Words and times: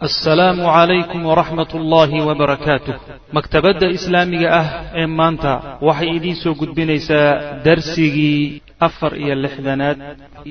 assalaamu 0.00 0.64
calaykum 0.64 1.24
waraxmat 1.28 1.74
ullaahi 1.76 2.20
wabarakaatuh 2.24 2.94
maktabadda 3.36 3.88
islaamiga 3.96 4.48
ah 4.60 4.68
ee 5.00 5.06
maanta 5.06 5.50
waxay 5.88 6.10
idiin 6.16 6.36
soo 6.42 6.54
gudbinaysaa 6.60 7.60
darsigii 7.64 8.62
afar 8.86 9.12
iyo 9.22 9.34
lixdanaad 9.44 9.98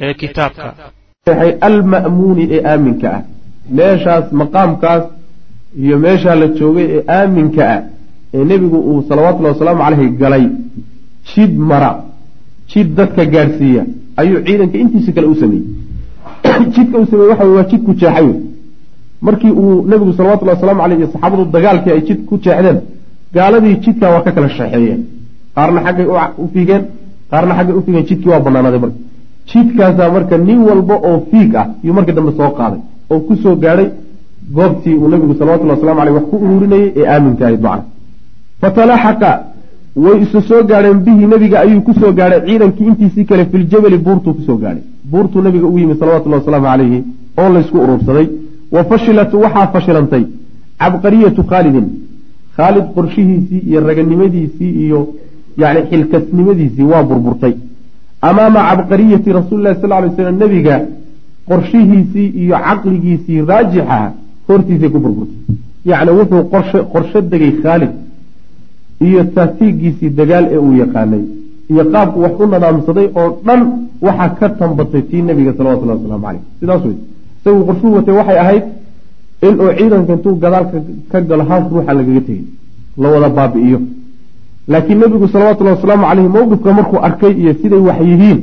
ee 0.01 0.13
kitaabka. 0.21 0.67
Alma'muuni 1.69 2.45
ee 2.55 2.61
aaminka 2.71 3.07
ah. 3.15 3.21
Meeshaas 3.79 4.27
maqaamkaas 4.41 5.03
iyo 5.85 5.97
meeshaa 6.05 6.35
la 6.41 6.47
joogay 6.59 6.85
ee 6.97 7.03
aaminka 7.15 7.63
ah 7.75 7.81
ee 8.33 8.45
nebigu 8.51 8.79
uu 8.91 9.01
salawatullahi 9.09 9.53
wasalaamu 9.55 9.83
caleyhi 9.85 10.11
galay 10.21 10.45
jid 11.31 11.57
mara 11.71 11.91
jid 12.75 12.93
dadka 13.01 13.25
gaadhsiiya 13.33 13.83
ayuu 14.25 14.45
ciidanka 14.51 14.77
intiisa 14.83 15.11
kale 15.17 15.27
u 15.33 15.35
sameeyey. 15.41 15.65
Jidka 16.75 16.95
uu 16.99 17.09
sameeyey 17.11 17.31
waxa 17.33 17.51
waa 17.57 17.67
jidku 17.73 17.97
jeexay 18.05 18.31
markii 19.27 19.51
uu 19.61 19.73
nebigu 19.91 20.11
salawatullahi 20.17 20.57
waslamu 20.57 20.81
aleyh 20.85 20.97
iyo 20.99 21.07
saxaabadu 21.13 21.43
dagaalkii 21.55 21.91
ay 21.95 22.01
jid 22.07 22.19
ku 22.29 22.33
jeexdeen 22.45 22.77
gaaladii 23.35 23.75
jidkaa 23.83 24.09
waa 24.15 24.21
ka 24.25 24.31
kala 24.35 24.49
shaxeeyeen. 24.57 25.01
Qaarna 25.55 25.79
xaggay 25.85 26.05
u 26.43 26.45
fiigeen 26.53 26.83
qaarna 27.31 27.53
xaggay 27.57 27.75
u 27.79 27.81
fiigeen 27.85 28.05
jidkii 28.09 28.29
waa 28.33 28.39
banaanaaday 28.45 28.79
marka. 28.83 28.97
Jidkaasaa 29.51 30.09
marka 30.15 30.35
nin 30.47 30.59
walba 30.69 30.95
oo 31.09 31.17
fiig 31.31 31.51
ah 31.61 31.65
yuu 31.85 31.93
markii 31.97 32.15
dambe 32.17 32.31
soo 32.39 32.49
qaaday 32.59 32.79
oo 33.11 33.19
ku 33.27 33.33
soo 33.43 33.55
gaadhay 33.63 33.87
goobtii 34.57 34.95
uu 35.01 35.07
nebigu 35.13 35.33
salawatullahi 35.39 35.77
waslamu 35.79 35.99
aleyh 36.01 36.15
wax 36.17 36.25
ku 36.31 36.35
ururinayey 36.45 36.87
ee 36.99 37.05
aaminka 37.13 37.43
ahayd 37.45 37.61
macna 37.67 37.83
fatalaxaqa 38.61 39.31
way 40.03 40.15
isu 40.23 40.39
soo 40.49 40.61
gaadheen 40.71 40.99
bihi 41.05 41.25
nebiga 41.33 41.57
ayuu 41.65 41.81
ku 41.87 41.93
soo 42.01 42.11
gaadhay 42.19 42.41
ciidankii 42.47 42.87
intiisii 42.91 43.25
kale 43.29 43.43
filjabali 43.51 43.97
buurtuu 44.05 44.33
ku 44.37 44.41
soo 44.47 44.57
gaadhay. 44.63 44.83
Buurtuu 45.11 45.41
nebiga 45.47 45.67
u 45.73 45.77
yimi 45.81 45.95
salawatullahi 46.01 46.41
wasalaamu 46.41 46.67
caleyhi 46.71 46.99
oo 47.41 47.49
laysku 47.55 47.77
urursaday 47.85 48.25
wa 48.75 48.81
fashilat 48.89 49.31
waxaa 49.43 49.67
fashilantay 49.73 50.23
cabqariyatu 50.81 51.41
khaalidin. 51.51 51.87
Khaalid 52.57 52.85
qorshihiisii 52.95 53.61
iyo 53.69 53.79
raganimadiisii 53.89 54.71
iyo 54.85 54.99
yani 55.61 55.79
xilkasnimadiisii 55.89 56.85
waa 56.91 57.03
burburtay. 57.09 57.53
Amaama 58.29 58.59
cabqariyati 58.69 59.29
rasuulilahi 59.39 59.81
sal 59.81 59.89
lay 60.03 60.11
slam 60.15 60.35
nebiga 60.43 60.75
qorshihiisii 61.49 62.27
iyo 62.43 62.55
caqligiisii 62.67 63.39
raajixa 63.49 63.99
hortiisay 64.47 64.89
ku 64.93 64.99
burburtay. 65.05 65.39
Yacni 65.89 66.11
wuxuu 66.19 66.43
qorsho 66.93 67.19
degay 67.31 67.51
khaalid 67.63 67.93
iyo 69.07 69.21
taatiigiisii 69.35 70.09
dagaal 70.19 70.45
ee 70.55 70.59
uu 70.65 70.73
yaqaanay. 70.83 71.23
Iyo 71.71 71.83
qaabku 71.93 72.17
wax 72.23 72.33
u 72.43 72.45
nadaamsaday 72.53 73.07
oo 73.21 73.29
dhan 73.47 73.61
waxaa 74.07 74.29
ka 74.39 74.47
tambatay 74.59 75.01
tii 75.09 75.21
nebiga 75.27 75.51
salawatullahi 75.57 75.97
waslamu 75.99 76.23
caleyh 76.25 76.41
sidaas 76.59 76.83
wey 76.87 76.97
isagu 77.39 77.61
qorshuu 77.67 77.93
watay 77.97 78.15
waxay 78.19 78.37
ahayd 78.43 78.63
inuu 79.47 79.69
ciidanka 79.77 80.13
intuu 80.17 80.35
gadaalka 80.43 80.77
ka 81.11 81.17
galo 81.29 81.43
haaf 81.49 81.63
ruuxa 81.73 81.93
lagaga 81.99 82.21
tegay 82.27 82.43
la 83.01 83.07
wada 83.13 83.29
baabi'iyo. 83.37 83.79
Laakiin 84.71 84.99
nebigu 85.01 85.27
salawatullahi 85.33 85.75
wasalaamu 85.77 86.05
caleyhi 86.09 86.29
mowqifka 86.35 86.71
markuu 86.77 86.99
arkay 87.07 87.33
iyo 87.41 87.53
siday 87.61 87.81
wax 87.87 87.99
yihiin 88.11 88.39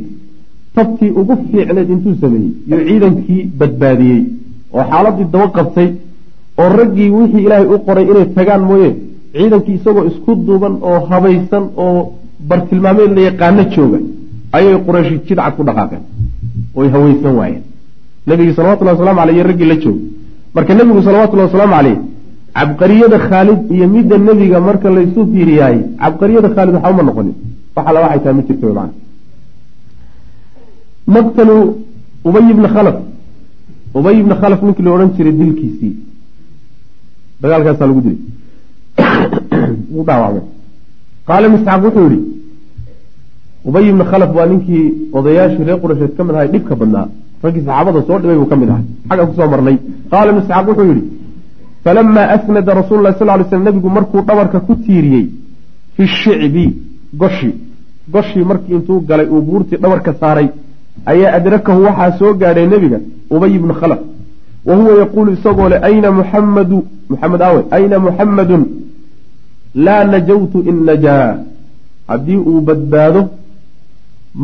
tabtii 0.77 1.11
ugu 1.20 1.34
fiicneed 1.50 1.91
intuu 1.94 2.14
sameeyey 2.20 2.50
iyo 2.69 2.78
ciidankii 2.89 3.41
badbaadiyey 3.58 4.20
oo 4.77 4.84
xaaladii 4.91 5.27
daba 5.33 5.48
qabtay 5.56 5.89
oo 6.62 6.69
raggii 6.78 7.11
wixii 7.17 7.42
ilaahay 7.47 7.67
u 7.74 7.78
qoray 7.86 8.05
inay 8.11 8.27
tagaan 8.39 8.62
mooye 8.70 8.91
ciidankii 9.36 9.74
isagoo 9.78 10.05
isku 10.11 10.30
duuban 10.47 10.74
oo 10.89 10.98
habaysan 11.11 11.64
oo 11.84 12.00
bartilmaameed 12.48 13.12
la 13.17 13.22
yaqaano 13.28 13.62
jooga 13.74 13.98
ayay 14.56 14.77
qurayshi 14.86 15.14
jidcad 15.27 15.52
ku 15.56 15.62
dhaqaaqeen 15.69 16.02
oy 16.78 16.86
haweysan 16.94 17.34
waayeen 17.41 17.62
nebigii 18.27 18.55
salawatullahi 18.59 18.97
waslamu 18.99 19.21
aleyh 19.21 19.37
iyo 19.37 19.45
raggii 19.51 19.69
la 19.73 19.77
jooga 19.83 20.01
marka 20.55 20.75
nebigu 20.75 21.03
salawatullahi 21.03 21.49
wasalaamu 21.49 21.75
caleyh 21.77 21.99
cabqariyada 22.57 23.19
khaalid 23.29 23.61
iyo 23.75 23.87
midda 23.95 24.17
nebiga 24.29 24.59
marka 24.69 24.89
laysu 24.97 25.21
fiiriyaay 25.33 25.79
cabqariyada 26.03 26.49
khaalid 26.55 26.75
waxa 26.77 26.91
uma 26.95 27.03
noqonin. 27.09 27.35
Wax 27.77 27.85
alla 27.89 28.01
waxay 28.05 28.21
tahay 28.23 28.35
ma 28.39 28.43
jirto 28.49 28.73
man 28.79 28.91
maqtalu 31.15 31.57
ubay 32.29 32.45
ibni 32.53 32.69
khalaf. 32.75 32.97
Ubay 33.98 34.15
ibni 34.20 34.35
khalaf 34.41 34.61
ninkii 34.63 34.85
la 34.86 34.91
odhan 34.95 35.11
jiray 35.17 35.35
dilkiisii. 35.41 35.95
Dagaalkaasaa 37.42 37.86
lagu 37.91 38.01
dilay. 38.05 38.20
Wuu 39.92 40.05
dhaawacmay. 40.09 40.45
Qaala 41.29 41.47
misxaaq 41.53 41.81
wuxuu 41.85 42.09
yihi 42.13 42.20
ubay 43.69 43.85
ibni 43.91 44.05
khalaf 44.11 44.31
waa 44.39 44.47
ninkii 44.51 44.85
odayaashii 45.19 45.65
reer 45.69 45.79
quraysheed 45.83 46.13
ka 46.17 46.25
mid 46.25 46.35
ahay 46.36 46.48
dhibka 46.55 46.75
badnaa 46.81 47.09
raggii 47.45 47.63
saxaabada 47.67 48.01
soo 48.07 48.19
dhibay 48.23 48.36
buu 48.41 48.48
ka 48.52 48.57
mid 48.57 48.70
ahay 48.70 48.85
xagga 49.08 49.27
ku 49.29 49.35
soo 49.39 49.48
marnay. 49.52 49.77
Qaala 50.11 50.29
ibnu 50.30 50.41
isxaaq 50.42 50.67
wuxuu 50.69 50.86
yidhi 50.91 51.02
falamaa 51.85 52.27
asnada 52.35 52.73
rasuulu 52.80 53.02
lah 53.07 53.14
sal 53.19 53.29
ly 53.41 53.45
slm 53.51 53.63
nebigu 53.67 53.89
markuu 53.97 54.20
dhabarka 54.29 54.58
ku 54.67 54.73
tiiriyey 54.85 55.27
fi 55.95 56.02
shicbi 56.20 56.64
goshi. 57.20 57.51
Goshii 58.14 58.45
markii 58.51 58.74
intuu 58.79 59.01
galay 59.08 59.27
uu 59.35 59.42
buurtii 59.48 59.79
dhabarka 59.83 60.11
saaray 60.20 60.48
ayaa 61.13 61.33
adrakahu 61.39 61.80
waxaa 61.86 62.19
soo 62.19 62.33
gaadhay 62.41 62.67
nebiga 62.73 62.98
ubay 63.35 63.51
ibnu 63.58 63.74
khalaf. 63.80 64.01
Wa 64.67 64.74
huwa 64.79 64.92
yaquulu 65.03 65.33
isagoo 65.36 65.68
le 65.73 65.77
ayna 65.89 66.08
muxamadu 66.18 66.79
muxamed 67.11 67.42
awe 67.48 67.61
ayna 67.77 67.97
muxamadun 68.07 68.63
laa 69.74 70.05
najawtu 70.13 70.58
in 70.70 70.79
najaa. 70.89 71.29
Haddii 72.08 72.36
uu 72.51 72.61
badbaado 72.61 73.20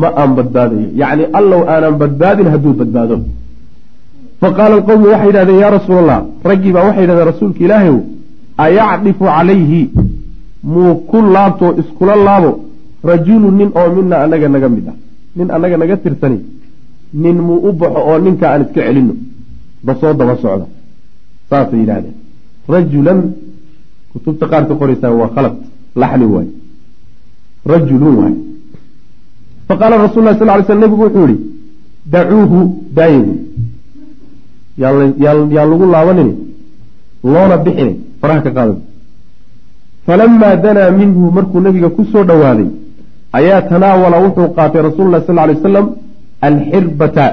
ma 0.01 0.07
aan 0.21 0.31
badbaadayo. 0.37 0.87
Yacni 1.01 1.23
allow 1.39 1.61
aanan 1.73 1.95
badbaadin 2.01 2.47
hadduu 2.53 2.73
badbaado. 2.79 3.15
Faqaala 4.41 4.75
alqowmu 4.79 5.05
waxay 5.13 5.27
yidhahdeen 5.29 5.59
yaa 5.63 5.71
rasuul 5.77 5.97
allah 6.03 6.19
raggii 6.49 6.71
baa 6.75 6.83
waxay 6.87 7.03
yidhahdeen 7.03 7.29
rasuulka 7.31 7.59
ilaahayow 7.65 7.97
ayacdifu 8.65 9.23
calayhi? 9.35 9.81
Muu 10.73 10.91
ku 11.09 11.17
laabto 11.35 11.67
iskula 11.81 12.15
laabo 12.27 12.51
rajulu 13.09 13.47
nin 13.59 13.69
oo 13.79 13.87
mina 13.95 14.15
annaga 14.23 14.47
naga 14.55 14.69
mid 14.75 14.87
ah. 14.91 14.95
Nin 15.37 15.47
annaga 15.55 15.77
naga 15.81 15.95
tirsani 16.03 16.39
nin 17.23 17.37
muu 17.47 17.59
u 17.67 17.71
baxo 17.79 17.99
oo 18.09 18.17
ninkaa 18.25 18.49
aan 18.53 18.61
iska 18.65 18.81
celinno. 18.87 19.13
Basoo 19.85 20.13
daba 20.19 20.35
socda 20.41 20.65
saasay 21.49 21.79
yidhahdeen 21.83 22.15
rajulan 22.73 23.19
kutubta 24.11 24.45
qaar 24.51 24.63
ka 24.69 24.73
qoraysaa 24.79 25.11
waa 25.19 25.29
khalad 25.35 25.55
laxni 26.01 26.25
waaye. 26.33 26.51
Rajulun 27.71 28.15
waaye 28.21 28.37
faqaala 29.67 29.95
rasul 30.05 30.23
lah 30.27 30.35
sal 30.39 30.49
ly 30.59 30.63
sl 30.67 30.79
nebigu 30.83 31.03
wuxuu 31.05 31.27
yihi 31.27 31.37
dacuuhu 32.13 32.59
daayagu 32.97 33.33
yaan 34.83 35.69
lagu 35.71 35.85
laabanin 35.95 36.31
loona 37.33 37.57
bixin 37.65 37.91
faraha 38.21 38.41
ka 38.45 38.51
qaada 38.57 38.75
falamaa 40.05 40.55
danaa 40.65 40.91
minhu 40.99 41.31
markuu 41.37 41.59
nebiga 41.65 41.89
ku 41.95 42.03
soo 42.11 42.23
dhowaaday 42.29 42.69
ayaa 43.39 43.61
tanaawala 43.71 44.17
wuxuu 44.25 44.49
qaatay 44.57 44.81
rasuulu 44.89 45.11
lah 45.15 45.21
sal 45.27 45.35
lay 45.39 45.55
wasalam 45.55 45.87
alxirbata 46.47 47.25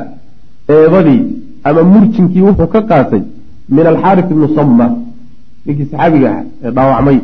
eebadii 0.76 1.22
ama 1.68 1.82
murjinkii 1.92 2.46
wuxuu 2.48 2.68
ka 2.74 2.80
qaatay 2.90 3.22
min 3.76 3.86
alxaaris 3.92 4.26
ibni 4.32 4.48
samma 4.58 4.86
ninkii 5.66 5.88
saxaabiga 5.90 6.28
ah 6.36 6.42
ee 6.64 6.70
dhaawacmay 6.76 7.18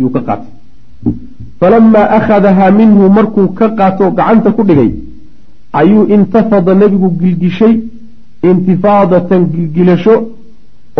yuu 0.00 0.10
ka 0.14 0.20
qaatay 0.28 0.51
falamaa 1.62 2.10
akhadahaa 2.18 2.70
minhu 2.80 3.08
markuu 3.16 3.48
ka 3.58 3.66
qaato 3.78 4.10
gacanta 4.18 4.50
ku 4.56 4.62
dhigay 4.68 4.90
ayuu 5.80 6.04
intafada 6.14 6.74
nebigu 6.82 7.08
gilgishay 7.20 7.74
intifaadatan 8.50 9.42
gilgilasho 9.52 10.14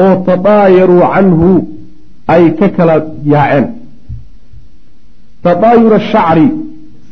oo 0.02 0.14
tadaayaruu 0.28 1.02
canhu 1.14 1.50
ay 2.34 2.44
ka 2.58 2.68
kala 2.76 2.94
yaaceen 3.32 3.66
tadaayura 5.44 5.98
shacri 6.12 6.46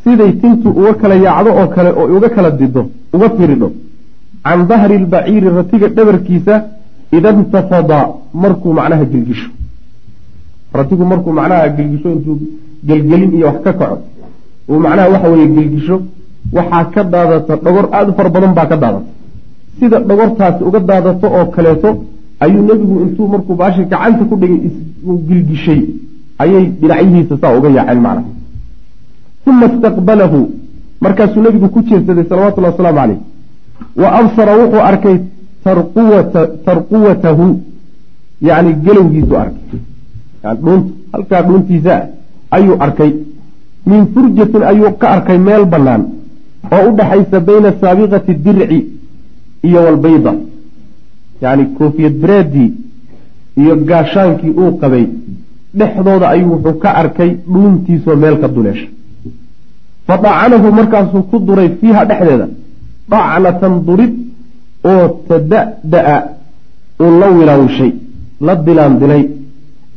siday 0.04 0.32
tintu 0.42 0.68
uga 0.80 0.92
kala 1.02 1.14
yaacdo 1.26 1.50
oo 1.60 1.66
kale 1.74 1.90
oo 2.00 2.06
uga 2.16 2.28
kala 2.36 2.50
dido 2.60 2.82
uga 3.16 3.28
firidho 3.36 3.68
can 4.44 4.60
dahri 4.70 4.98
lbaciiri 5.04 5.48
ratiga 5.58 5.88
dhabarkiisa 5.96 6.54
ida 7.16 7.30
intafada 7.40 7.98
markuu 8.42 8.72
macnaha 8.78 9.04
gilgisho 9.12 9.50
ratigu 10.78 11.04
markuu 11.12 11.32
macnaha 11.38 11.68
gilgisho 11.76 12.08
intuu 12.16 12.36
gelgelin 12.88 13.32
iyo 13.36 13.46
wax 13.46 13.58
ka 13.64 13.72
kaco 13.80 13.98
uu 14.70 14.78
macnaha 14.84 15.08
waxa 15.14 15.28
weeye 15.32 15.48
gelgisho 15.56 15.96
waxaa 16.56 16.84
ka 16.94 17.02
daadata 17.12 17.56
dhogor 17.64 17.86
aada 17.92 18.10
u 18.10 18.14
fara 18.18 18.30
badan 18.34 18.52
baa 18.58 18.66
ka 18.66 18.76
daadata. 18.76 19.08
Sida 19.78 19.98
dhogortaasi 20.08 20.62
uga 20.68 20.80
daadato 20.90 21.26
oo 21.38 21.46
kaleeto 21.54 21.90
ayuu 22.44 22.62
nebigu 22.68 22.94
intuu 23.04 23.26
markuu 23.32 23.54
baashi 23.60 23.82
gacanta 23.92 24.24
ku 24.30 24.34
dhigay 24.40 24.60
uu 25.08 25.18
gilgishay 25.28 25.80
ayay 26.42 26.64
dhinacyihiisa 26.80 27.34
saa 27.40 27.56
uga 27.58 27.68
yaaceen 27.76 28.00
macnaha. 28.06 28.28
Uma 29.46 29.66
istaqbalahu 29.70 30.40
markaasuu 31.04 31.42
nebigu 31.46 31.68
ku 31.74 31.80
jeedsaday 31.88 32.24
salawatullahi 32.30 32.72
wasalaamu 32.74 32.98
caleyh 33.00 33.18
wa 34.02 34.08
absara 34.18 34.52
wuxuu 34.60 34.82
arkay 34.90 35.16
tarquwata 35.64 36.40
tarquwatahu 36.66 37.46
yacni 38.48 38.72
gelowgiisu 38.84 39.34
arkay. 39.42 39.80
Yani 40.44 40.58
dhuunta 40.62 40.90
halkaa 41.12 41.42
dhuuntiisa 41.48 41.94
ayuu 42.56 42.76
arkay. 42.84 43.12
Min 43.86 44.06
furjatin 44.14 44.62
ayuu 44.62 44.90
ka 45.00 45.06
arkay 45.14 45.38
meel 45.38 45.64
bannaan 45.72 46.02
oo 46.74 46.82
u 46.88 46.96
dhaxaysa 46.98 47.40
bayna 47.48 47.70
saabiqati 47.80 48.32
dirci 48.44 48.78
iyo 49.66 49.78
walbayda 49.86 50.32
yacni 51.42 51.64
koofiyad 51.78 52.14
bereedii 52.22 52.70
iyo 53.60 53.76
gaashaankii 53.88 54.52
uu 54.62 54.72
qabay 54.80 55.04
dhexdooda 55.78 56.26
ayuu 56.34 56.52
wuxuu 56.54 56.78
ka 56.82 56.90
arkay 57.02 57.30
dhuuntiisoo 57.52 58.16
meel 58.22 58.36
ka 58.42 58.48
duleesha. 58.54 58.88
Fa 60.06 60.14
dacanahu 60.24 60.68
markaasuu 60.78 61.22
ku 61.30 61.38
duray 61.46 61.68
fiiha 61.80 62.04
dhexdeeda 62.10 62.46
dacnatan 63.10 63.74
durid 63.86 64.12
oo 64.90 65.04
tada'da'a 65.28 66.16
uu 67.02 67.10
la 67.20 67.26
wilaawishay 67.36 67.92
la 68.46 68.54
dilaandilay 68.66 69.22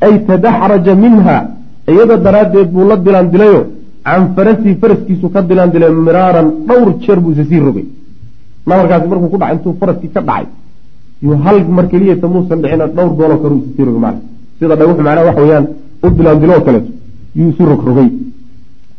ay 0.06 0.14
tadaxraja 0.28 0.96
minha 1.04 1.38
iyada 1.92 2.16
daraaddeed 2.26 2.70
buu 2.76 2.86
la 2.90 2.96
dilaandilayo 3.06 3.62
can 4.06 4.24
farasii 4.36 4.76
faraskiisu 4.82 5.28
ka 5.34 5.40
dilaandilay 5.50 5.92
miraaran 6.08 6.48
dhowr 6.68 6.90
jeer 7.04 7.20
buu 7.24 7.32
isa 7.36 7.44
sii 7.50 7.60
rogay. 7.66 7.86
Nabarkaasi 8.68 9.08
markuu 9.12 9.30
ku 9.34 9.38
dhacay 9.42 9.56
intuu 9.58 9.74
faraskii 9.82 10.12
ka 10.16 10.22
dhacay 10.30 10.46
yuu 11.26 11.38
hal 11.46 11.58
mar 11.78 11.86
keliyata 11.92 12.28
muusan 12.34 12.60
dhicina 12.64 12.86
dhowr 12.98 13.12
gooloo 13.20 13.40
kale 13.44 13.56
isa 13.62 13.70
sii 13.76 13.86
rogay 13.88 14.02
maana 14.06 14.20
sida 14.60 14.76
dhawux 14.80 14.98
macnaha 15.06 15.26
waxa 15.30 15.42
weeyaan 15.42 15.66
u 16.06 16.08
dilaandilo 16.18 16.54
oo 16.58 16.64
kaleeto 16.68 16.92
yuu 17.38 17.50
isu 17.52 17.64
rogrogay 17.72 18.10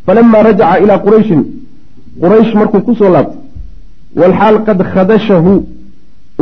falamaa 0.06 0.42
rajaca 0.46 0.78
ilaa 0.84 0.98
qurayshin 1.06 1.42
quraysh 2.22 2.52
markuu 2.60 2.80
ku 2.86 2.92
soo 3.00 3.10
laabtay 3.14 3.38
walxaal 4.20 4.56
qad 4.66 4.78
khadashahu 4.92 5.52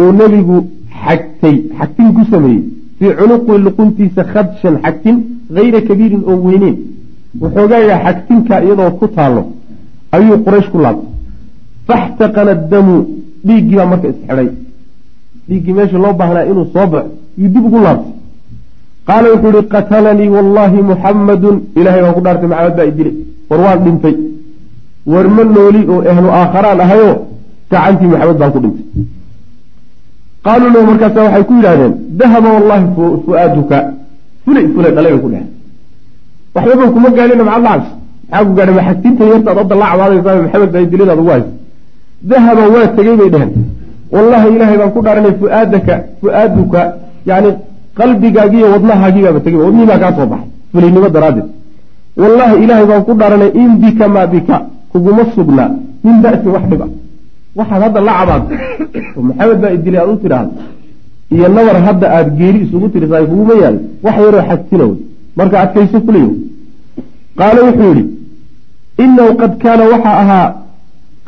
uu 0.00 0.10
nebigu 0.20 0.56
xagtay 1.04 1.56
xagtin 1.78 2.08
ku 2.16 2.22
sameeyey 2.32 2.60
fii 2.98 3.12
cunuqi 3.18 3.54
luquntiisa 3.66 4.22
khadshan 4.32 4.74
xagtin 4.84 5.16
hayra 5.56 5.80
kabiirin 5.88 6.22
oo 6.30 6.36
weyneyn 6.46 6.76
waxoogaaga 7.42 7.96
xagtinka 8.04 8.54
iyadoo 8.64 8.90
ku 9.00 9.06
taallo 9.16 9.42
ayuu 10.16 10.36
quraysh 10.44 10.68
ku 10.72 10.78
laabtay 10.84 11.08
faxtaqana 11.88 12.52
damu 12.72 12.96
dhiiggii 13.46 13.76
baa 13.80 13.88
marka 13.92 14.06
isxidhay 14.12 14.48
dhiiggii 15.48 15.74
meesha 15.78 15.98
loo 16.04 16.12
baahnaa 16.20 16.44
inuu 16.50 16.66
soo 16.74 16.86
baxo 16.92 17.10
yuu 17.40 17.50
dib 17.54 17.64
ugu 17.68 17.78
laabtay 17.86 18.12
qaala 19.08 19.26
wuxuu 19.32 19.52
yihi 19.56 19.68
qatalanii 19.74 20.28
wallaahi 20.36 20.78
muxammadun 20.90 21.56
ilahay 21.80 22.00
baan 22.04 22.14
ku 22.16 22.20
dhaartay 22.26 22.48
maxamed 22.52 22.76
baa 22.78 22.86
idilay 22.92 23.14
war 23.50 23.60
waan 23.64 23.80
dhintay 23.84 24.14
war 25.12 25.26
ma 25.36 25.42
nooli 25.56 25.80
oo 25.92 26.00
ehlu 26.10 26.28
aakharaan 26.40 26.80
ahayoo 26.84 27.14
gacantii 27.70 28.08
maxamed 28.12 28.38
baan 28.40 28.52
ku 28.54 28.60
dhintay 28.64 28.84
qaaluu 30.44 30.70
lahu 30.74 30.84
markaasa 30.90 31.20
waxay 31.26 31.44
ku 31.48 31.52
yidhahdeen 31.58 31.92
dahaba 32.20 32.48
wallaahi 32.56 32.86
fu-aaduka 33.24 33.78
fulay 34.44 34.64
fulay 34.74 34.92
dhalay 34.96 35.12
ku 35.24 35.28
dheheen 35.32 35.48
waxbaba 36.54 36.84
kuma 36.94 37.08
gaadhina 37.16 37.44
macad 37.48 37.62
lacabs 37.66 37.88
maxaa 38.30 38.44
ku 38.46 38.52
gaadhay 38.58 38.74
maxagtinta 38.78 39.22
yartaad 39.32 39.56
hadda 39.60 39.74
la 39.82 39.86
cabaadaysaa 39.90 40.42
maxamed 40.44 40.70
baa 40.74 40.82
idiladaad 40.86 41.20
ugu 41.24 41.36
dahaba 42.30 42.62
waa 42.74 42.86
tegey 42.96 43.16
bay 43.20 43.30
dheheen 43.34 43.52
wallaahi 44.14 44.48
ilaahay 44.54 44.76
baan 44.80 44.92
ku 44.96 45.00
dhaaranay 45.06 45.34
fuaadaka 45.40 45.94
fu-aaduka 46.20 46.80
yani 47.30 47.50
qalbigaagiiyo 47.98 48.66
wadnahaagiibaaba 48.74 49.40
tegey 49.44 49.60
wadnihii 49.66 49.88
baa 49.92 50.00
kaa 50.02 50.12
soo 50.16 50.26
baxay 50.32 50.48
fulaynimo 50.72 51.08
daraaddeed. 51.16 51.48
Wallaahi 52.22 52.56
ilaahay 52.64 52.86
baan 52.90 53.02
ku 53.08 53.12
dhaaranay 53.20 53.50
in 53.62 53.70
bika 53.82 54.08
maa 54.14 54.26
bika 54.34 54.56
kuguma 54.92 55.22
sugnaa 55.34 55.70
min 56.04 56.16
ba'sin 56.24 56.50
wax 56.54 56.64
dhib 56.70 56.82
ah 56.86 56.90
waxaad 57.58 57.82
hadda 57.86 58.00
la 58.08 58.12
cabaadto 58.18 58.54
oo 59.16 59.22
maxamed 59.28 59.58
baa 59.62 59.72
idilay 59.76 60.00
aad 60.02 60.10
u 60.14 60.16
tidhaahdo 60.24 60.52
iyo 61.34 61.48
nabar 61.56 61.76
hadda 61.86 62.06
aada 62.16 62.30
geeri 62.38 62.58
isugu 62.64 62.88
tirisaay 62.94 63.24
kuguma 63.30 63.54
yaal 63.62 63.76
wax 64.04 64.16
yaroo 64.24 64.88
wey 64.90 64.92
marka 65.38 65.56
adkayso 65.64 65.98
fulayo 66.06 66.30
qaala 67.38 67.60
wuxuu 67.66 67.88
yidhi 67.90 68.04
inahu 69.04 69.30
qad 69.40 69.52
kaana 69.62 69.84
waxaa 69.92 70.16
ahaa 70.22 70.48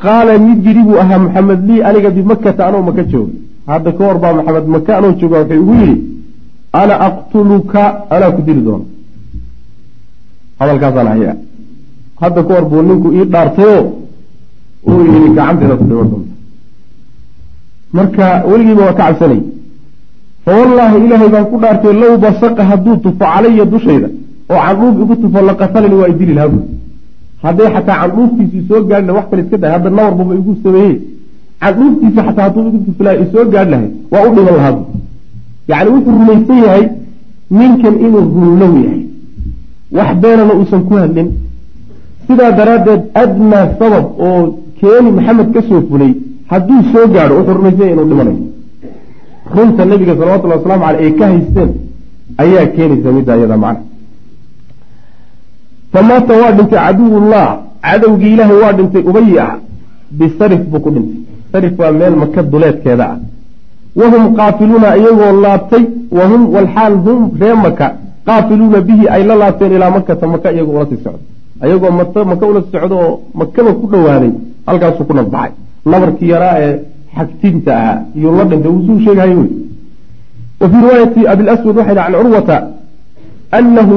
qaala 0.05 0.33
mid 0.47 0.59
jiri 0.65 0.83
buu 0.87 0.99
ahaa 1.03 1.19
maxamed 1.25 1.61
lii 1.69 1.83
aniga 1.89 2.11
bimakata 2.17 2.67
anoo 2.69 2.83
maka 2.89 3.03
jooga. 3.13 3.35
Hadda 3.71 3.91
ka 3.97 4.03
hor 4.07 4.19
baa 4.23 4.33
maxamed 4.39 4.67
maka 4.75 4.93
anoo 4.99 5.13
jooga 5.21 5.37
wuxuu 5.41 5.61
igu 5.63 5.75
yidhi 5.81 5.97
ana 6.81 6.95
aqtuluka 7.07 7.83
anaa 8.15 8.31
ku 8.37 8.43
dili 8.47 8.63
doono 8.67 8.87
hadalkaasaan 10.59 11.09
haya 11.13 11.33
hadda 12.23 12.41
ka 12.47 12.55
hor 12.55 12.65
buu 12.71 12.83
ninku 12.89 13.09
ii 13.19 13.27
dhaartayo 13.33 13.79
uu 14.89 15.03
yidhi 15.13 15.29
gacanteeda 15.37 15.75
ku 15.81 15.85
dhiman 15.89 16.09
doonta 16.13 16.33
marka 17.97 18.25
weligiiba 18.51 18.83
waa 18.87 18.97
ka 18.99 19.05
cabsanay 19.09 19.41
fa 20.45 20.53
wallaahi 20.59 20.97
ilaahay 21.07 21.29
baan 21.35 21.47
ku 21.53 21.57
dhaartay 21.63 21.93
low 22.03 22.15
basaqa 22.25 22.63
hadduu 22.71 22.97
tufo 23.05 23.17
calaya 23.25 23.65
dushayda 23.73 24.09
oo 24.53 24.59
candhuuf 24.67 24.97
igu 25.05 25.15
tufo 25.23 25.39
laqatalani 25.49 25.95
waa 26.01 26.09
idili 26.15 26.35
lahaa 26.39 26.49
buui 26.55 26.65
hadday 27.45 27.69
xataa 27.75 27.97
candhuuftiisii 28.03 28.63
soo 28.69 28.81
gaadhi 28.91 29.07
lahay 29.07 29.17
wax 29.19 29.27
kale 29.31 29.43
iska 29.45 29.57
dahay 29.63 29.75
hadda 29.77 29.91
nawarbuba 29.97 30.35
igu 30.41 30.53
sameeyey. 30.65 30.97
Candhuuftiisi 31.63 32.17
xataa 32.27 32.45
hadduu 32.47 32.63
igu 32.69 32.79
tufi 32.87 33.03
lahay 33.07 33.19
isoo 33.25 33.45
gaadhi 33.55 33.71
lahay 33.75 33.89
waa 34.13 34.23
u 34.29 34.31
dhiman 34.35 34.55
lahaa 34.59 34.73
bui 34.77 34.85
yacni 35.71 35.91
wuxuu 35.95 36.13
rumaysan 36.19 36.59
yahay 36.67 36.85
ninkan 37.59 37.95
inuu 38.07 38.25
runlow 38.43 38.73
yahay. 38.85 39.03
Wax 39.97 40.09
beenana 40.23 40.53
uusan 40.59 40.83
ku 40.89 40.95
hadlin. 41.03 41.29
Sidaa 42.27 42.51
daraaddeed 42.59 43.03
adnaa 43.23 43.67
sabab 43.81 44.05
oo 44.27 44.41
keeni 44.81 45.11
maxamed 45.17 45.49
ka 45.55 45.61
soo 45.69 45.81
fulay 45.89 46.13
hadduu 46.53 46.81
soo 46.93 47.07
gaadho 47.15 47.35
wuxuu 47.39 47.55
rumaysan 47.59 47.81
yahay 47.89 47.95
inuu 47.97 48.09
dhimanayo 48.11 48.39
runta 49.51 49.85
nabiga 49.85 50.17
salawatullhi 50.17 50.57
waslamu 50.57 50.85
caleyh 50.85 51.07
ay 51.07 51.13
ka 51.19 51.27
haysteen 51.27 51.71
ayaa 52.39 52.67
keenaysa 52.67 53.13
midda 53.13 53.37
iyada 53.37 53.57
macna. 53.57 53.85
Famaata 55.93 56.33
waa 56.43 56.53
dhintay 56.53 56.79
caduwullah 56.79 57.47
cadowgii 57.83 58.33
ilaahay 58.35 58.59
waa 58.65 58.73
dhintay 58.73 59.03
ubayi 59.11 59.39
ah 59.39 59.59
bisarif 60.11 60.63
buu 60.71 60.81
ku 60.81 60.91
dhintay. 60.91 61.21
Sarif 61.53 61.79
waa 61.79 61.93
meel 61.93 62.17
maka 62.17 62.43
duleedkeeda 62.43 63.05
ah. 63.05 63.19
Wahum 64.01 64.35
qaafiluuna 64.37 64.97
iyagoo 64.97 65.33
laabtay 65.45 65.85
wahum 66.19 66.43
walxaal 66.55 66.95
hum 67.05 67.21
ree 67.41 67.55
maka 67.55 67.87
qaafiluuna 68.27 68.81
bihi 68.81 69.05
ay 69.09 69.23
la 69.29 69.35
laabteen 69.43 69.73
ilaa 69.77 69.91
makata 69.91 70.27
maka 70.27 70.53
iyagoo 70.53 70.77
ula 70.77 70.87
sii 70.91 71.01
socdo. 71.05 71.21
Ayagoo 71.61 71.91
maka 72.31 72.47
ula 72.47 72.61
socdo 72.73 72.97
oo 72.99 73.21
makaba 73.35 73.73
ku 73.73 73.87
dhowaaday 73.93 74.33
halkaasuu 74.67 75.05
ku 75.05 75.15
nabbaxay. 75.15 75.53
Nabarkii 75.87 76.29
yaraa 76.35 76.57
ee 76.59 76.75
xagtinta 77.17 77.71
ahaa 77.81 77.99
iyuu 78.17 78.37
la 78.39 78.45
dhintay 78.45 79.05
sheegahay 79.05 79.35
wey 79.41 79.51
wa 80.61 80.69
fii 80.71 80.81
riwaayati 80.85 81.27
abilaswad 81.33 81.77
waxay 81.77 81.95
can 81.95 82.13
curwata 82.13 82.57
anahu 83.51 83.97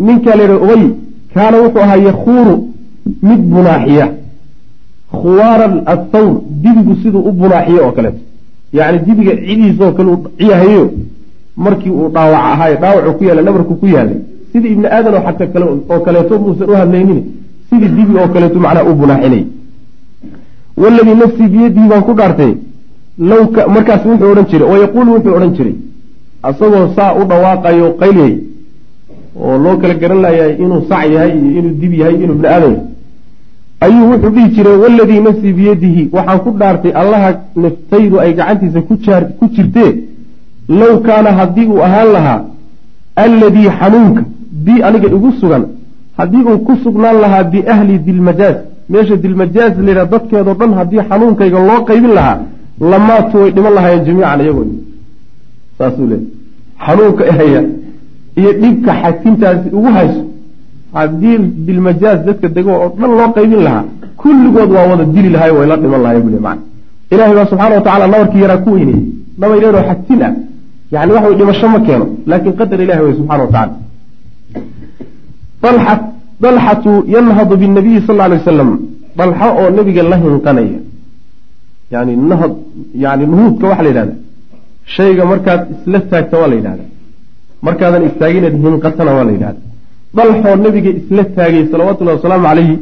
ninkaa 0.00 0.34
la 0.34 0.44
ubay 0.64 0.84
kaana 1.34 1.56
wuxuu 1.62 1.82
ahaa 1.86 1.96
yakuuru 2.08 2.54
mid 3.22 3.40
bunaaxiya 3.54 4.06
khuwaara 5.20 5.66
athawr 5.86 6.34
dibigu 6.62 6.96
siduu 7.02 7.20
u 7.28 7.32
bunaaxiyo 7.32 7.86
oo 7.86 7.92
kaleeto. 7.92 8.18
Yacni 8.72 8.98
dibiga 9.06 9.32
cidiisoo 9.36 9.92
kale 9.92 10.08
uu 10.10 10.26
ciyahayo 10.38 10.90
markii 11.56 11.90
uu 11.90 12.08
dhaawac 12.08 12.44
ahaaye 12.52 12.76
dhaawacu 12.82 13.12
ku 13.18 13.24
yaalla 13.24 13.42
nabarku 13.42 13.74
ku 13.74 13.86
yaalay. 13.86 14.18
Sidii 14.52 14.72
ibni 14.74 14.86
aadan 14.86 15.14
oo 15.14 15.24
xataa 15.26 15.46
kale 15.54 15.64
oo 15.92 16.00
kaleeto 16.06 16.38
muusan 16.38 16.70
u 16.70 16.74
hadlaynin 16.80 17.20
sidii 17.70 17.88
dibi 17.96 18.18
oo 18.18 18.28
kaleeto 18.34 18.58
macnaha 18.64 18.90
u 18.90 18.94
bunaaxinay 18.94 19.44
waladii 20.82 21.14
nafsii 21.22 21.48
biyadihi 21.54 21.88
baan 21.88 22.02
ku 22.08 22.14
dhaartay 22.20 22.52
low 23.18 23.42
markaas 23.74 24.02
wuxuu 24.06 24.30
odhan 24.32 24.46
jiray 24.50 24.68
oo 24.70 24.76
yaquulu 24.84 25.12
wuxuu 25.16 25.34
odhan 25.38 25.52
jiray 25.58 25.74
asagoo 26.48 26.86
saa 26.96 27.12
u 27.20 27.24
dhawaaqayo 27.30 27.90
qayliyay 28.00 28.34
oo 29.44 29.58
loo 29.64 29.76
kala 29.82 29.94
garan 30.02 30.20
layahay 30.24 30.54
inuu 30.64 30.80
sac 30.88 31.04
yahay 31.14 31.30
iyo 31.38 31.50
inuu 31.60 31.74
dib 31.80 31.92
yahay 32.00 32.14
inuu 32.24 32.34
ibni 32.36 32.48
aadan 32.54 32.72
yahay 32.72 32.82
ayuu 33.86 34.10
wuxuu 34.12 34.30
dhihi 34.36 34.48
jiray 34.56 34.76
waladii 34.84 35.20
nafsii 35.28 35.52
biyadihi 35.60 36.02
waxaan 36.16 36.38
ku 36.44 36.50
dhaartay 36.60 36.92
allaha 37.02 37.30
naftaydu 37.64 38.20
ay 38.24 38.32
gacantiisa 38.38 38.80
ku 39.38 39.46
jirtee 39.54 39.92
low 40.80 40.94
kaana 41.06 41.30
haddii 41.38 41.66
uu 41.72 41.80
ahaan 41.88 42.12
lahaa 42.16 42.40
alladii 43.24 43.68
xanuunka 43.78 44.22
bii 44.64 44.82
aniga 44.88 45.08
igu 45.16 45.32
sugan 45.40 45.64
haddii 46.18 46.44
uu 46.50 46.58
ku 46.66 46.76
sugnaan 46.84 47.16
lahaa 47.24 47.44
biahli 47.52 47.98
dilmajaaz 48.06 48.56
meesha 48.92 49.16
dilmajaaz 49.16 49.74
layidhaha 49.86 50.10
dadkeedao 50.14 50.54
dhan 50.60 50.72
haddii 50.78 51.02
xanuunkayga 51.08 51.58
loo 51.68 51.80
qaybin 51.88 52.12
lahaa 52.18 52.38
lamaatu 52.92 53.34
way 53.42 53.50
dhiman 53.56 53.72
lahaayeen 53.78 54.04
jamiican 54.08 54.40
iyagoo 54.44 54.66
saasuu 55.78 56.06
leey 56.12 56.24
xanuunka 56.86 57.22
ehaya 57.32 57.62
iyo 58.40 58.50
dhibka 58.62 58.92
xagtintaasi 59.02 59.68
ugu 59.78 59.90
hayso 59.96 60.22
haddii 60.96 61.38
dilmajaaz 61.66 62.18
dadka 62.28 62.46
dego 62.56 62.72
oo 62.84 62.90
dhan 62.98 63.10
loo 63.18 63.28
qaybin 63.36 63.60
lahaa 63.66 63.84
kulligood 64.22 64.70
waa 64.76 64.86
wada 64.90 65.04
dili 65.14 65.28
lahay 65.34 65.50
way 65.56 65.66
la 65.72 65.76
dhiman 65.82 66.00
lahay 66.06 66.20
bule 66.26 66.38
man 66.46 66.58
ilahay 67.12 67.34
baa 67.38 67.46
subxana 67.50 67.74
wa 67.78 67.84
tacala 67.86 68.06
nabarkii 68.06 68.42
yaraa 68.44 68.60
ku 68.64 68.70
weyneyey 68.76 69.04
nabar 69.40 69.56
yaroo 69.64 69.84
xagtin 69.90 70.22
ah. 70.28 70.34
Yani 70.92 71.10
wax 71.12 71.22
way 71.26 71.36
dhimasho 71.40 71.66
ma 71.74 71.78
keeno 71.86 72.06
laakiin 72.30 72.54
qadar 72.60 72.78
ilahi 72.84 73.02
way 73.06 73.14
subxana 73.18 73.42
wa 73.44 73.50
tacala 73.54 73.74
dalxatu 76.42 76.92
yanhadu 77.14 77.54
binabiyi 77.62 78.00
sal 78.06 78.20
alay 78.20 78.38
wasalam 78.38 78.70
dalxo 79.18 79.48
oo 79.60 79.70
nebiga 79.76 80.02
la 80.02 80.16
hinqanaya. 80.24 80.78
Yani 81.92 82.12
nahd 82.30 82.52
yani 83.04 83.24
nuhuudka 83.26 83.64
waxaa 83.70 83.84
la 83.86 83.90
yidhahda 83.92 84.14
shayga 84.96 85.24
markaad 85.32 85.60
isla 85.74 85.98
taagta 86.10 86.36
waa 86.40 86.48
la 86.52 86.56
yidhahda 86.58 86.84
markaadan 87.66 88.02
istaaginaad 88.08 88.54
hinqatana 88.64 89.10
waa 89.16 89.24
la 89.28 89.32
yidhahda 89.36 89.60
dalxoo 90.16 90.56
nebiga 90.64 90.90
isla 91.00 91.22
taagay 91.36 91.64
salawatullahi 91.72 92.16
wasalaamu 92.18 92.44
calayhi 92.48 92.76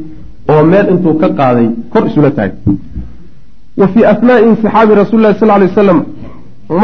oo 0.51 0.63
meel 0.71 0.85
intuu 0.93 1.15
ka 1.21 1.27
qaaday 1.39 1.67
kor 1.91 2.03
isula 2.09 2.29
taagay. 2.37 2.57
Wa 3.79 3.87
fii 3.93 4.05
asnaai 4.13 4.43
insixaabi 4.49 4.93
rasuli 5.01 5.21
lahi 5.25 5.39
sal 5.39 5.49
lay 5.61 5.67
wasalam 5.71 5.99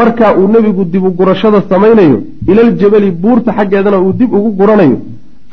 markaa 0.00 0.32
uu 0.38 0.48
nebigu 0.54 0.84
dib 0.92 1.04
u 1.08 1.10
gurashada 1.18 1.58
samaynayo 1.70 2.18
ilaljabali 2.50 3.10
buurta 3.22 3.50
xaggeedana 3.58 3.98
uu 4.04 4.12
dib 4.20 4.30
ugu 4.38 4.50
guranayo 4.60 4.98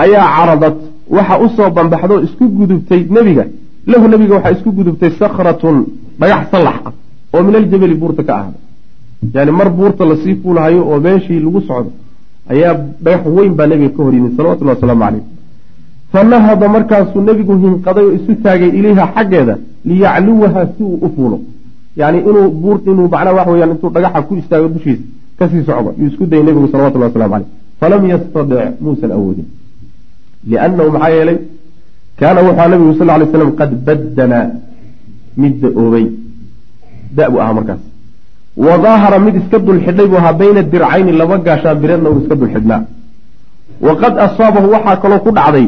ayaa 0.03 0.27
caradat 0.37 0.77
waxa 1.09 1.35
u 1.43 1.49
soo 1.55 1.69
bambaxdoo 1.77 2.19
isku 2.25 2.43
gudubtay 2.57 3.01
nebiga. 3.09 3.45
Lahu 3.87 4.07
nebiga 4.07 4.35
waxaa 4.35 4.51
isku 4.57 4.71
gudubtay 4.77 5.11
sakratun 5.19 5.85
dhagax 6.19 6.43
sallax 6.51 6.77
ah 6.87 6.93
oo 7.33 7.43
min 7.43 7.55
aljabali 7.55 7.95
buurta 7.95 8.23
ka 8.23 8.33
ahda 8.41 8.57
yani 9.35 9.51
mar 9.51 9.69
buurta 9.77 10.05
la 10.05 10.15
sii 10.23 10.35
fuulahayo 10.41 10.81
oo 10.89 10.99
meeshii 10.99 11.39
lagu 11.39 11.61
socdo 11.61 11.91
ayaa 12.51 12.73
dhagax 13.03 13.25
weyn 13.37 13.53
baa 13.57 13.67
nebiga 13.67 13.89
ka 13.95 14.03
hor 14.03 14.13
yimid 14.13 14.33
salawatullhi 14.37 14.73
wasalaamu 14.75 15.03
caleyh 15.05 15.23
fa 16.11 16.23
nahada 16.23 16.67
markaasuu 16.75 17.21
nebigu 17.21 17.53
hinqaday 17.63 18.05
oo 18.05 18.13
isu 18.17 18.35
taagay 18.43 18.69
ilayha 18.79 19.05
xaggeeda 19.15 19.55
liyacluwaha 19.85 20.61
si 20.77 20.83
uu 20.83 20.99
u 21.05 21.09
fuulo. 21.15 21.37
Yani 21.99 22.19
inuu 22.29 22.49
buur 22.61 22.77
inuu 22.85 23.07
macnaa 23.13 23.33
waxa 23.37 23.51
weyaan 23.51 23.71
intuu 23.75 23.89
dhagaxa 23.95 24.21
ku 24.27 24.35
istaago 24.41 24.67
dushiisa 24.73 25.03
ka 25.39 25.49
sii 25.49 25.63
socdo. 25.67 25.89
Yuu 25.99 26.07
isku 26.11 26.25
dayay 26.25 26.43
nebigu 26.45 26.67
salawatullahi 26.71 27.11
waslamu 27.11 27.33
caleyh 27.33 27.47
falam 27.79 28.01
yastadic 28.11 28.81
muusan 28.81 29.11
awoodin 29.17 29.47
liannahu 30.51 30.89
maxaa 30.95 31.11
yeelay 31.17 31.37
kaana 32.19 32.39
wuxua 32.47 32.67
nabigu 32.71 32.93
sal 32.99 33.07
lay 33.19 33.27
slam 33.33 33.51
qad 33.59 33.71
baddana 33.87 34.39
mid 35.41 35.53
da'oobay 35.63 36.05
da- 37.17 37.29
buu 37.31 37.39
ahaa 37.43 37.55
markaas 37.59 37.81
wa 38.65 38.73
daahara 38.85 39.17
mid 39.25 39.35
iska 39.41 39.57
dulxidhay 39.67 40.07
buu 40.11 40.19
ahaa 40.21 40.33
bayna 40.41 40.61
dircayni 40.73 41.11
laba 41.21 41.35
gaashaan 41.47 41.77
bireedna 41.81 42.07
uu 42.11 42.19
iska 42.23 42.35
dulxidhnaa 42.41 42.81
waqad 43.87 44.13
asaabahu 44.25 44.67
waxaa 44.75 44.97
kaloo 45.03 45.19
ku 45.25 45.31
dhacday 45.37 45.65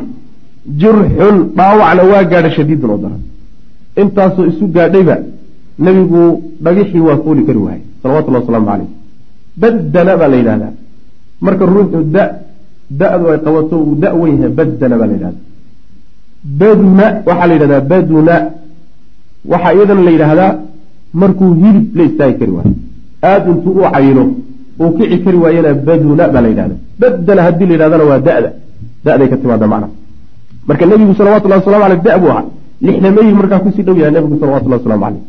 jurxun 0.82 1.36
dhaawacna 1.58 2.02
waa 2.12 2.24
gaadha 2.32 2.50
shadiidun 2.58 2.90
oo 2.94 3.00
daran 3.04 3.22
intaasoo 4.02 4.46
isu 4.52 4.66
gaadhayba 4.76 5.16
nebigu 5.86 6.22
dhagixii 6.66 7.04
waa 7.08 7.18
fuuli 7.24 7.42
kari 7.48 7.60
waayay 7.66 7.84
salawatullahi 8.02 8.44
wasalaamu 8.44 8.68
caleyh 8.72 8.90
baddana 9.62 10.14
baa 10.20 10.30
la 10.34 10.38
yidhahdaa 10.42 10.72
marka 11.46 11.64
ruuxu 11.76 12.00
da 12.16 12.24
da-du 12.90 13.30
ay 13.30 13.40
qabato 13.46 13.76
uu 13.78 13.96
da 13.96 14.14
weyn 14.14 14.36
yahay 14.42 14.54
baddana 14.60 14.96
baa 14.98 15.08
la 15.08 15.14
yidhahdaa. 15.14 15.42
Baduna 16.60 17.06
waxaa 17.28 17.48
la 17.48 17.54
yidhahdaa 17.54 17.82
baduna. 17.92 18.36
Waxaa 19.52 19.74
iyadana 19.74 20.02
la 20.02 20.12
yidhaahdaa 20.12 20.54
markuu 21.14 21.54
hilib 21.62 21.96
la 21.98 22.04
istaagi 22.04 22.38
kari 22.40 22.52
waayo. 22.52 22.74
Aada 23.24 23.50
intuu 23.52 23.74
u 23.80 23.84
cayilo 23.94 24.24
uu 24.80 24.92
kici 24.98 25.18
kari 25.24 25.38
waayena 25.38 25.74
baduna 25.74 26.24
baa 26.34 26.42
la 26.42 26.50
yidhahda 26.54 26.76
baddana 27.02 27.42
haddii 27.46 27.66
la 27.70 27.74
yidhahdana 27.74 28.04
waa 28.04 28.20
da-da. 28.28 28.50
Da-day 29.06 29.28
ka 29.30 29.38
timaada 29.38 29.68
macna. 29.68 29.88
Marka 30.68 30.86
nebigu 30.86 31.14
salawatullahi 31.16 31.62
waslamu 31.62 31.84
aleyh 31.86 32.02
da 32.04 32.18
buu 32.18 32.32
ahaa 32.34 32.46
lixdameeyii 32.82 33.34
markaa 33.34 33.60
ku 33.60 33.72
sii 33.76 33.84
dhow 33.84 33.98
yahay 33.98 34.14
nebigu 34.14 34.40
salawatullahi 34.40 34.82
waslamu 34.82 35.04
caleyh 35.06 35.24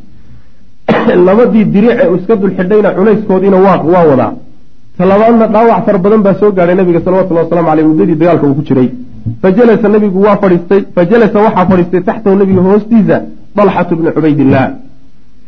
labadii 1.27 1.65
diriice 1.65 2.05
uu 2.09 2.17
iska 2.17 2.37
dulxidhayna 2.37 2.91
culayskoodiina 2.97 3.57
waa 3.57 3.79
waa 3.93 4.05
wadaa 4.11 4.33
talabaadna 5.01 5.47
dhaawac 5.55 5.81
fara 5.87 5.99
badan 6.05 6.23
baa 6.27 6.35
soo 6.41 6.51
gaadhay 6.57 6.77
nabiga 6.81 7.01
salawatullahi 7.05 7.45
waslamu 7.47 7.69
aleyh 7.73 7.87
muddadii 7.91 8.17
dagaalka 8.23 8.47
uu 8.49 8.57
ku 8.59 8.63
jiray. 8.69 8.89
Fajalasa 9.43 9.89
nabigu 9.95 10.19
waa 10.27 10.37
fadhiistay 10.43 10.81
fajalasa 10.97 11.39
waxaa 11.47 11.67
fadhiistay 11.71 12.03
taxtahu 12.09 12.37
nabiga 12.43 12.63
hoostiisa 12.69 13.17
dalxatu 13.57 13.97
bni 13.99 14.11
cubaydillaah 14.17 14.67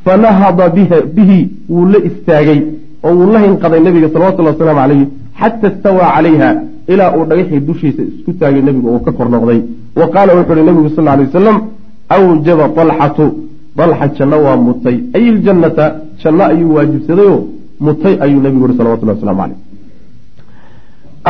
fanahada 0.04 0.68
bihi 1.16 1.40
wuu 1.74 1.86
la 1.92 1.98
istaagay 2.08 2.60
oo 3.06 3.14
wuu 3.18 3.30
la 3.34 3.38
hinqaday 3.44 3.80
nabiga 3.88 4.08
salawatullahi 4.14 4.54
wasalaamu 4.56 4.80
calayhi 4.82 5.06
xata 5.40 5.66
istawaa 5.72 6.10
calayha 6.16 6.48
ilaa 6.92 7.10
uu 7.16 7.24
dhagaxii 7.30 7.60
dushiisa 7.68 8.02
isku 8.10 8.30
taagay 8.40 8.62
nebigu 8.68 8.88
uu 8.94 9.00
ka 9.06 9.12
kor 9.18 9.28
noqday. 9.34 9.60
Wa 10.00 10.06
qaala 10.14 10.30
wuxuu 10.38 10.54
uhi 10.56 10.64
nebigu 10.68 10.88
sal 10.96 11.04
lay 11.04 11.26
wasalam 11.28 11.56
awjaba 12.16 12.64
dalxatu 12.76 13.24
dalxa 13.78 14.06
janno 14.18 14.36
waa 14.46 14.56
mutay. 14.66 14.96
Ay 15.16 15.24
iljannata 15.30 15.84
janno 16.22 16.44
ayuu 16.52 16.74
waajibsadayoo 16.76 17.40
mutay 17.86 18.14
ayuu 18.24 18.40
nebigu 18.44 18.64
yihi 18.66 18.78
salawatullahi 18.80 19.18
waslamu 19.18 19.40
caleyh 19.42 19.58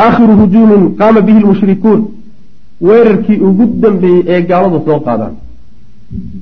aakhiru 0.04 0.35
hujuumin 0.40 0.82
qaama 1.00 1.21
bihi 1.26 1.40
lmushrikuun. 1.44 2.00
Weerarkii 2.88 3.38
ugu 3.49 3.64
dambeeyey 3.82 4.23
ee 4.32 4.40
gaaladu 4.50 4.78
soo 4.87 4.99
qaadaan. 5.06 5.35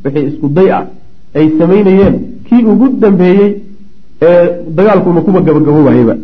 Wixii 0.05 0.27
isku 0.31 0.49
day 0.57 0.69
ah 0.79 0.85
ay 1.39 1.47
samaynayeen. 1.59 2.15
Kii 2.47 2.63
ugu 2.73 2.87
dambeeyey 3.03 3.51
ee 4.29 4.45
dagaalkuna 4.77 5.21
kuba 5.27 5.41
gabagaboobahayba 5.47 6.15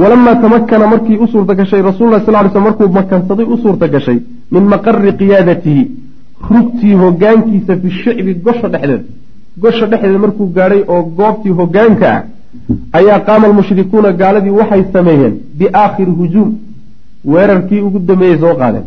walamaa 0.00 0.34
tamakana 0.42 0.86
markii 0.92 1.16
u 1.24 1.26
suurta 1.32 1.54
gashay 1.54 1.82
rasulla 1.82 2.20
sal 2.26 2.34
ly 2.44 2.50
sl 2.54 2.60
markuu 2.68 2.88
makansaday 2.98 3.46
u 3.54 3.56
suurta 3.62 3.86
gashay 3.94 4.18
min 4.54 4.64
maqari 4.72 5.12
qiyaadatihi 5.20 5.82
rugtii 6.50 6.94
hogaankiisa 7.02 7.72
fi 7.82 7.88
shicbi 8.00 8.32
gosha 8.46 8.68
dhexdeed 8.74 9.02
gosha 9.62 9.86
dhexdeed 9.90 10.20
markuu 10.24 10.46
gaadhay 10.56 10.82
oo 10.94 11.02
goobtii 11.18 11.54
hogaanka 11.60 12.06
ah 12.16 12.22
ayaa 12.98 13.20
qaama 13.28 13.46
almushrikuuna 13.50 14.12
gaaladii 14.20 14.58
waxay 14.60 14.82
sameeyeen 14.92 15.34
biaakhiri 15.58 16.12
hujuum. 16.20 16.50
Weerarkii 17.32 17.80
ugu 17.86 17.98
dambeeyey 18.08 18.38
soo 18.44 18.54
qaadeen. 18.60 18.86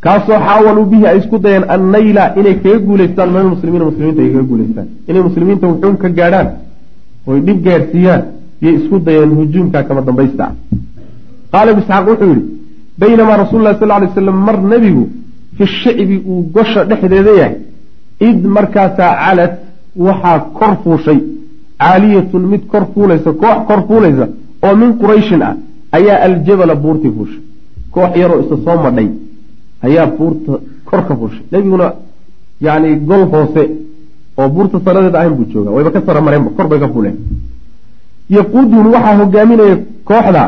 Kaasoo 0.00 0.38
xaawaluu 0.46 0.86
bihi 0.92 1.06
ay 1.06 1.18
isku 1.18 1.38
dayeen 1.44 1.64
annayla 1.74 2.24
inay 2.38 2.54
kaga 2.62 2.78
guulaystaan 2.88 3.28
min 3.34 3.40
almuslimiina 3.44 3.84
muslimiinta 3.90 4.22
ay 4.22 4.30
kaga 4.34 4.44
guulaystaan 4.50 4.88
inay 5.08 5.22
muslimiinta 5.28 5.66
wuxuun 5.70 5.96
ka 6.02 6.08
gaadhaan 6.18 6.48
oy 7.26 7.38
dhib 7.46 7.58
gaadhsiiyaan 7.66 8.22
yay 8.64 8.74
isku 8.78 8.98
dayeen 9.06 9.30
hujuumka 9.38 9.82
kama 9.88 10.00
dambaysta. 10.08 10.44
Ah 10.44 10.52
qaala 11.52 11.70
ibn 11.72 11.80
isxaaq 11.82 12.04
wuxuu 12.10 12.28
yidhi 12.32 12.44
baynamaa 13.02 13.36
rasuulu 13.42 13.64
lahi 13.64 13.78
sal 13.80 13.88
lay 14.02 14.10
slam 14.14 14.38
mar 14.48 14.56
nebigu 14.72 15.04
fi 15.56 15.64
shicbi 15.80 16.16
uu 16.30 16.42
gosha 16.56 16.84
dhexdeeda 16.90 17.32
yahay. 17.40 17.54
Id 18.28 18.40
markaasaa 18.56 19.12
calad 19.22 19.52
waxaa 20.06 20.38
kor 20.58 20.72
fuushay 20.82 21.18
caaliyatun 21.80 22.42
mid 22.52 22.62
kor 22.72 22.84
fuulaysa 22.94 23.32
koox 23.32 23.58
kor 23.68 23.80
fuulaysa 23.88 24.26
oo 24.66 24.74
min 24.76 24.90
qurayshin 25.00 25.42
ah 25.42 25.54
ayaa 25.96 26.18
aljabala 26.26 26.74
buurtii 26.74 27.12
fuushay. 27.16 27.40
Koox 27.94 28.10
yaroo 28.20 28.40
isa 28.44 28.56
soo 28.64 28.76
madhay 28.84 29.08
ayaa 29.86 30.06
buurta 30.18 30.52
kor 30.88 31.00
ka 31.08 31.14
fuushay. 31.16 31.42
Nebiguna 31.52 31.86
yani 32.60 32.88
gol 33.08 33.22
hoose 33.32 33.62
oo 34.38 34.48
buurta 34.48 34.76
sanadeed 34.84 35.14
ahayn 35.14 35.34
buu 35.38 35.46
jooga 35.52 35.70
wayba 35.70 35.90
ka 35.90 36.00
sara 36.06 36.20
mareenba 36.20 36.50
kor 36.56 36.68
bay 36.68 36.78
ka 36.80 36.88
fuuleen. 36.88 37.16
Yaquudum 38.30 38.86
waxaa 38.94 39.16
hogaaminaya 39.20 39.76
kooxda 40.04 40.42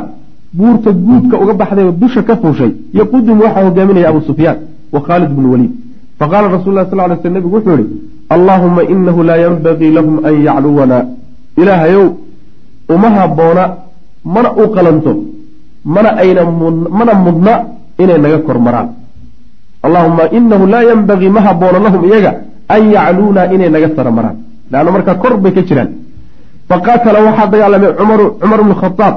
buurta 0.59 0.91
guudka 0.93 1.37
uga 1.43 1.55
baxday 1.61 1.85
oo 1.85 1.93
dusha 1.93 2.23
ka 2.23 2.37
fuushay. 2.37 2.73
Yaquudum 2.95 3.41
waxaa 3.41 3.65
hogaaminaya 3.67 4.09
abu 4.09 4.21
sufyaan 4.29 4.59
wa 4.93 5.01
khaalid 5.07 5.31
bnu 5.37 5.49
waliid. 5.53 5.73
Faqaala 6.19 6.49
rasul 6.49 6.75
sal 6.75 6.99
lay 7.09 7.19
sl 7.23 7.31
nebigu 7.31 7.57
wuxuu 7.57 7.77
yihi 7.81 7.87
allaahuma 8.35 8.83
inahu 8.83 9.23
laa 9.23 9.37
yanbagii 9.37 9.91
lahum 9.91 10.17
an 10.25 10.35
yacluwana 10.47 11.07
ilaahayow 11.63 12.05
uma 12.95 13.09
haboona 13.17 13.65
mana 14.35 14.49
u 14.63 14.65
qalanto 14.75 15.13
mana 15.95 16.11
ayna 16.23 16.43
mana 16.99 17.13
mudna 17.25 17.53
inay 18.03 18.19
naga 18.25 18.39
kor 18.47 18.59
maraan 18.67 18.89
allahuma 19.87 20.25
inahu 20.39 20.65
laa 20.73 20.85
yanbagii 20.91 21.31
ma 21.37 21.41
haboono 21.47 21.79
lahum 21.85 22.03
iyaga 22.09 22.33
an 22.75 22.83
yacluuna 22.95 23.43
inay 23.55 23.71
naga 23.75 23.89
sara 23.97 24.11
maraan. 24.11 24.37
Leanna 24.71 24.91
markaa 24.91 25.15
kor 25.23 25.35
bay 25.43 25.53
ka 25.57 25.63
jiraan. 25.69 25.91
Faqaatala 26.69 27.19
waxaa 27.27 27.47
dagaalamay 27.53 27.91
cumaru 27.99 28.25
cumar 28.41 28.61
bnu 28.65 28.75
khadaab 28.83 29.15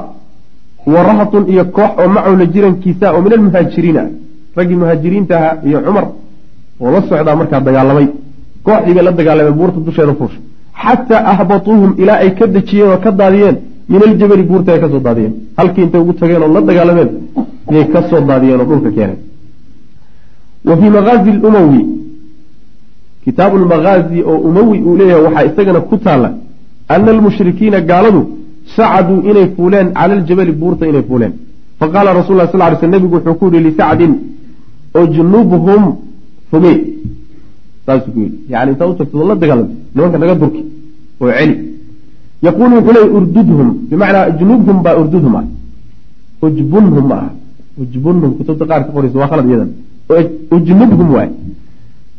wa 0.92 1.00
rahatun 1.08 1.44
iyo 1.52 1.64
koox 1.76 1.90
oo 2.00 2.08
macowla 2.14 2.44
jirankiisa 2.54 3.06
oo 3.14 3.20
min 3.24 3.32
almuhaajiriina 3.36 4.02
raggii 4.56 4.76
muhaajiriinta 4.80 5.34
ahaa 5.38 5.54
iyo 5.68 5.78
cumar 5.86 6.06
oo 6.80 6.90
la 6.94 7.00
socdaa 7.08 7.36
markaa 7.40 7.60
dagaalamay. 7.66 8.06
Kooxdii 8.66 8.94
bay 8.96 9.04
la 9.04 9.12
dagaalamay 9.18 9.52
buurta 9.58 9.78
dusheeda 9.86 10.14
fuusha 10.18 10.38
xataa 10.84 11.22
ahbatuuhum 11.32 11.90
ilaa 12.02 12.18
ay 12.24 12.30
ka 12.38 12.46
dejiyeen 12.46 12.90
oo 12.92 12.98
ka 13.04 13.10
daadiyeen 13.20 13.56
min 13.88 14.00
aljabali 14.08 14.42
buurta 14.50 14.72
ay 14.72 14.80
ka 14.80 14.88
soo 14.92 15.00
daadiyeen 15.06 15.34
halkii 15.58 15.82
intay 15.84 16.00
ugu 16.00 16.12
tageen 16.20 16.42
oo 16.42 16.52
la 16.54 16.60
dagaalameen 16.68 17.10
yay 17.74 17.84
ka 17.92 18.00
soo 18.10 18.20
daadiyeen 18.30 18.60
oo 18.60 18.66
dhulka 18.70 18.90
keeneen 18.96 19.18
wa 20.68 20.76
fii 20.80 20.90
maghaazi 20.96 21.32
lumawi 21.42 21.80
kitaabu 23.24 23.56
lmaghaazi 23.64 24.18
oo 24.30 24.36
umawi 24.48 24.78
uu 24.86 24.96
leeyahay 25.00 25.24
waxaa 25.26 25.44
isagana 25.50 25.80
ku 25.80 25.96
taalla 26.04 26.28
ana 26.94 27.10
almushrikiina 27.14 27.80
gaaladu 27.90 28.20
sacaduu 28.76 29.20
inay 29.30 29.46
fuuleen 29.56 29.88
cala 29.98 30.12
aljabali 30.18 30.52
buurta 30.60 30.86
inay 30.90 31.02
fuuleen 31.10 31.32
faqaala 31.80 32.10
rasul 32.20 32.36
lah 32.36 32.48
sal 32.52 32.62
ly 32.70 32.76
sl 32.80 32.88
nebigu 32.94 33.14
wuxuu 33.16 33.34
ku 33.40 33.44
yihi 33.52 33.64
lisacdin 33.66 34.12
ujnubhum 35.02 35.82
foge 36.50 36.72
saasuu 37.86 38.12
ku 38.14 38.20
yidhi 38.24 38.38
yani 38.52 38.70
intaa 38.72 38.88
u 38.88 39.28
la 39.28 39.34
dagaalamta 39.34 39.74
nimanka 39.94 40.18
naga 40.18 40.34
durki 40.40 40.62
oo 41.20 41.30
celi. 41.38 41.54
Yaquulu 42.42 42.72
wuxuu 42.76 42.92
leey 42.96 43.08
urdudhum 43.16 43.68
bimacnaa 43.88 44.28
ujnubhum 44.30 44.76
baa 44.82 44.96
urdudhum 45.00 45.34
ah. 45.40 45.44
Ujbunhum 46.42 47.06
ma 47.10 47.16
aha 47.22 47.30
ujbunhum 47.82 48.30
kutubta 48.38 48.64
qaar 48.70 48.80
ka 48.86 48.90
qoraysa 48.94 49.18
waa 49.22 49.30
khalad 49.30 49.46
iyadan. 49.48 49.70
Ujnubhum 50.56 51.08
waay 51.14 51.30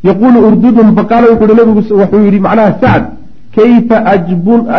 yaquulu 0.08 0.38
urdudhum 0.48 0.88
faqaala 0.98 1.25
wuxuu 1.32 1.48
hi 1.51 1.55
nabigu 1.60 1.82
wuxuu 2.01 2.22
yidhi 2.27 2.39
macnaha 2.46 2.72
sacd 2.82 3.05
kayfa 3.55 3.98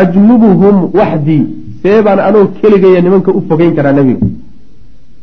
ajnubuhum 0.01 0.77
waxdii. 0.99 1.45
See 1.83 2.03
baan 2.07 2.19
anoo 2.29 2.47
keligaya 2.61 3.01
nimanka 3.05 3.31
u 3.39 3.41
fogeyn 3.49 3.75
karaa 3.77 3.93
nebiga. 3.99 4.27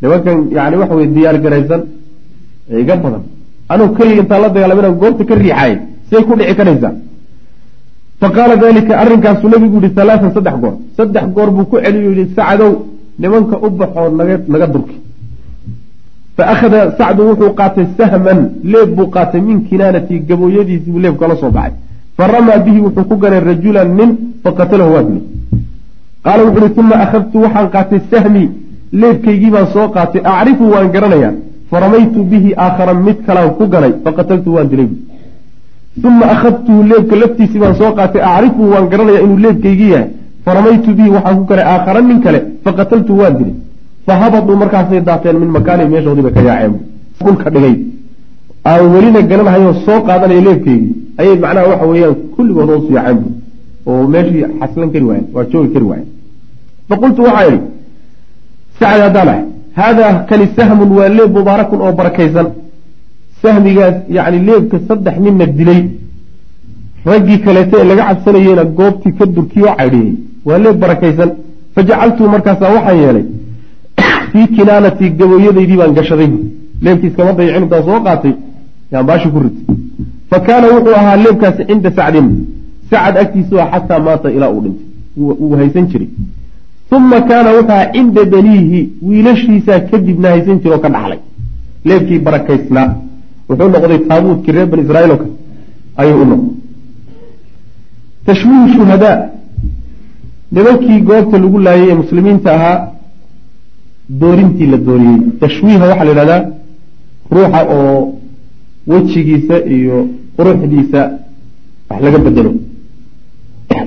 Nimankan 0.01 0.37
yani 0.57 0.75
waxa 0.81 0.95
weye 0.97 1.09
diyaar 1.15 1.37
garaysan 1.43 1.81
iga 2.81 2.95
badan 3.03 3.23
anoo 3.73 3.87
keliga 3.97 4.21
intaan 4.23 4.41
la 4.43 4.49
dagaalam 4.55 4.77
inaan 4.81 4.95
goobta 5.01 5.23
ka 5.29 5.35
riixaay 5.35 5.73
say 6.09 6.21
ku 6.27 6.33
dhici 6.39 6.55
karaysaa 6.59 6.93
faqaala 8.21 8.55
dalika 8.63 8.93
arrinkaasuu 9.01 9.49
nabigu 9.53 9.77
yihi 9.83 9.93
halaatan 9.99 10.31
saddex 10.35 10.55
goor. 10.63 10.73
Saddex 10.97 11.25
goor 11.35 11.49
buu 11.55 11.65
ku 11.71 11.75
celiyo 11.83 12.11
yihi 12.17 12.25
sacdow 12.35 12.71
nimanka 13.21 13.55
u 13.65 13.69
baxoo 13.79 14.09
naga 14.19 14.35
naga 14.53 14.67
durki. 14.73 14.95
Fa 16.37 16.43
akhada 16.53 16.79
sacdu 16.97 17.21
wuxuu 17.29 17.51
qaatay 17.59 17.85
sahman 17.97 18.39
leeb 18.71 18.89
buu 18.97 19.07
qaatay 19.15 19.41
min 19.47 19.57
kinaanati 19.67 20.15
gabooyadiisii 20.29 20.91
buu 20.93 20.99
leeb 21.05 21.15
kala 21.21 21.35
soo 21.41 21.51
baxay. 21.57 21.73
Fa 22.17 22.23
ramaa 22.33 22.57
bihi 22.65 22.79
wuxuu 22.85 23.05
ku 23.09 23.15
ganay 23.23 23.41
rajulan 23.49 23.89
nin 23.99 24.09
faqatalahu 24.43 24.91
waa 24.95 25.03
dilay 25.07 25.23
qaala 26.25 26.41
wuxu 26.47 26.63
uhi 26.65 26.79
uma 26.81 26.95
akhadtu 27.05 27.37
waxaan 27.43 27.67
qaatay 27.75 27.99
sahmi 28.11 28.43
leebkaygii 29.01 29.51
baan 29.55 29.67
soo 29.73 29.87
qaatay 29.95 30.21
acrifu 30.33 30.63
waan 30.73 30.87
garanayaa 30.95 31.33
faramaytu 31.71 32.19
bihi 32.31 32.49
aakhara 32.65 32.93
mid 33.05 33.17
kalaan 33.27 33.51
ku 33.57 33.63
ganay 33.73 33.93
faqataltu 34.03 34.49
waan 34.55 34.67
dilay. 34.71 34.89
Uma 36.07 36.25
akhadtuhu 36.33 36.83
leebka 36.91 37.15
laftiisii 37.21 37.59
baan 37.63 37.75
soo 37.81 37.91
qaatay 37.99 38.21
acrifu 38.31 38.63
waan 38.73 38.85
garanayaa 38.91 39.23
inuu 39.25 39.39
leebkaygii 39.45 39.91
yahay. 39.93 40.09
Faramaytu 40.45 40.89
bihi 40.97 41.09
waxaan 41.15 41.37
ku 41.39 41.45
ganay 41.51 41.65
aakhara 41.73 42.01
nin 42.09 42.19
kale 42.25 42.39
faqataltu 42.65 43.13
waan 43.19 43.35
dilay. 43.39 43.55
Fahabaduu 44.07 44.55
markaasay 44.61 45.01
daateen 45.09 45.37
min 45.41 45.49
makaani 45.57 45.83
meeshoodiiba 45.93 46.31
ka 46.35 46.41
yaaceen. 46.47 46.73
Dhulka 47.23 47.49
dhigay. 47.55 47.75
Aan 48.69 48.83
welina 48.93 49.21
garanhayo 49.31 49.73
soo 49.85 49.99
qaadanaya 50.07 50.41
leebkeygii 50.47 50.91
ayay 51.19 51.35
macnaha 51.43 51.67
waxa 51.71 51.85
weeyaan 51.91 52.15
kulligood 52.35 52.69
hoos 52.73 52.85
yaaceen. 52.97 53.19
Bu 53.23 53.29
oo 53.91 54.07
meeshii 54.13 54.43
xaslan 54.59 54.89
kari 54.93 55.05
waayen 55.09 55.25
waa 55.35 55.45
joogi 55.51 55.69
kari 55.73 55.85
waayen 55.91 56.07
faqultu 56.89 57.21
waxaa 57.27 57.45
idhi 57.49 57.59
sacad 58.79 59.01
haddaan 59.05 59.29
ahay 59.33 59.43
haadaa 59.79 60.13
kani 60.29 60.45
sahmun 60.55 60.89
waa 60.97 61.09
leeb 61.17 61.31
mubaarakun 61.37 61.81
oo 61.85 61.91
barakaysan 61.99 62.47
sahmigaas 63.41 63.95
yacni 64.17 64.39
leebka 64.49 64.77
saddex 64.87 65.15
ninna 65.25 65.45
dilay 65.59 65.81
raggii 67.11 67.37
kaleeta 67.45 67.75
ee 67.81 67.87
laga 67.91 68.03
cabsanayeyna 68.09 68.63
goobtii 68.79 69.13
ka 69.19 69.25
durkii 69.35 69.63
oo 69.69 69.75
caydhiyey 69.79 70.13
waa 70.47 70.57
leeb 70.65 70.77
barakaysan 70.83 71.29
fajacaltuu 71.75 72.27
markaasaa 72.33 72.73
waxaan 72.75 72.97
yeelay 73.03 73.25
fii 74.31 74.47
kinaanatii 74.55 75.09
gabooyadaydii 75.19 75.77
baan 75.81 75.93
gashaday 75.97 76.29
leebkiiskama 76.85 77.31
dayicin 77.37 77.63
intaan 77.63 77.83
soo 77.87 77.99
qaatay 78.07 78.33
yaan 78.91 79.05
baashi 79.09 79.29
ku 79.33 79.39
ritay 79.45 79.75
fa 80.29 80.37
kaana 80.47 80.67
wuxuu 80.73 80.95
ahaa 80.99 81.15
leebkaasi 81.25 81.61
cinda 81.69 81.89
sacdin 81.97 82.27
sacad 82.91 83.15
agtiisu 83.23 83.55
ah 83.63 83.67
xataa 83.73 83.99
maata 84.07 84.27
ilaa 84.37 84.49
uu 84.55 84.61
dhintay 84.65 84.85
wuu 85.41 85.55
haysan 85.61 85.85
jiray 85.91 86.09
uma 86.97 87.21
kaana 87.29 87.49
wuxuu 87.57 87.71
ahaa 87.73 87.91
cinda 87.93 88.21
baniihi 88.33 88.79
wiilashiisaa 89.07 89.79
kadibna 89.91 90.27
haysan 90.33 90.57
jira 90.63 90.75
oo 90.75 90.81
ka 90.85 90.89
dhaxlay 90.95 91.19
leebkii 91.87 92.19
barakaysnaa 92.27 92.87
wuxuu 93.49 93.69
noqday 93.73 93.99
taabuutkii 94.09 94.53
reer 94.55 94.67
bani 94.71 94.83
israiil 94.85 95.11
oo 95.11 95.17
kale 95.21 95.31
ayuu 96.01 96.21
u 96.23 96.25
noqday 96.31 96.55
tashwiihu 98.27 98.67
shuhadaa 98.75 99.17
nimankii 100.55 100.99
goobta 101.09 101.37
lagu 101.43 101.59
laayay 101.67 101.89
ee 101.91 101.97
muslimiinta 102.01 102.49
ahaa 102.57 102.77
doorintii 104.21 104.67
la 104.73 104.77
dooriyey 104.87 105.19
tashwiiha 105.43 105.85
waxaa 105.91 106.05
la 106.07 106.11
yidhahdaa 106.11 106.41
ruuxa 107.35 107.61
oo 107.77 107.99
wejigiisa 108.91 109.55
iyo 109.75 109.97
quruxdiisa 110.37 111.01
wax 111.89 111.99
laga 112.05 112.17
bedelo 112.25 112.51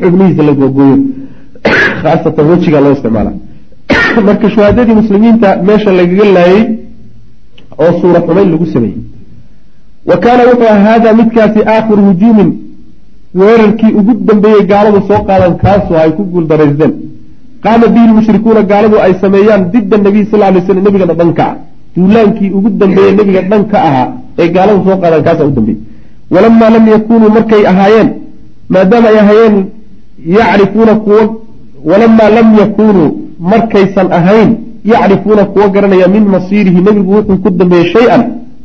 xubnihiisa 0.01 0.43
la 0.49 0.53
googooyo 0.61 0.97
khaasatan 2.03 2.47
wejigaa 2.51 2.81
loo 2.85 2.93
isticmaala 2.97 3.33
marka 4.29 4.51
shuhaadadii 4.55 4.97
muslimiinta 5.01 5.49
meesha 5.69 5.93
lagaga 5.99 6.27
laayey 6.37 6.63
oo 7.83 7.93
suura 8.01 8.21
xumayn 8.27 8.51
lagu 8.55 8.67
sameeyey 8.75 8.99
wa 10.11 10.17
kaana 10.25 10.43
wuxuu 10.51 10.69
aha 10.73 10.85
haadaa 10.89 11.15
midkaasi 11.21 11.61
aakhiru 11.75 12.03
hujuumin 12.09 12.51
weerarkii 13.41 13.93
ugu 14.01 14.13
dambeeyey 14.29 14.65
gaaladu 14.73 14.99
soo 15.09 15.21
qaadan 15.29 15.55
kaasoo 15.65 15.99
ay 16.05 16.11
ku 16.17 16.23
guuldaraysteen 16.33 16.93
qaama 17.65 17.87
bihi 17.95 18.07
lmushrikuuna 18.11 18.63
gaaladu 18.73 18.97
ay 19.07 19.13
sameeyaan 19.25 19.71
dida 19.73 19.97
nabiy 20.07 20.25
sal 20.33 20.41
lay 20.41 20.63
slam 20.67 20.85
nebigana 20.87 21.15
dhanka. 21.21 21.45
Ah 21.51 21.55
duulaankii 21.97 22.51
ugu 22.51 22.69
dambeeye 22.81 23.13
nebiga 23.13 23.43
dhanka 23.51 23.79
ahaa 23.89 24.09
ee 24.39 24.49
gaaladu 24.55 24.81
soo 24.87 24.97
qaadaan 25.03 25.25
kaasa 25.27 25.45
u 25.49 25.51
dambeeyey 25.57 25.81
walamaa 26.35 26.71
lam 26.77 26.89
yakunuu 26.95 27.31
markay 27.37 27.63
ahaayeen 27.73 28.09
maadaama 28.75 29.09
ay 29.09 29.19
ahaayeen 29.25 29.57
yacrifuuna 30.37 30.95
kuwa 31.05 31.23
walamaa 31.91 32.31
lam 32.37 32.49
yakunuu 32.59 33.11
markaysan 33.53 34.13
ahayn 34.19 34.51
yacrifuuna 34.93 35.45
kuwa 35.45 35.69
garanaya 35.69 36.09
min 36.09 36.25
masiirihi 36.35 36.81
nebigu 36.87 37.13
wuxuu 37.17 37.37
ku 37.45 37.51
dambeeyey 37.51 37.93
shay-an 37.95 38.23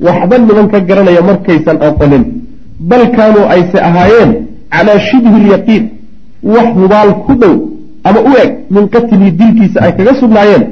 waxba 0.07 0.37
niman 0.37 0.67
ka 0.71 0.79
garanaya 0.79 1.21
markaysan 1.29 1.77
aqonin 1.87 2.23
bal 2.79 3.03
kaanuu 3.15 3.45
ayse 3.55 3.77
ahaayeen 3.89 4.31
calaa 4.73 4.99
shibhi 5.09 5.37
lyaqiin 5.47 5.83
wax 6.43 6.67
hubaal 6.79 7.11
ku 7.25 7.33
dhow 7.41 7.55
ama 8.07 8.19
u 8.29 8.33
eg 8.43 8.51
min 8.75 8.83
qatlii 8.93 9.31
dilkiisa 9.39 9.79
ay 9.85 9.91
kaga 9.97 10.13
sugnaayeen 10.21 10.63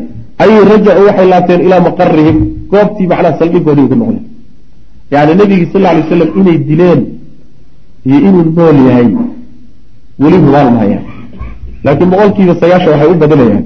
ayay 0.43 0.61
rajacuu 0.71 1.05
waxay 1.09 1.27
laabteen 1.33 1.61
ilaa 1.67 1.81
maqarihim 1.89 2.37
goobtii 2.71 3.07
macnaha 3.11 3.39
saldhigoodii 3.39 3.87
ku 3.91 3.95
noqdeen 4.01 4.25
yani 5.11 5.31
nebigii 5.39 5.69
sal 5.73 5.81
lay 5.87 5.97
slam 6.09 6.29
inay 6.39 6.57
dileen 6.69 7.01
iyo 8.07 8.17
inuu 8.27 8.43
nool 8.57 8.77
yahay 8.87 9.07
weli 10.21 10.37
hubaal 10.45 10.69
mahayaan 10.75 11.16
laakiin 11.85 12.09
boqolkiiba 12.11 12.53
sagaashan 12.61 12.91
waxay 12.93 13.09
u 13.13 13.15
badinayaan 13.23 13.65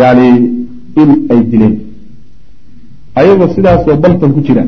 yani 0.00 0.28
in 1.02 1.10
ay 1.32 1.40
dileen 1.50 1.74
ayagoo 3.20 3.48
sidaasoo 3.54 3.96
baltan 4.04 4.30
ku 4.36 4.40
jira 4.46 4.64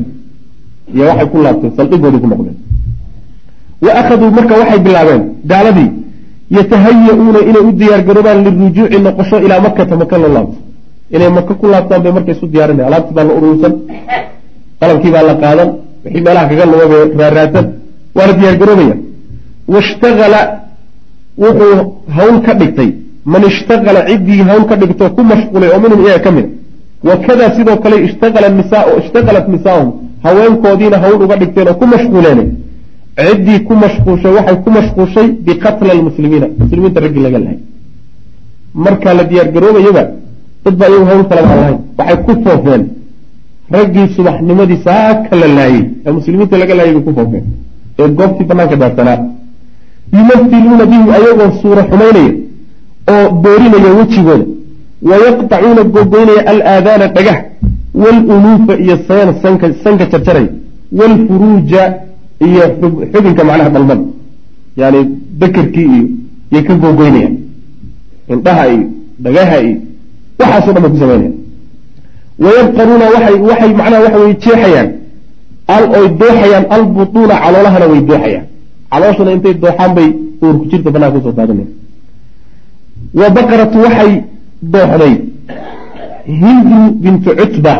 iyo 0.95 1.05
waxay 1.11 1.29
ku 1.33 1.37
laabteen 1.45 1.73
saldhigoodii 1.79 2.21
ku 2.25 2.29
noqdeen 2.33 2.57
wa 3.85 3.91
akhaduu 4.01 4.31
marka 4.39 4.55
waxay 4.61 4.81
bilaabeen 4.87 5.23
gaaladii 5.51 5.91
yatahaya-uuna 6.57 7.41
inay 7.51 7.63
u 7.69 7.73
diyaar 7.81 8.03
garoobaan 8.09 8.39
lirujuuci 8.45 8.99
noqosho 9.07 9.37
ilaa 9.47 9.61
makata 9.67 9.95
maka 10.03 10.17
loo 10.23 10.33
laabto 10.37 10.59
inay 11.15 11.31
maka 11.39 11.53
ku 11.61 11.67
laabtaan 11.73 12.01
bay 12.05 12.13
marka 12.17 12.31
isu 12.35 12.47
diyaarinaya 12.53 12.87
alaabtii 12.91 13.15
baa 13.19 13.25
la 13.29 13.33
urursan 13.39 13.73
qalabkii 14.81 15.13
baa 15.17 15.25
la 15.31 15.35
qaadan 15.43 15.69
wixii 16.05 16.23
meelaha 16.27 16.47
kaga 16.51 16.65
lumaba 16.73 16.97
raaraadsan 17.23 17.67
waa 18.17 18.27
la 18.29 18.33
diyaar 18.39 18.57
garoobaya 18.61 18.97
washtagala 19.75 20.41
wuxuu 21.43 21.77
hawl 22.17 22.37
ka 22.47 22.53
dhigtay 22.61 22.91
man 23.33 23.43
ishtagala 23.51 24.01
ciddii 24.09 24.43
hawl 24.51 24.63
ka 24.71 24.77
dhigto 24.81 25.05
ku 25.17 25.23
mashquulay 25.33 25.69
oo 25.75 25.81
minhum 25.85 26.01
iyaga 26.07 26.23
ka 26.25 26.31
mida 26.37 26.49
wakada 27.09 27.47
sidoo 27.57 27.77
kale 27.85 27.97
ishtagalat 28.07 29.47
nisaahum 29.55 29.89
haweenkoodiina 30.25 30.97
hawl 31.05 31.23
uga 31.25 31.37
dhigteen 31.41 31.69
oo 31.69 31.75
ku 31.81 31.87
mashquuleen 31.95 32.41
ciddii 33.29 33.59
ku 33.69 33.75
mashquushay 33.83 34.33
waxay 34.39 34.57
ku 34.65 34.71
mashquushay 34.77 35.27
biqatla 35.47 35.91
almuslimiina 35.97 36.47
muslimiinta 36.61 37.01
raggii 37.05 37.23
laga 37.27 37.39
lahay. 37.45 37.59
Markaa 38.85 39.15
la 39.19 39.25
diyaar 39.31 39.49
garoobayaba 39.55 40.03
dad 40.65 40.75
baa 40.81 40.89
iyagu 40.91 41.07
hawl 41.11 41.23
kalaba 41.31 41.55
lahayn 41.61 41.79
waxay 41.99 42.17
ku 42.27 42.33
foofeen. 42.45 42.83
Raggii 43.77 44.07
subaxnimadii 44.17 44.81
saaka 44.87 45.33
la 45.41 45.47
laayey 45.59 45.85
ee 46.07 46.13
muslimiinta 46.19 46.57
laga 46.63 46.75
laayay 46.79 46.95
bay 46.97 47.03
ku 47.07 47.13
foofeen. 47.19 47.45
Ee 47.99 48.09
goobtii 48.19 48.47
banaanka 48.51 48.77
daadsanaa 48.83 49.19
yumathiluuna 50.13 50.85
bihim 50.91 51.09
ayagoo 51.17 51.51
suura 51.63 51.83
xumaynaya 51.91 52.33
oo 53.13 53.27
doorinaya 53.45 53.91
wejigooda 53.99 54.45
wayaqtacuuna 55.09 55.83
gogoynaya 55.95 56.43
alaadaana 56.53 57.07
dhagah 57.17 57.39
walunuufa 58.03 58.75
iyo 58.85 58.97
seen 59.09 59.29
sanka 59.83 60.05
jarjaraya 60.13 60.49
waalfuruuja 60.99 61.83
iyo 62.47 62.63
xubinka 63.13 63.43
macnaha 63.49 63.71
dhalmada 63.75 64.05
yani 64.77 65.01
bekerkii 65.41 65.89
iyo 65.97 66.05
yay 66.53 66.63
ka 66.69 66.75
googoynayaan 66.75 67.37
indhaha 68.35 68.65
iyo 68.75 68.85
dhagaha 69.25 69.57
iyo 69.67 69.77
waxaaso 70.39 70.73
dhan 70.73 70.83
bay 70.83 70.91
ku 70.93 70.99
samaynayaan 71.03 71.35
wayabqaruuna 72.45 73.05
waxay 73.15 73.71
macnaha 73.81 74.03
waxa 74.05 74.19
way 74.25 74.35
jeexayaan. 74.45 74.89
Oy 75.99 76.09
dooxayaan 76.21 76.65
albutuuna 76.77 77.35
caloolahana 77.45 77.87
way 77.93 78.01
dooxayaan 78.11 78.47
calooshana 78.93 79.31
intay 79.37 79.55
dooxaan 79.63 79.93
bay 79.99 80.09
uurku 80.43 80.65
jirta 80.71 80.91
banaanka 80.95 81.19
ku 81.19 81.25
soo 81.25 81.33
daadinaya 81.39 81.69
wa 83.21 83.29
baqaratu 83.37 83.79
waxay 83.85 84.13
dooxday 84.75 85.15
hindu 86.43 86.81
bintu 87.03 87.31
cutba 87.41 87.75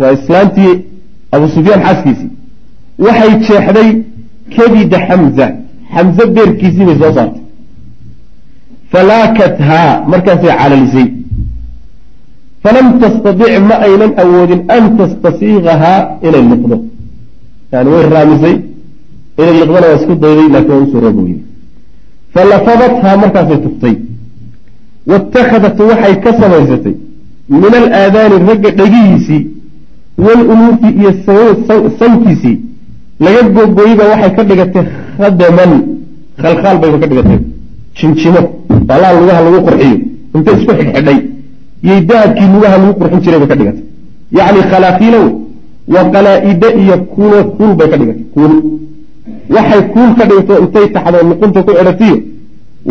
waa 0.00 0.12
islaantii 0.18 0.72
abu 1.34 1.46
sufyaan 1.54 1.80
xaaskiisii 1.86 2.30
waxay 3.04 3.30
jeexday 3.46 3.90
kabida 4.56 4.98
xamza 5.08 5.46
xamze 5.94 6.22
beerkiisii 6.34 6.84
bay 6.88 6.96
soo 7.02 7.12
saartay. 7.16 7.42
Falaakathaa 8.92 9.90
markaasay 10.10 10.52
calalisay. 10.60 11.06
Falam 12.62 12.86
tastadic 13.00 13.52
ma 13.68 13.74
aynan 13.86 14.12
awoodin 14.22 14.60
an 14.76 14.84
tastasiiqahaa 14.98 15.98
inay 16.26 16.42
liqdo 16.52 16.76
yani 17.72 17.88
way 17.94 18.04
raamisay 18.14 18.54
inay 19.42 19.54
liqdana 19.60 19.86
waa 19.90 19.98
isku 20.00 20.14
dayday 20.24 20.48
laakiin 20.54 20.74
waa 20.78 20.84
u 20.86 20.90
soo 20.92 21.00
roobowey 21.04 21.36
falafadathaa 22.34 23.16
markaasay 23.22 23.58
tuftay 23.66 23.94
waاtakhadat 25.10 25.78
waxay 25.90 26.14
ka 26.24 26.30
samaysatay 26.40 26.94
min 27.62 27.72
alaadaani 27.80 28.36
ragga 28.48 28.70
dhegihiisii 28.80 29.42
walunuufi 30.24 30.88
iyo 31.00 31.12
sankiisii 32.00 32.58
laga 33.24 33.40
googooyeyba 33.56 34.04
waxay 34.12 34.30
ka 34.36 34.42
dhigatay 34.48 34.84
khadaman. 35.18 35.72
Khalkhaal 36.42 36.76
bayba 36.82 36.98
ka 37.02 37.06
dhigatay. 37.10 37.38
Jinjimo 37.96 38.40
baalaha 38.88 39.12
lugaha 39.20 39.40
lagu 39.46 39.58
qurxiyo. 39.66 39.96
Inta 40.36 40.50
isku 40.56 40.72
xidhxidhay. 40.78 41.18
Yay 41.88 42.00
dahabkii 42.08 42.48
lugaha 42.54 42.76
lagu 42.78 42.92
qurxin 43.00 43.20
jiray 43.24 43.38
bay 43.42 43.48
ka 43.52 43.56
dhigatay. 43.60 43.84
Yacni 44.38 44.60
khalaafiilow 44.70 45.26
wa 45.94 46.00
qalaa-ide 46.12 46.68
iyo 46.82 46.96
kuulo 47.12 47.38
kuul 47.56 47.72
bay 47.78 47.88
ka 47.92 47.96
dhigatay. 48.00 48.24
Kuul 48.34 48.52
waxay 49.56 49.82
kuul 49.94 50.10
ka 50.18 50.24
dhigto 50.30 50.54
intay 50.62 50.86
taxdo 50.94 51.18
luqunta 51.30 51.60
ku 51.66 51.70
xidhatiyo 51.78 52.16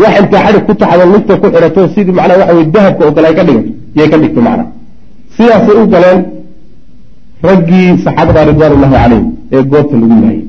wax 0.02 0.13
intay 0.21 0.41
xadhig 0.45 0.63
ku 0.67 0.73
taxdo 0.82 1.04
lugta 1.13 1.34
ku 1.41 1.47
xidhato 1.54 1.82
sidii 1.95 2.15
macnaa 2.19 2.38
waxa 2.41 2.54
weye 2.58 2.65
dahabka 2.75 3.02
oo 3.08 3.13
kale 3.15 3.28
ay 3.32 3.36
ka 3.39 3.43
dhigato 3.47 3.69
yay 3.97 4.08
ka 4.12 4.17
dhigto 4.21 4.39
macnaa 4.47 4.67
sidaasay 5.36 5.75
u 5.82 5.88
galeen 5.93 6.19
raggii 7.49 7.88
saxaabada 8.06 8.41
ridwaanullahi 8.49 8.93
calayhim 8.95 9.25
ee 9.56 9.62
goobta 9.71 9.95
lagu 10.02 10.08
laayay 10.23 10.41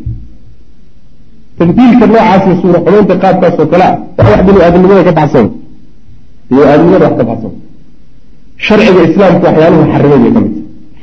tamdiilka 1.58 2.04
noocaasi 2.10 2.50
suura 2.62 2.78
xumaynta 2.84 3.14
qaabkaas 3.22 3.56
oo 3.62 3.66
kale 3.72 3.84
ah 3.90 3.96
waa 4.18 4.28
wax 4.32 4.40
binu 4.46 4.58
aadamnimada 4.66 5.02
ka 5.08 5.12
baxsan 5.18 5.46
binu 6.50 6.62
aadamnimada 6.70 7.04
wax 7.08 7.14
ka 7.20 7.24
baxsan 7.30 7.52
sharciga 8.66 9.00
islaamka 9.08 9.46
waxyaaluhu 9.48 9.84
xarimay 9.92 10.18
bay 10.24 10.32
ka 10.36 10.40
mid 10.44 10.54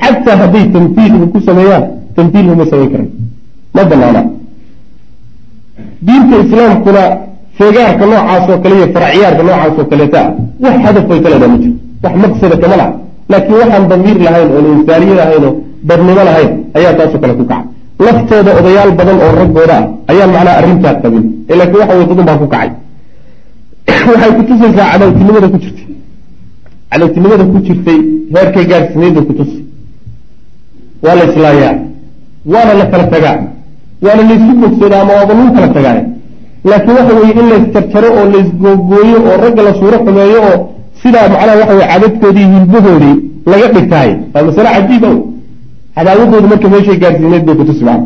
xataa 0.04 0.36
hadday 0.42 0.66
tamdiil 0.76 1.14
ku 1.34 1.40
sameeyaan 1.48 1.84
tamdiil 2.18 2.46
huma 2.52 2.66
samayn 2.72 2.90
karan 2.94 3.10
ma 3.76 3.82
banaana 3.92 4.22
diinta 6.06 6.36
islaamkuna 6.46 7.04
feegaarka 7.58 8.06
noocaas 8.06 8.50
oo 8.50 8.58
kale 8.64 8.76
iyo 8.76 8.88
faracyaarka 8.94 9.44
noocaas 9.44 9.80
oo 9.80 9.86
kaleeta 9.92 10.20
ah 10.26 10.32
wax 10.64 10.76
hadaf 10.86 11.04
bay 11.10 11.20
ka 11.24 11.30
leedaha 11.30 11.52
ma 11.54 11.58
jiro. 11.64 11.76
Wax 12.04 12.14
maqsada 12.24 12.58
kama 12.62 12.76
laha. 12.82 12.94
Laakiin 13.30 13.58
waxaan 13.62 13.88
damiir 13.90 14.18
lahayn 14.26 14.50
oon 14.56 14.66
insaaniye 14.74 15.16
lahayn 15.22 15.44
oo 15.48 15.56
dadnimo 15.88 16.24
lahayn 16.30 16.52
ayaa 16.78 16.94
taasoo 17.00 17.20
kale 17.22 17.34
ku 17.40 17.46
kaca 17.52 17.66
laftooda 18.06 18.52
odayaal 18.60 18.92
badan 19.00 19.18
oo 19.26 19.32
raggooda 19.42 19.78
ah 19.80 20.12
ayaan 20.12 20.32
macnaha 20.36 20.58
arrintaa 20.60 20.96
qabin 21.04 21.26
laakiin 21.60 21.80
waxa 21.82 21.96
wey 21.98 22.06
dadun 22.10 22.26
baa 22.30 22.38
ku 22.42 22.48
kacay. 22.54 22.70
Waxay 24.10 24.32
kutusaysaa 24.38 24.92
cadawtinimada 24.92 25.48
ku 25.54 25.58
jirtay. 25.64 25.88
Cadawtinimada 26.92 27.44
ku 27.52 27.58
jirtay 27.68 28.00
heerkay 28.34 28.66
gaadhsineyd 28.72 29.14
bay 29.18 29.26
kutusi 29.30 29.60
waa 31.04 31.16
la 31.20 31.24
islaayaa. 31.30 31.76
Waana 32.54 32.74
la 32.80 32.86
kala 32.92 33.06
tagaa 33.14 33.38
waana 34.06 34.24
laysu 34.30 34.52
bogsoodaa 34.62 35.02
ama 35.04 35.14
waaba 35.20 35.34
lagu 35.40 35.54
kala 35.56 35.68
tagaaya 35.78 36.04
laakiin 36.70 36.96
waxa 37.00 37.14
weeye 37.20 37.34
in 37.42 37.48
laysjarjaro 37.52 38.10
oo 38.20 38.26
laysgoogooyo 38.34 39.18
oo 39.30 39.38
ragga 39.44 39.62
la 39.68 39.74
suuro 39.80 39.98
xumeeyo 40.06 40.40
oo 40.50 40.58
sidaa 41.02 41.28
macnaha 41.34 41.58
waxa 41.62 41.74
weye 41.80 41.88
cadadkoodii 41.94 42.48
hilbahoodii 42.54 43.16
laga 43.52 43.68
dhigtahay 43.76 44.12
waa 44.34 44.44
masale 44.48 44.70
cajiiba 44.76 45.10
cadaawadoodu 45.96 46.48
marka 46.52 46.68
meeshay 46.74 46.98
gaadhsiineed 47.04 47.44
bay 47.48 47.56
kutusi 47.62 47.84
maa 47.90 48.00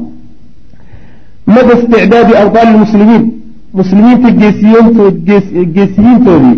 mada 1.53 1.71
isticdaadi 1.79 2.33
abdaali 2.43 2.71
lmuslimiin 2.77 3.23
muslimiinta 3.79 4.29
geesiyiintoodii 5.75 6.57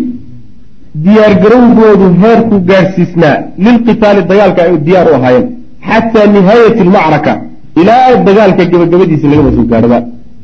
diyaargarowgoodu 1.04 2.06
heerku 2.22 2.56
gaadhsiisnaa 2.70 3.36
lilqitaali 3.64 4.22
dagaalka 4.30 4.60
ay 4.66 4.76
diyaar 4.86 5.06
u 5.12 5.14
ahaayeen. 5.18 5.46
Xataa 5.88 6.26
nihaayati 6.34 6.80
almacraka 6.86 7.32
ilaa 7.80 8.16
dagaalka 8.28 8.62
gabagabadiisa 8.72 9.26
lagaba 9.32 9.50
soo 9.56 9.66
gaadhaba 9.72 9.98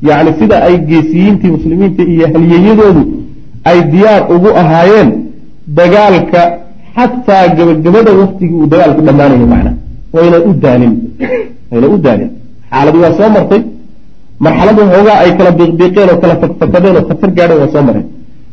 yacni 0.08 0.30
sida 0.40 0.56
ay 0.66 0.74
geesiyiintii 0.90 1.50
muslimiinta 1.56 2.02
iyo 2.12 2.26
halyeeyadoodu 2.34 3.02
ay 3.70 3.78
diyaar 3.92 4.22
ugu 4.34 4.48
ahaayeen 4.62 5.10
dagaalka 5.78 6.40
xataa 6.96 7.44
gabagabada 7.58 8.10
waktigii 8.20 8.56
uu 8.60 8.66
dagaalku 8.72 9.00
dhammaanayo 9.06 9.46
macna 9.52 9.72
wayna 10.14 10.38
u 10.48 10.52
daalin 10.64 10.94
wayna 11.70 11.86
u 11.94 11.98
daalin. 12.06 12.30
Xaaladii 12.70 13.02
waa 13.04 13.14
soo 13.18 13.28
martay 13.36 13.60
marxalada 14.44 14.82
hoogaa 14.92 15.18
ay 15.24 15.30
kala 15.38 15.50
biiqbiiqeen 15.58 16.08
oo 16.12 16.18
kala 16.22 16.34
fakfakadeen 16.42 16.96
oo 16.98 17.04
khatar 17.08 17.30
gaadheen 17.38 17.60
waa 17.62 17.72
soo 17.74 17.82
mareen 17.88 18.06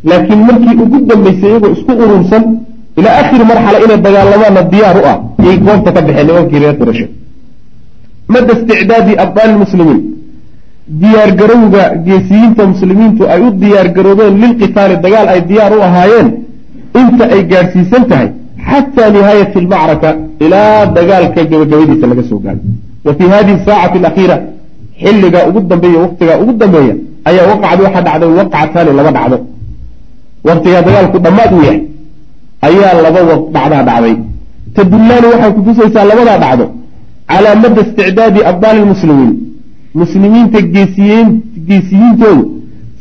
laakiin 0.10 0.42
markii 0.50 0.76
ugu 0.84 0.98
dambeysay 1.10 1.50
iyagoo 1.52 1.72
isku 1.76 1.92
urursan 2.04 2.44
ilaa 3.00 3.16
akhiri 3.22 3.46
marxala 3.52 3.78
inay 3.86 4.00
dagaalamaana 4.08 4.62
diyaar 4.74 4.98
u 5.02 5.04
ah 5.12 5.18
yay 5.46 5.56
goobta 5.66 5.90
ka 5.96 6.00
baxeen 6.08 6.26
nimankii 6.30 6.60
reer 6.63 6.76
qurashe 6.80 7.06
mada 8.34 8.52
isticdaadi 8.58 9.13
abdaali 9.24 9.54
lmuslimiin 9.58 10.02
diyaargarowga 11.02 11.84
geesiyiinta 12.08 12.63
muslimiintu 12.74 13.22
ay 13.34 13.40
u 13.46 13.48
diyaargaroobeen 13.63 14.34
lilqitaali 14.44 14.96
dagaal 15.06 15.28
ay 15.34 15.42
diyaar 15.50 15.72
u 15.78 15.80
ahaayeen 15.88 16.28
inta 17.02 17.24
ay 17.36 17.42
gaadhsiisan 17.52 18.04
tahay 18.12 18.28
xataa 18.70 19.10
nihaayati 19.16 19.58
almacraka 19.63 20.10
ilaa 20.46 20.80
dagaalka 20.98 21.42
gabagabadiisa 21.52 22.06
laga 22.12 22.24
soo 22.30 22.40
gaaro 22.46 22.62
wa 23.06 23.12
fii 23.18 23.30
hadihi 23.36 23.58
saacati 23.68 23.98
alakhiira 24.02 24.38
xilliga 25.04 25.40
ugu 25.50 25.60
dambeeya 25.72 26.00
waktiga 26.06 26.34
ugu 26.42 26.54
dambeeya 26.62 26.96
ayaa 27.30 27.46
waqacdi 27.52 27.82
waxaa 27.88 28.04
dhacday 28.08 28.30
waqcataani 28.40 28.92
laba 29.00 29.12
dhacdo 29.18 29.38
waktigaa 30.50 30.82
dagaalku 30.88 31.18
dhammaad 31.26 31.52
u 31.58 31.60
yahay 31.68 31.80
ayaa 32.68 32.94
laba 33.06 33.20
dhacdaa 33.56 33.84
dhacday 33.90 34.16
tadullaani 34.76 35.28
waxay 35.34 35.52
kutusaysaa 35.58 36.06
labadaa 36.12 36.38
dhacdo 36.46 36.66
calaa 37.32 37.56
madda 37.63 37.82
isticdaadi 37.86 38.40
abdaali 38.52 38.80
lmuslimiin 38.86 39.34
muslimiinta 40.02 40.60
geesiyiin 40.76 41.30
geesiyiintoodu 41.70 42.44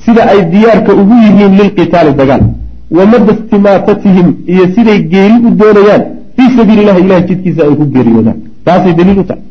sida 0.04 0.22
ay 0.32 0.40
diyaarka 0.52 0.92
ugu 1.00 1.14
yihiin 1.24 1.52
lilqitaali 1.60 2.12
dagaal 2.20 2.42
wa 2.96 3.04
madda 3.12 3.30
istimaatatihim 3.36 4.28
iyo 4.52 4.64
siday 4.74 4.98
geeri 5.12 5.36
u 5.46 5.50
doonayaan 5.60 6.02
fii 6.36 6.48
sabiili 6.56 6.80
illahi 6.82 7.00
ilahay 7.04 7.24
jidkiisa 7.30 7.62
ay 7.66 7.74
ku 7.80 7.84
geeriyoodaan. 7.94 8.38
Taasay 8.64 8.92
daliil 8.98 9.18
u 9.18 9.24
tahay. 9.30 9.42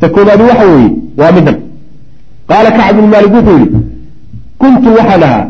Ta 0.00 0.06
koobaadi 0.14 0.42
waxa 0.50 0.64
weeye 0.72 0.90
waa 1.20 1.32
midan 1.36 1.56
qaala 2.50 2.70
kacb 2.78 2.96
maalik 3.12 3.32
wuxuu 3.36 3.58
yidhi 3.62 3.78
kuntu 4.62 4.88
waxaan 4.98 5.22
ahaa 5.28 5.46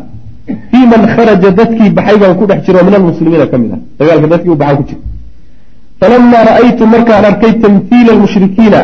fii 0.70 0.87
man 0.92 1.02
kharaja 1.14 1.50
dadkii 1.59 1.90
baxay 1.96 2.16
baan 2.22 2.35
ku 2.38 2.44
dhex 2.50 2.61
jiro 2.66 2.78
min 2.87 2.94
almuslimiina 2.98 3.46
ka 3.46 3.59
mid 3.62 3.72
ah. 3.76 3.81
Dagaalka 3.98 4.26
dadkii 4.33 4.52
u 4.54 4.57
baxaan 4.62 4.76
ku 4.78 4.85
jira 4.88 5.00
falamaa 6.00 6.44
ra'aytu 6.50 6.87
markaan 6.94 7.24
arkay 7.30 7.52
tamhiila 7.64 8.11
almushrikiina 8.16 8.80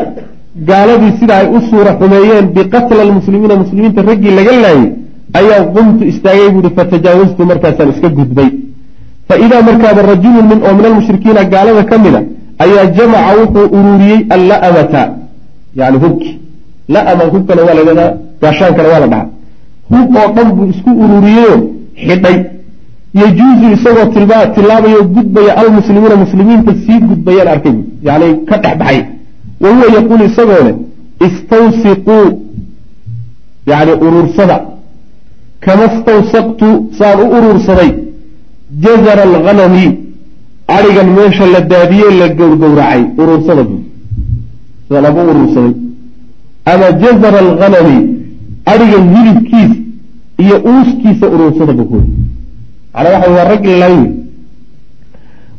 gaaladii 0.68 1.12
sida 1.20 1.34
ay 1.40 1.46
u 1.56 1.60
suura 1.70 1.92
xumeeyeen 2.00 2.46
biqatla 2.56 3.02
almuslimiina 3.06 3.54
muslimiinta 3.62 4.02
raggii 4.10 4.32
laga 4.38 4.52
laayay 4.64 4.82
ayaa 5.40 5.62
qumtu 5.76 6.02
istaagay 6.12 6.48
buuhi 6.54 6.70
fatajaawaztu 6.78 7.42
markaasaan 7.50 7.90
iska 7.94 8.08
gudbay 8.18 8.48
fa 9.28 9.34
idaa 9.46 9.62
markaaba 9.68 10.02
rajulun 10.12 10.46
min 10.52 10.58
oo 10.66 10.74
min 10.78 10.84
almushrikiina 10.90 11.42
gaalada 11.52 11.82
ka 11.90 11.96
mida 12.04 12.20
ayaa 12.64 12.86
jamaca 12.98 13.32
wuxuu 13.40 13.66
ururiyey 13.78 14.20
alla'amata 14.36 15.02
yani 15.80 15.96
hubki 16.04 16.30
la'ama 16.94 17.24
hubkana 17.34 17.62
waa 17.66 17.74
ladhahdaa 17.78 18.10
gaashaankana 18.42 18.88
waa 18.92 19.00
la 19.04 19.08
dhahaa 19.12 19.28
hub 19.92 20.08
oo 20.20 20.28
dhan 20.36 20.48
buu 20.56 20.66
isku 20.72 20.90
ururiyeyo 21.04 21.54
xidhay 22.06 22.36
yajuusu 23.20 23.66
isagoo 23.74 24.06
tilaabayo 24.54 25.02
gudbaya 25.16 25.56
almuslimiina 25.62 26.16
muslimiinta 26.16 26.72
sii 26.86 26.98
gudbayaan 27.08 27.48
arkay 27.48 27.76
yani 28.08 28.28
ka 28.48 28.56
dhex 28.62 28.76
baxay 28.78 29.00
wa 29.62 29.68
huwa 29.74 29.86
yaquul 29.96 30.20
isagoo 30.30 30.62
leh 30.66 30.74
istawsiquu 31.26 32.18
yani 33.66 33.92
urursada 34.06 34.56
kama 35.60 35.86
stawsaqtu 36.00 36.68
saan 36.98 37.18
u 37.24 37.26
urursaday 37.36 37.90
jazara 38.84 39.22
alghanami 39.30 39.86
adhigan 40.76 41.08
meesha 41.18 41.46
la 41.54 41.60
daadiyey 41.72 42.12
la 42.20 42.28
gowrgowracay 42.38 43.02
urursada 43.22 43.62
bu 43.68 43.76
sidaan 44.86 45.04
abu 45.10 45.20
urursaday 45.32 45.74
ama 46.72 46.86
jazara 47.02 47.38
alghanami 47.46 47.98
adhigan 48.72 49.04
hilibkiis 49.14 49.72
iyo 50.44 50.56
uuskiisa 50.72 51.26
urursada 51.34 51.72
bu 51.78 51.84
ku 52.94 53.00
macnaa 53.00 53.12
waxa 53.14 53.30
waa 53.36 53.44
rag 53.52 53.64
layn 53.82 54.02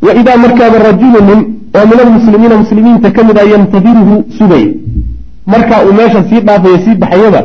wa 0.02 0.12
idaa 0.22 0.38
markaaba 0.38 0.78
rajulu 0.88 1.20
nin 1.30 1.40
oo 1.78 1.86
min 1.92 2.00
almuslimiina 2.06 2.58
muslimiinta 2.58 3.12
ka 3.12 3.24
mid 3.24 3.38
a 3.38 3.44
yantadiruhu 3.54 4.16
sugaya 4.38 4.70
markaa 5.54 5.82
uu 5.86 5.94
meesha 5.94 6.24
sii 6.30 6.40
dhaafaya 6.48 6.78
sii 6.86 6.96
baxayaba 6.96 7.42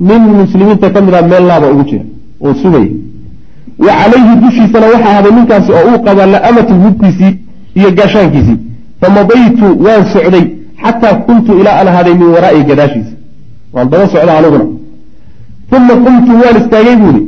nin 0.00 0.22
muslimiinta 0.42 0.90
ka 0.90 1.00
mid 1.00 1.14
a 1.14 1.22
meel 1.22 1.44
laaba 1.50 1.66
ugu 1.72 1.84
jira 1.90 2.04
oo 2.44 2.54
sugaya 2.62 2.88
wa 3.78 3.92
calayhi 4.00 4.36
dushiisana 4.42 4.86
waxaa 4.94 5.14
haday 5.16 5.32
ninkaasi 5.38 5.72
oo 5.72 5.84
uu 5.90 5.98
qabaa 6.06 6.26
la'amatu 6.26 6.74
hubkiisii 6.84 7.32
iyo 7.74 7.90
gaashaankiisii 7.98 8.56
famadaytu 9.00 9.66
waan 9.84 10.04
socday 10.12 10.44
xataa 10.82 11.14
kuntu 11.26 11.50
ilaa 11.60 11.76
aan 11.80 11.88
ahaaday 11.88 12.14
min 12.14 12.28
waraa'i 12.36 12.62
gadaashiisa 12.70 13.12
waan 13.74 13.90
daba 13.90 14.06
socda 14.12 14.38
aniguna. 14.38 14.64
Uma 15.76 15.94
qumtu 16.04 16.32
waan 16.42 16.56
istaagay 16.62 16.96
buuri 17.02 17.20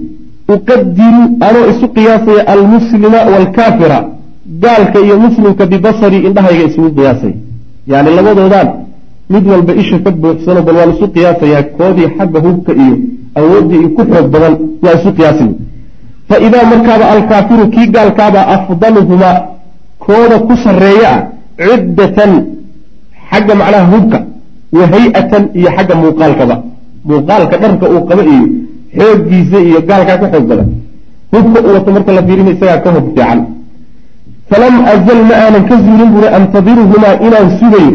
uqadiru 0.54 1.22
anoo 1.48 1.64
isu 1.72 1.86
qiyaasaya 1.96 2.42
almuslima 2.54 3.18
waalkaafira 3.32 3.98
gaalka 4.64 4.98
iyo 5.06 5.16
muslimka 5.24 5.66
bibasarii 5.72 6.22
indhahayga 6.28 6.64
isugu 6.70 6.90
qiyaasaya 6.98 7.34
yani 7.92 8.10
labadoodaan 8.16 8.68
mid 9.32 9.44
walba 9.52 9.72
isha 9.82 9.98
ka 10.04 10.10
buuxsano 10.22 10.60
bal 10.66 10.76
waan 10.80 10.90
isu 10.94 11.06
qiyaasayaa 11.14 11.62
koodii 11.78 12.08
xagga 12.18 12.38
hubka 12.46 12.72
iyo 12.84 12.96
awooddii 13.40 13.88
ku 13.96 14.02
xoog 14.10 14.26
badan 14.34 14.54
waa 14.84 14.94
isu 14.98 15.10
qiyaasay. 15.18 15.50
Fa 16.28 16.36
idaa 16.46 16.64
markaaba 16.72 17.04
alkaafiru 17.14 17.64
kii 17.74 17.86
gaalkaaba 17.94 18.40
afdaluhumaa 18.54 19.36
kooda 20.04 20.36
ku 20.48 20.54
sarreeya 20.64 21.10
ah 21.14 21.20
ciddatan 21.68 22.32
xagga 23.30 23.54
macnaha 23.60 23.86
hubka 23.92 24.18
wa 24.78 24.84
hay'atan 24.92 25.42
iyo 25.58 25.68
xagga 25.76 25.94
muuqaalkaba. 26.02 26.56
Muuqaalka 27.08 27.54
dharka 27.62 27.84
uu 27.94 28.02
qaba 28.08 28.22
iyo 28.32 28.44
xooggiisa 28.98 29.58
iyo 29.68 29.80
gaalkaa 29.88 30.18
ka 30.22 30.26
xoog 30.32 30.46
badan. 30.50 30.68
Hubka 31.32 31.58
u 31.66 31.70
wato 31.74 31.90
marka 31.96 32.12
la 32.12 32.22
fiirina 32.26 32.50
isagaa 32.50 32.80
ka 32.84 32.90
hub 32.96 33.06
fiican. 33.14 33.38
Falam 34.50 34.74
azal 34.92 35.20
ma 35.28 35.34
aanan 35.44 35.64
ka 35.68 35.74
zuulin 35.84 36.10
buri 36.14 36.28
antadiruhumaa 36.38 37.14
inaan 37.26 37.48
sugayo. 37.58 37.92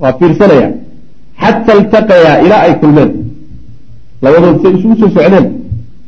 Waa 0.00 0.12
fiirsanaya. 0.18 0.68
Xata 1.42 1.70
iltaqayaa 1.78 2.36
ilaa 2.44 2.62
ay 2.66 2.74
kulmeen. 2.80 3.10
Labadood 4.22 4.56
say 4.62 4.72
isugu 4.76 4.94
soo 5.00 5.10
socdeen 5.16 5.46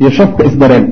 iyo 0.00 0.10
shafka 0.18 0.42
isdareen 0.48 0.84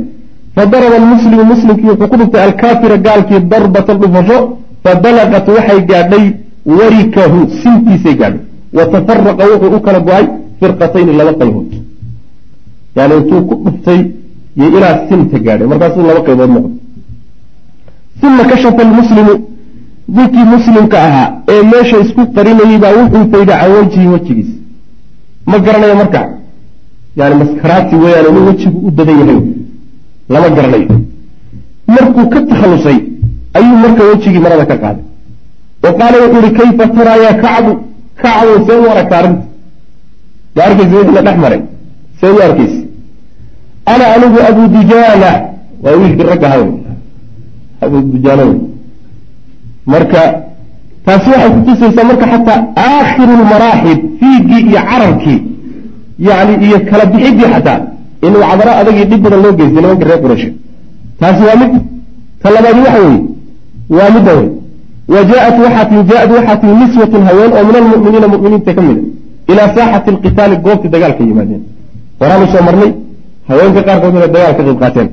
fadaraba 0.56 0.96
almuslimu 1.02 1.44
muslimkii 1.52 1.88
wuxuu 1.90 2.08
ku 2.10 2.16
dhuftay 2.20 2.42
alkaafira 2.48 2.96
gaalkii 3.06 3.40
darbatan 3.52 3.96
dhufasho 4.00 4.38
fabalagat 4.84 5.46
waxay 5.56 5.80
gaadhay 5.90 6.24
warikahu 6.78 7.38
sintiisay 7.62 8.14
gaadhay. 8.20 8.40
Wa 8.76 8.84
tafaraqa 8.92 9.44
wuxuu 9.52 9.76
u 9.76 9.80
kala 9.86 10.00
go'ay 10.08 10.24
firqatayni 10.60 11.12
laba 11.18 11.32
qaybood 11.40 11.70
yani 12.96 13.14
intuu 13.20 13.40
ku 13.48 13.54
dhuftay 13.64 14.00
iyo 14.56 14.68
ilaa 14.76 14.94
sinta 15.08 15.38
gaadhay. 15.46 15.66
Markaasuu 15.72 16.02
laba 16.08 16.20
qaybood 16.28 16.50
noqday 16.56 16.82
uma 18.28 18.44
kashafa 18.50 18.82
almuslimu 18.86 19.34
ninkii 20.16 20.44
muslimka 20.54 20.96
ahaa 21.08 21.28
ee 21.52 21.62
meesha 21.72 21.96
isku 22.04 22.22
qarinayay 22.36 22.78
baa 22.84 22.92
wuxuu 22.98 23.24
fayda 23.32 23.54
can 23.60 23.70
wajhi 23.76 24.06
wejigiis 24.14 24.50
ma 25.50 25.58
garanayo 25.66 25.94
marka? 26.02 26.20
Yani 27.18 27.34
maskaraati 27.40 27.94
weeyaan 28.02 28.26
inuu 28.30 28.44
wejigu 28.48 28.78
u 28.88 28.90
dadan 28.98 29.18
yahay. 29.20 29.40
Lama 30.32 30.48
garanayo. 30.56 30.88
Markuu 31.94 32.26
ka 32.32 32.40
takhalusay 32.50 32.98
ayuu 33.58 33.76
marka 33.84 34.02
wejigii 34.10 34.42
marada 34.46 34.66
ka 34.70 34.76
qaaday. 34.82 35.04
Wa 35.84 35.90
qaala 35.98 36.16
wuxuu 36.24 36.40
ihi 36.46 36.52
kayfa 36.58 36.84
taraa 36.96 37.16
yaa 37.24 37.34
kacbu? 37.44 37.72
Kacbu 38.22 38.52
see 38.66 38.78
u 38.84 38.90
aragta 38.92 39.14
arrinta. 39.18 39.44
Ma 40.56 40.62
arkaysa 40.68 40.94
wixii 40.98 41.14
la 41.16 41.22
dhex 41.26 41.36
maray. 41.44 41.60
See 42.20 42.30
u 42.36 42.40
arkaysa 42.48 42.78
ana 43.92 44.04
anigu 44.14 44.38
abu 44.50 44.62
dujaana 44.74 45.30
waa 45.82 45.96
wiilkii 46.00 46.26
ragga 46.30 46.48
haw 46.48 46.64
abu 47.84 47.96
dujaana 48.12 48.44
marka 49.86 50.20
taasi 51.06 51.30
waxay 51.30 51.50
kutusaysaa 51.56 52.04
marka 52.10 52.26
xataa 52.32 52.60
aakhiru 52.86 53.32
lmaraaxib 53.42 53.98
fiigii 54.20 54.62
iyo 54.70 54.80
cararkii 54.90 55.40
yani 56.28 56.52
iyo 56.66 56.78
kala 56.90 57.04
bixidii 57.06 57.48
xataa 57.54 57.80
inuu 58.26 58.42
cadaro 58.50 58.72
adagii 58.80 59.04
dhib 59.10 59.20
badan 59.24 59.40
loo 59.44 59.52
geystay 59.58 59.80
nimanka 59.82 60.04
reer 60.08 60.20
qurayshe 60.24 60.50
taasi 61.20 61.42
waa 61.48 61.56
mid 61.62 61.72
ta 62.42 62.48
labaadi 62.54 62.80
waxa 62.86 63.00
weeye 63.04 63.20
waa 63.96 64.10
midda 64.14 64.32
wey 64.38 64.48
wa 65.14 65.20
jaaat 65.30 65.56
waxaa 65.64 65.84
timi 65.88 66.02
jaaad 66.10 66.30
waxaa 66.36 66.56
timi 66.60 66.74
niswatun 66.80 67.22
haween 67.28 67.52
oo 67.58 67.64
min 67.68 67.76
almu'miniina 67.82 68.28
mu'miniinta 68.34 68.72
ka 68.76 68.82
mida 68.86 69.02
ilaa 69.52 69.68
saaxati 69.76 70.08
alqitaali 70.14 70.56
goobtii 70.64 70.90
dagaalka 70.94 71.22
yimaadeen 71.30 71.62
horaanu 72.20 72.46
soo 72.52 72.62
marnay 72.68 72.90
haweenka 73.48 73.80
qaarkood 73.88 74.14
inay 74.16 74.30
dagaal 74.36 74.54
ka 74.58 74.62
qayb 74.68 74.78
qaateen. 74.82 75.08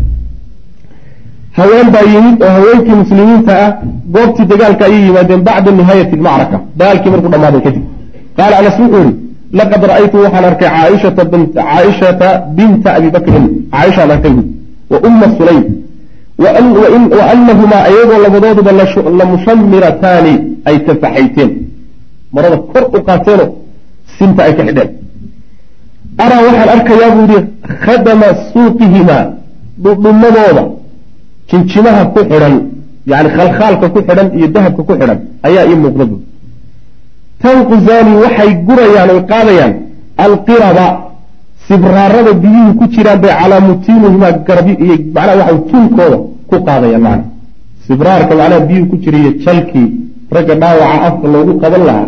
Haween 1.57 1.87
baa 1.93 2.05
yimid 2.13 2.37
oo 2.45 2.51
haweenkii 2.57 2.95
muslimiinta 3.03 3.53
ah 3.65 3.71
goobtii 4.15 4.45
dagaalka 4.51 4.83
ayay 4.89 5.01
yimaadeen 5.07 5.41
bacda 5.47 5.71
nihaayati 5.79 6.15
almacraka. 6.19 6.57
Dagaalkii 6.79 7.11
markuu 7.13 7.31
dhammaaday 7.33 7.61
kadib. 7.67 7.83
Qaala 8.37 8.55
anas 8.61 8.75
wuxuu 8.81 9.01
yihi 9.03 9.13
laqad 9.59 9.81
ra'aytu 9.91 10.17
waxaan 10.25 10.45
arkay 10.51 10.69
caaishata 10.69 12.29
binta 12.57 12.89
abi 12.97 13.09
bakrin. 13.15 13.45
Caaishaan 13.73 14.11
arkay 14.15 14.33
wa 14.91 14.97
umma 15.07 15.25
sulaym. 15.37 15.63
Wa 16.43 16.49
anahumaa 17.33 17.83
ayagoo 17.89 18.19
labadooduba 18.25 18.71
lamushamirataani 19.19 20.33
ay 20.69 20.75
tafaxayteen. 20.87 21.51
Marada 22.33 22.57
kor 22.71 22.83
u 22.95 22.99
qaateenoo 23.07 23.49
sinta 24.17 24.41
ay 24.47 24.53
ka 24.57 24.63
xidheen 24.67 24.89
araa 26.17 26.41
waxaan 26.47 26.69
arkayaa 26.75 27.11
buu 27.15 27.25
yihi 27.31 27.41
khadama 27.85 28.27
suuqihimaa 28.51 29.23
dhudhumadooda 29.83 30.63
jinjimaha 31.49 32.03
ku 32.13 32.19
xidhan 32.31 32.55
yani 33.11 33.29
khalkhaalka 33.37 33.85
ku 33.93 33.99
xidhan 34.07 34.27
iyo 34.37 34.47
dahabka 34.55 34.81
ku 34.87 34.93
xidhan 34.99 35.19
ayaa 35.47 35.65
ii 35.71 35.75
muuqda 35.83 36.05
bu 36.11 36.17
tanquzaani 37.43 38.13
waxay 38.23 38.51
gurayaan 38.67 39.09
oy 39.15 39.21
qaadayaan 39.31 39.73
alqiraba 40.25 40.87
sibraarada 41.67 42.33
biyuhu 42.43 42.71
ku 42.79 42.85
jiraan 42.93 43.19
bay 43.23 43.33
calaa 43.41 43.61
mutiinihimaa 43.69 44.31
garbi 44.47 44.73
iyo 44.85 44.95
macnaha 45.15 45.37
waxa 45.41 45.57
tuunkooda 45.69 46.17
ku 46.49 46.55
qaadayaan 46.67 47.03
macna 47.07 47.23
sibraarka 47.87 48.33
macnaha 48.39 48.59
biyuhu 48.69 48.85
ku 48.91 48.95
jira 49.03 49.17
iyo 49.23 49.31
jalkii 49.45 49.87
ragga 50.35 50.55
dhaawaca 50.61 50.97
afka 51.07 51.27
loogu 51.33 51.53
qaban 51.63 51.83
lahaa 51.89 52.07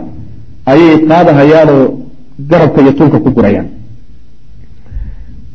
ayay 0.71 0.95
qaadahayaanoo 1.09 1.83
garabka 2.49 2.79
iyo 2.83 2.91
tuunka 2.97 3.17
ku 3.25 3.29
gurayaan 3.37 3.67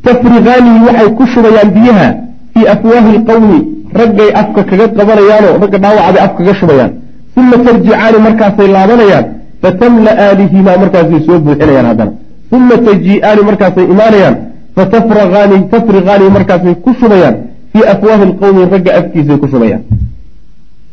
tafriqaanihi 0.08 0.78
waxay 0.88 1.08
ku 1.18 1.24
shubayaan 1.34 1.70
biyaha 1.76 2.08
fii 2.54 2.66
afwaahi 2.74 3.10
lqawmi 3.18 3.58
raggay 4.00 4.30
afka 4.40 4.62
kaga 4.70 4.86
qabanayaanoo 4.98 5.54
ragga 5.62 5.78
dhaawacbay 5.84 6.22
af 6.26 6.32
kaga 6.38 6.54
shubayaan. 6.60 6.92
Uma 7.40 7.56
tarjicaani 7.66 8.18
markaasay 8.26 8.68
laabanayaan 8.76 9.26
fatamla'aanihimaa 9.62 10.76
markaasay 10.82 11.20
soo 11.26 11.38
buuxinayaan 11.44 11.86
haddana. 11.90 12.12
Uma 12.56 12.76
tajii'aani 12.86 13.42
markaasay 13.48 13.84
imaanayaan 13.94 14.36
fatafriqaani 14.76 15.56
tafriqaani 15.72 16.30
markaasay 16.36 16.74
ku 16.84 16.90
shubayaan 17.00 17.36
fii 17.72 17.84
afwaahi 17.94 18.24
lqawmi 18.30 18.60
ragga 18.74 18.90
afkiisay 19.00 19.36
ku 19.42 19.46
shubayaan. 19.52 19.82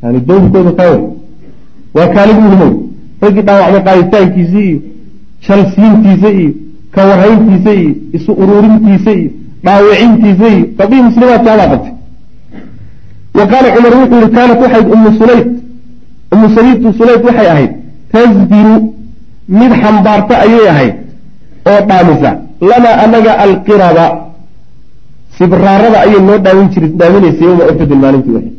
Yani 0.04 0.19
dowrkooda 0.28 0.71
kaawe 0.80 0.99
waa 1.97 2.08
kaalid 2.15 2.38
muhimow 2.45 2.71
raggii 3.23 3.43
dhaawacmay 3.47 3.82
qaaditaankiisii 3.88 4.69
iyo 4.69 4.80
jalsiintiisa 5.47 6.30
iyo 6.39 6.51
kawarhayntiisa 6.96 7.72
iyo 7.80 7.92
isu 8.18 8.32
uruurintiisa 8.42 9.12
iyo 9.20 9.30
dhaawicintiisa 9.66 10.46
iyo 10.56 10.66
gabdhihii 10.80 11.06
muslimaadkaabaa 11.10 11.68
qabtay 11.74 11.94
wa 13.38 13.46
qaala 13.52 13.68
cumar 13.76 13.94
wuxuu 14.00 14.18
yihi 14.22 14.32
kaanat 14.38 14.60
waxayd 14.64 14.88
ummu 14.96 15.10
sulayd 15.20 15.48
ummu 16.34 16.48
sabiibtu 16.56 16.88
sulayd 17.00 17.22
waxay 17.28 17.48
ahayd 17.54 17.72
tasbiru 18.14 18.76
mid 19.60 19.72
xambaarta 19.82 20.34
ayay 20.46 20.66
ahayd 20.74 20.96
oo 21.72 21.80
dhaamisa. 21.90 22.32
Lanaa 22.70 22.96
anaga 23.06 23.32
alqiraba 23.46 24.06
sibraarada 25.38 25.98
ayay 26.06 26.22
noo 26.28 26.38
dhaawin 26.46 26.68
jir 26.74 26.84
dhaaminaysay 27.00 27.46
yowma 27.50 27.64
uxudin 27.72 28.00
maalintii 28.04 28.36
uxud 28.38 28.54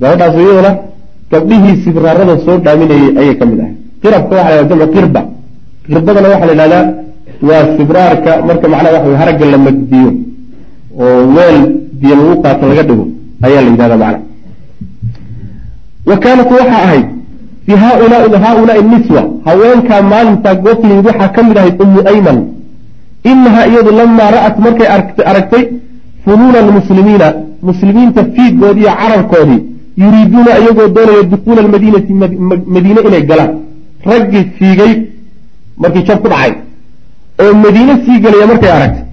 gabadhaas 0.00 0.34
iyaduna 0.42 0.70
gabdhihii 1.32 1.76
sibraarada 1.84 2.34
soo 2.44 2.56
dhaaminayay 2.66 3.10
ayay 3.20 3.34
ka 3.40 3.44
mid 3.50 3.58
ahay 3.64 3.72
qirabka 4.02 4.32
waxa 4.38 4.52
la 4.58 4.62
jamcu 4.70 4.86
qirba. 4.96 5.20
Qirbadana 5.86 6.28
waxaa 6.32 6.46
la 6.50 6.52
yidhahdaa 6.54 6.84
waa 7.48 7.64
sibraarka 7.76 8.32
marka 8.48 8.66
macnaha 8.72 8.94
waxa 8.96 9.18
haragga 9.22 9.46
la 9.54 9.58
magdiyo 9.66 10.10
oo 11.04 11.20
weel 11.36 11.58
biyo 12.00 12.14
lagu 12.20 12.34
qaato 12.44 12.64
laga 12.70 12.82
dhigo 12.88 13.04
ayaa 13.46 13.62
la 13.64 13.70
yidhahdaa 13.72 13.98
macna 14.04 14.20
wa 16.08 16.16
kaanat 16.24 16.50
waxaa 16.58 16.82
ahayd 16.86 17.06
fii 17.66 17.76
haaulaai 17.84 18.40
haaulaai 18.44 18.82
niswa 18.92 19.22
haweenkaa 19.46 20.02
maalintaa 20.12 20.54
goobtayid 20.64 21.06
waxaa 21.10 21.28
ka 21.36 21.42
mid 21.48 21.56
ahayd 21.62 21.76
ummu 21.84 22.00
ayman. 22.12 22.38
Inahaa 23.32 23.66
iyadu 23.72 23.90
lamaa 24.00 24.30
ra'at 24.36 24.56
markay 24.64 24.86
aragtay 25.30 25.62
funuuna 26.24 26.58
almuslimiina 26.64 27.28
muslimiinta 27.68 28.24
fiigoodii 28.34 28.82
iyo 28.84 28.92
cararkoodii 29.00 29.60
yuriiduuna 30.02 30.52
iyagoo 30.62 30.88
doonaya 30.96 31.22
dukuula 31.32 31.60
almadiinati 31.64 32.12
madiine 32.74 33.00
inay 33.08 33.22
galaan. 33.30 33.50
Raggii 34.10 34.44
fiigay 34.58 34.92
markii 35.82 36.02
jab 36.08 36.18
ku 36.22 36.28
dhacay 36.32 36.52
oo 37.42 37.54
madiine 37.64 37.94
sii 38.04 38.18
gelaya 38.24 38.46
markay 38.52 38.70
aragtay 38.78 39.04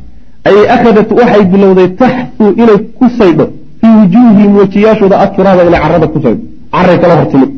ayay 0.48 0.66
akhadat 0.76 1.10
waxay 1.20 1.44
bilowday 1.52 1.88
taxfu 2.02 2.46
inay 2.62 2.78
ku 2.98 3.06
saydho 3.18 3.46
fii 3.80 3.94
wujuuhihim 4.00 4.52
wejiyaashooda 4.62 5.16
aturaaba 5.26 5.62
inay 5.68 5.82
carada 5.86 6.08
ku 6.14 6.20
saydho 6.26 6.44
caray 6.74 6.98
kala 7.02 7.16
hortimid. 7.20 7.52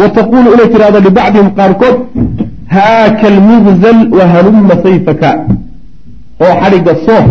Wa 0.00 0.08
taquulu 0.16 0.48
inay 0.54 0.68
tidhahdo 0.72 0.98
libacdihim 1.06 1.48
qaarkood 1.58 1.96
haaka 2.74 3.26
almugzal 3.34 3.98
wa 4.18 4.24
halumma 4.32 4.74
sayfaka. 4.84 5.30
Oo 6.44 6.54
xadhigga 6.60 6.94
soof 7.06 7.26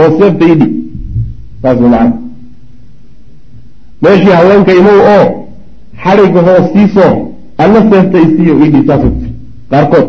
oo 0.00 0.08
seefta 0.18 0.44
idhi 0.54 0.68
saas 1.62 1.78
macana 1.80 2.12
meeshii 4.02 4.34
haweenka 4.38 4.72
imow 4.80 4.98
oo 5.16 5.26
xadhigga 6.04 6.40
hoos 6.48 6.66
sii 6.72 6.88
soof 6.96 7.14
alla 7.62 7.80
seefta 7.90 8.18
isiiyo 8.26 8.54
idhi 8.66 8.80
saasay. 8.88 9.10
Ku 9.10 9.26
qaarkood 9.70 10.06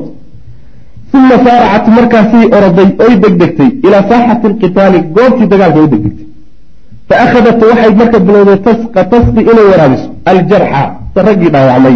uma 1.18 1.36
saaracat 1.46 1.86
markaasay 1.98 2.46
oroday 2.58 2.90
oy 3.06 3.14
degdegtay 3.24 3.70
ilaa 3.86 4.04
saaxati 4.10 4.46
alqitaali 4.52 5.00
goobtii 5.16 5.48
dagaalka 5.54 5.80
oy 5.84 5.88
degdegtay 5.94 6.28
fa 7.10 7.16
akhadat 7.26 7.60
waxay 7.70 7.92
marka 8.02 8.18
bilowday 8.28 8.58
tasqa 8.68 9.02
tasqi 9.14 9.42
inay 9.52 9.66
waraabiso 9.72 10.08
aljarxa 10.32 10.84
raggii 11.28 11.52
dhaawacmay 11.56 11.96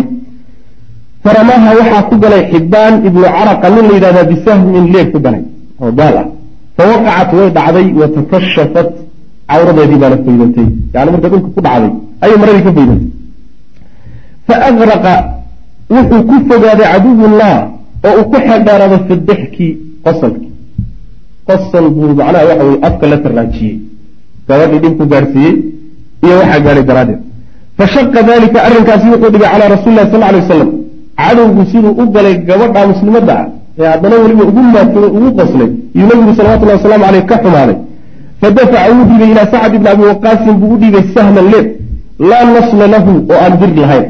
faramaaha 1.23 1.69
waxaa 1.79 2.03
ku 2.09 2.15
galay 2.23 2.43
xibaan 2.51 2.93
ibnu 3.07 3.25
caraqa 3.35 3.67
nin 3.75 3.83
la 3.89 3.93
yidhahdaa 3.97 4.29
bisahmin 4.31 4.85
leeg 4.93 5.07
ku 5.13 5.19
galay 5.25 5.43
oo 5.81 5.91
gaal 5.99 6.15
ah 6.21 6.27
fawaqacat 6.77 7.29
way 7.37 7.49
dhacday 7.57 7.87
watakashafat 8.01 8.89
cawradeedii 9.51 9.99
baana 10.03 10.17
faydantay 10.25 10.67
yani 10.93 11.09
marka 11.13 11.27
dhulka 11.31 11.49
ku 11.55 11.61
dhacday 11.67 11.91
ayay 12.23 12.37
maradii 12.41 12.63
ka 12.67 12.71
faydantay 12.77 13.09
faaraqa 14.47 15.13
wuxuu 15.95 16.21
ku 16.29 16.35
fogaaday 16.49 16.87
caduwullah 16.93 17.55
oo 18.07 18.13
uu 18.19 18.25
ku 18.31 18.37
xeeldheeraaday 18.47 18.99
fi 19.07 19.13
dixki 19.29 19.67
qosalki 20.05 20.47
qosol 21.47 21.85
buu 21.95 22.09
macnaha 22.19 22.45
waxa 22.49 22.63
weye 22.67 22.79
afka 22.87 23.05
la 23.11 23.17
taraajiyey 23.23 23.75
gabadhii 24.47 24.79
dhibku 24.83 25.03
gaadhsiiyey 25.13 25.55
iyo 26.25 26.35
waxaa 26.41 26.59
gaadhay 26.65 26.83
daraaddeed. 26.89 27.19
Fashaqa 27.77 28.19
dalika 28.29 28.59
arrinkaasi 28.67 29.05
wuxuu 29.13 29.31
dhigay 29.33 29.49
calaa 29.53 29.69
rasuli 29.75 29.95
lahi 29.97 30.11
sal 30.13 30.23
alay 30.29 30.41
wasalam 30.43 30.69
cadowgu 31.21 31.63
siduu 31.71 31.93
u 32.01 32.03
galay 32.15 32.35
gabadha 32.49 32.87
muslimadda 32.91 33.33
ah 33.41 33.47
ee 33.79 33.87
haddana 33.93 34.15
weliba 34.23 34.43
ugu 34.51 34.61
maadsaday 34.75 35.09
ugu 35.17 35.29
qoslay 35.39 35.69
iyuu 35.95 36.07
nabigu 36.11 36.31
salawatullahi 36.37 36.77
wasalaamu 36.79 37.05
caleyh 37.07 37.25
ka 37.31 37.35
xumaaday. 37.43 37.77
Fadafaca 38.41 38.89
wuu 38.95 39.05
dhiibay 39.09 39.29
ilaa 39.33 39.47
sacd 39.53 39.73
ibni 39.77 39.89
abi 39.93 40.03
waqaasin 40.11 40.55
buu 40.61 40.71
u 40.75 40.77
dhiibay 40.81 41.03
sahman 41.15 41.45
leeb. 41.53 41.67
Laa 42.29 42.43
nasla 42.55 42.85
lahu 42.93 43.11
oo 43.31 43.37
aan 43.45 43.53
bir 43.61 43.71
lahayn. 43.81 44.05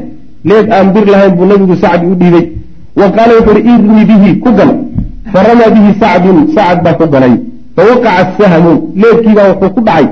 Leeb 0.49 0.65
aan 0.77 0.88
bir 0.93 1.06
lahayn 1.13 1.32
buu 1.38 1.45
nabigu 1.51 1.75
sacdi 1.84 2.06
u 2.13 2.15
dhiibay 2.21 2.45
wa 2.99 3.08
qaala 3.15 3.34
wuxuu 3.38 3.58
ihi 3.60 3.73
irmi 3.77 4.03
bihi 4.12 4.29
ku 4.43 4.49
gal. 4.58 4.71
Faramaa 5.34 5.69
bihi 5.75 5.91
sacdun 6.01 6.38
sacad 6.56 6.79
baa 6.86 6.93
ku 6.99 7.06
galay. 7.13 7.34
Fawaqaca 7.75 8.23
sahmu 8.39 8.71
leebkiibaa 9.01 9.47
wuxuu 9.51 9.73
ku 9.75 9.82
dhacay 9.88 10.06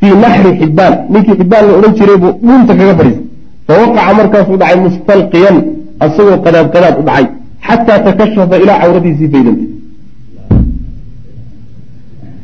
fii 0.00 0.14
naxri 0.22 0.50
xibbaan. 0.60 0.94
Ninkii 1.12 1.36
xibbaan 1.40 1.64
la 1.68 1.72
odhan 1.78 1.92
jiray 1.98 2.16
buu 2.22 2.32
dhuunta 2.46 2.72
kaga 2.78 2.94
fadhiisay 2.98 3.22
fawaqaca 3.68 4.12
markaasuu 4.18 4.56
dhacay 4.62 4.76
mustalqiyan 4.86 5.56
asagoo 6.04 6.38
qadaad 6.44 6.66
qadaad 6.74 6.94
u 7.00 7.02
dhacay 7.08 7.26
xataa 7.66 7.98
takashafa 8.06 8.56
ilaa 8.62 8.78
cawradiisii 8.82 9.28
faydantay 9.32 9.68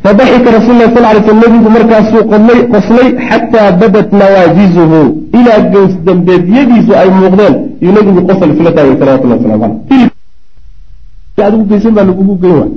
fadaxika 0.04 0.48
rasul 0.56 0.76
lah 0.80 0.88
sal 0.94 1.04
lay 1.04 1.20
sl 1.28 1.36
nabigu 1.44 1.68
markaasuu 1.76 2.22
qoslay 2.72 3.08
xataa 3.28 3.70
badat 3.80 4.08
nawaajizuhu 4.20 5.00
ilaa 5.38 5.60
gows 5.72 5.92
dambeedyadiisu 6.06 6.92
ay 7.00 7.08
muuqdeen 7.20 7.54
iyuu 7.82 7.94
nabigu 7.98 8.20
qosl 8.28 8.48
isla 8.54 8.70
taagay 8.76 8.96
salawatullah 9.00 9.36
waslamu 9.36 9.64
aleyh 9.64 10.08
adigu 11.48 11.64
geysan 11.70 11.92
baa 11.96 12.06
lagugu 12.10 12.34
geyn 12.42 12.56
waay 12.60 12.72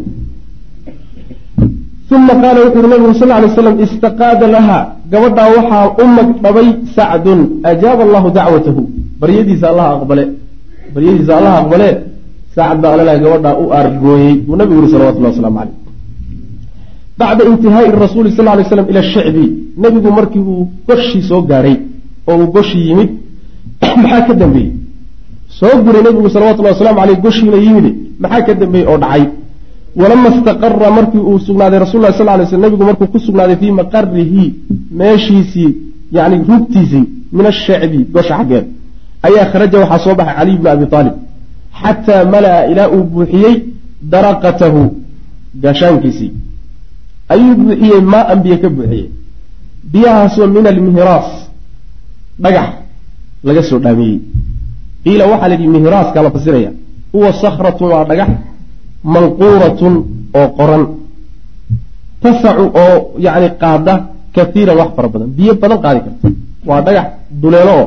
uma 2.13 2.33
qaala 2.41 2.59
wuxu 2.65 2.79
uhi 3.07 3.19
sal 3.19 3.29
lay 3.43 3.49
slam 3.55 3.75
istaqaada 3.85 4.45
laha 4.55 4.79
gabadhaa 5.11 5.49
waxaa 5.55 5.85
u 6.03 6.05
magdhabay 6.17 6.67
sacdun 6.95 7.39
ajaaba 7.71 8.01
allahu 8.07 8.27
dacwatahu 8.37 8.81
baryadiisa 9.21 9.65
allah 9.71 9.87
aqbale 9.97 10.23
baryadiisa 10.95 11.31
allah 11.39 11.53
aqbale 11.61 11.89
sacd 12.55 12.77
baa 12.83 12.93
alalaha 12.95 13.17
gabadhaa 13.25 13.55
u 13.63 13.65
aargooyey 13.79 14.33
buu 14.45 14.55
nabigu 14.59 14.79
yihi 14.81 14.91
salawatullah 14.93 15.31
waslamu 15.33 15.57
caleyh 15.59 15.82
bacda 17.19 17.43
intihaai 17.51 17.91
rasuuli 18.05 18.31
sal 18.37 18.45
lay 18.45 18.65
slam 18.71 18.85
ila 18.91 19.01
shicbi 19.13 19.45
nebigu 19.77 20.09
markii 20.17 20.39
uu 20.39 20.67
goshii 20.87 21.23
soo 21.29 21.41
gaadhay 21.49 21.77
oo 22.27 22.37
uu 22.37 22.47
goshii 22.55 22.87
yimid 22.89 23.09
maxaa 23.81 24.21
ka 24.27 24.33
dambeeyey 24.33 24.71
soo 25.59 25.75
guray 25.85 26.01
nebigu 26.03 26.29
salawatullahi 26.29 26.75
waslamu 26.75 26.99
aleyh 27.03 27.17
goshiina 27.25 27.57
yimid 27.57 27.95
maxaa 28.19 28.41
ka 28.41 28.53
dambeeyey 28.53 28.87
oo 28.87 28.97
dhacay 28.97 29.23
walama 29.95 30.29
istaqara 30.35 30.91
markii 30.97 31.23
uu 31.29 31.39
sugnaaday 31.39 31.79
rasul 31.79 32.01
sal 32.17 32.25
lay 32.25 32.45
sl 32.45 32.59
nebigu 32.65 32.83
markuu 32.83 33.07
ku 33.07 33.19
sugnaaday 33.19 33.55
fii 33.55 33.71
maqarihi 33.71 34.45
meeshiisii 34.99 35.71
yani 36.11 36.35
rugtiisii 36.49 37.05
min 37.31 37.45
ashacbi 37.45 37.99
gosha 38.13 38.37
xaggeed 38.37 38.65
ayaa 39.27 39.45
kharaja 39.51 39.79
waxaa 39.79 39.99
soo 40.05 40.15
baxay 40.15 40.35
caliy 40.37 40.57
bni 40.57 40.69
abi 40.69 40.85
aalib 40.91 41.15
xataa 41.81 42.25
malaa 42.33 42.61
ilaa 42.71 42.89
uu 42.95 43.03
buuxiyey 43.13 43.55
daraqatahu 44.13 44.81
gaashaankiisii 45.63 46.31
ayuu 47.33 47.55
buuxiyey 47.59 48.01
maa 48.13 48.35
biyo 48.43 48.57
ka 48.63 48.69
buuxiyey. 48.77 49.05
Biyahaasoo 49.91 50.47
min 50.55 50.65
almihraas. 50.71 51.29
Dhagax 52.43 52.69
laga 53.47 53.61
soo 53.69 53.79
dhaamiyey. 53.85 54.17
Qiila 55.03 55.23
waxaa 55.31 55.47
la 55.51 55.55
yidhi 55.55 55.67
mihraaska 55.75 56.19
la 56.25 56.31
fasiraya. 56.35 56.71
Huwa 57.13 57.29
sakratun 57.41 57.87
waa 57.93 58.03
dhagax 58.09 58.29
manquuratun 59.13 59.93
oo 60.39 60.47
qoran. 60.57 60.83
Tasacu 62.21 62.65
oo 62.83 62.95
yacni 63.25 63.49
qaada 63.61 63.93
kaiiran 64.35 64.77
wax 64.81 64.89
fara 64.95 65.07
badan. 65.13 65.29
Biyo 65.37 65.53
badan 65.61 65.79
qaadi 65.85 65.99
karta 66.05 66.27
waa 66.69 66.81
dhagax 66.87 67.07
duleelo 67.41 67.73
oo 67.81 67.85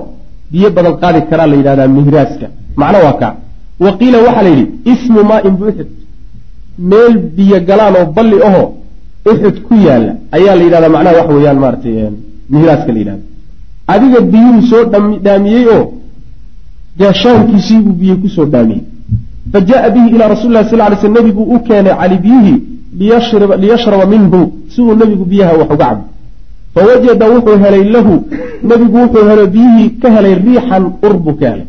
biyo 0.52 0.68
badan 0.76 0.94
qaadi 1.02 1.20
karaa 1.30 1.46
la 1.50 1.56
yidhahdaa 1.60 1.88
mihraaska. 1.96 2.46
Macno 2.80 2.98
waa 3.06 3.16
kaa. 3.22 3.32
Wa 3.84 3.90
qiila 3.98 4.18
waxaa 4.26 4.42
la 4.46 4.50
yidhi 4.54 4.64
ismu 4.92 5.20
maain 5.30 5.54
buuxid. 5.60 5.88
Meel 6.90 7.14
biyo 7.36 7.56
galaan 7.68 7.94
oo 8.00 8.06
balli 8.16 8.38
aho 8.48 8.64
uxud 9.30 9.56
ku 9.66 9.74
yaalla 9.86 10.12
ayaa 10.36 10.54
la 10.58 10.62
yidhahdaa 10.66 10.92
macnaha 10.96 11.16
waxa 11.20 11.34
weeyaan 11.36 11.58
maaratay 11.64 11.94
mihraaska 12.52 12.92
la 12.92 12.98
yidhahda 13.02 13.24
adiga 13.94 14.20
biyuhu 14.32 14.60
soo 14.70 14.84
dhaamiyey 15.24 15.64
oo 15.76 15.84
gaashaankiisiibuu 16.98 17.92
biyo 17.92 18.16
ku 18.22 18.28
soo 18.28 18.46
dhaamiyey. 18.54 18.82
Fa 19.52 19.60
jaءa 19.60 19.90
bihi 19.90 20.08
ilaa 20.14 20.28
rasuli 20.28 20.54
lah 20.54 20.64
sal 20.70 20.78
lay 20.78 20.96
sl 21.00 21.10
nebiguu 21.16 21.46
u 21.54 21.58
keenay 21.68 21.94
cali 22.00 22.16
biyihii 22.24 22.62
liyashraba 23.62 24.06
minhu 24.06 24.40
si 24.72 24.80
uu 24.82 24.94
nebigu 24.94 25.24
biyaha 25.24 25.52
wax 25.60 25.70
uga 25.74 25.76
cabo 25.84 26.04
fawajada 26.74 27.26
wuxuu 27.30 27.58
helay 27.64 27.84
lahu 27.94 28.14
nebigu 28.62 28.96
wuxuu 29.02 29.28
helay 29.30 29.46
biyihii 29.46 29.88
ka 30.02 30.08
helay 30.14 30.34
riixan 30.34 30.84
ur 31.06 31.14
buu 31.24 31.34
ka 31.40 31.46
helay. 31.50 31.66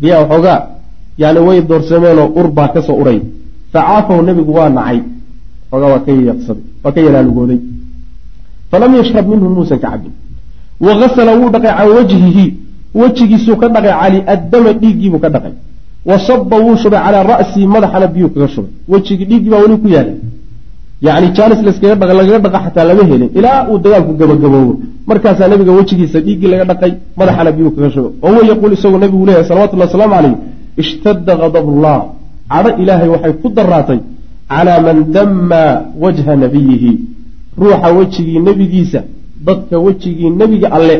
Biyaha 0.00 0.20
waxoogaa 0.22 0.60
yani 1.18 1.40
way 1.46 1.60
doorsameenoo 1.68 2.28
ur 2.40 2.48
baa 2.56 2.68
ka 2.68 2.82
soo 2.82 2.96
uray. 3.02 3.20
Facaafahu 3.72 4.22
nebigu 4.22 4.52
waa 4.58 4.68
nacay 4.68 5.00
waa 5.72 6.92
ka 6.94 7.00
yalaalugooday 7.06 7.60
falam 8.70 8.94
yashrab 9.00 9.26
minhu 9.32 9.48
muusan 9.56 9.78
ka 9.78 9.88
cabin 9.90 10.12
wagasala 10.80 11.32
wuu 11.40 11.50
dhaqay 11.54 11.72
can 11.78 11.88
wajhihi 11.96 12.44
wejigiisuu 12.94 13.56
ka 13.56 13.68
dhaqay 13.68 13.92
cali 14.00 14.18
addama 14.26 14.72
dhiiggiibuu 14.72 15.20
ka 15.24 15.28
dhaqay. 15.34 15.52
Wa 16.08 16.18
saba 16.18 16.56
wuu 16.64 16.76
shubay 16.76 17.00
calaa 17.06 17.22
ra'sihi 17.32 17.66
madaxana 17.66 18.06
biyuu 18.06 18.30
kaga 18.34 18.48
shubay. 18.48 18.70
Wejigii 18.88 19.26
dhiiggii 19.30 19.50
baa 19.50 19.62
weli 19.64 19.76
ku 19.82 19.88
yaalla 19.88 20.14
yani 21.06 21.26
jaanis 21.36 21.60
lagaga 21.64 22.38
dhaqa 22.44 22.58
xataa 22.64 22.84
lama 22.90 23.04
helin 23.10 23.30
ilaa 23.38 23.68
uu 23.70 23.78
dagaalku 23.84 24.12
gabagaboobo. 24.20 24.74
Markaasaa 25.06 25.48
nabiga 25.48 25.72
wejigiisa 25.78 26.20
dhiiggii 26.26 26.50
laga 26.52 26.64
dhaqay 26.70 26.92
madaxana 27.16 27.52
biyuu 27.52 27.70
kaga 27.76 27.90
shubay. 27.94 28.12
Oo 28.22 28.30
huwa 28.32 28.42
yaquul 28.50 28.72
isagoo 28.72 28.98
nabigu 28.98 29.26
leeyahay 29.26 29.48
salawatullahi 29.50 29.88
wasalaamu 29.90 30.14
calayh 30.14 30.34
ishtadda 30.82 31.32
gadabullah 31.42 31.98
cadho 32.52 32.70
ilaahay 32.82 33.08
waxay 33.14 33.32
ku 33.42 33.48
daraatay 33.56 34.00
calaa 34.50 34.80
man 34.86 34.98
damma 35.16 35.62
wajha 36.02 36.34
nabiyihi 36.44 36.90
ruuxa 37.62 37.88
wejigii 37.98 38.38
nebigiisa 38.48 39.00
dadka 39.46 39.76
wejigii 39.86 40.30
nebiga 40.40 40.68
alle 40.76 40.96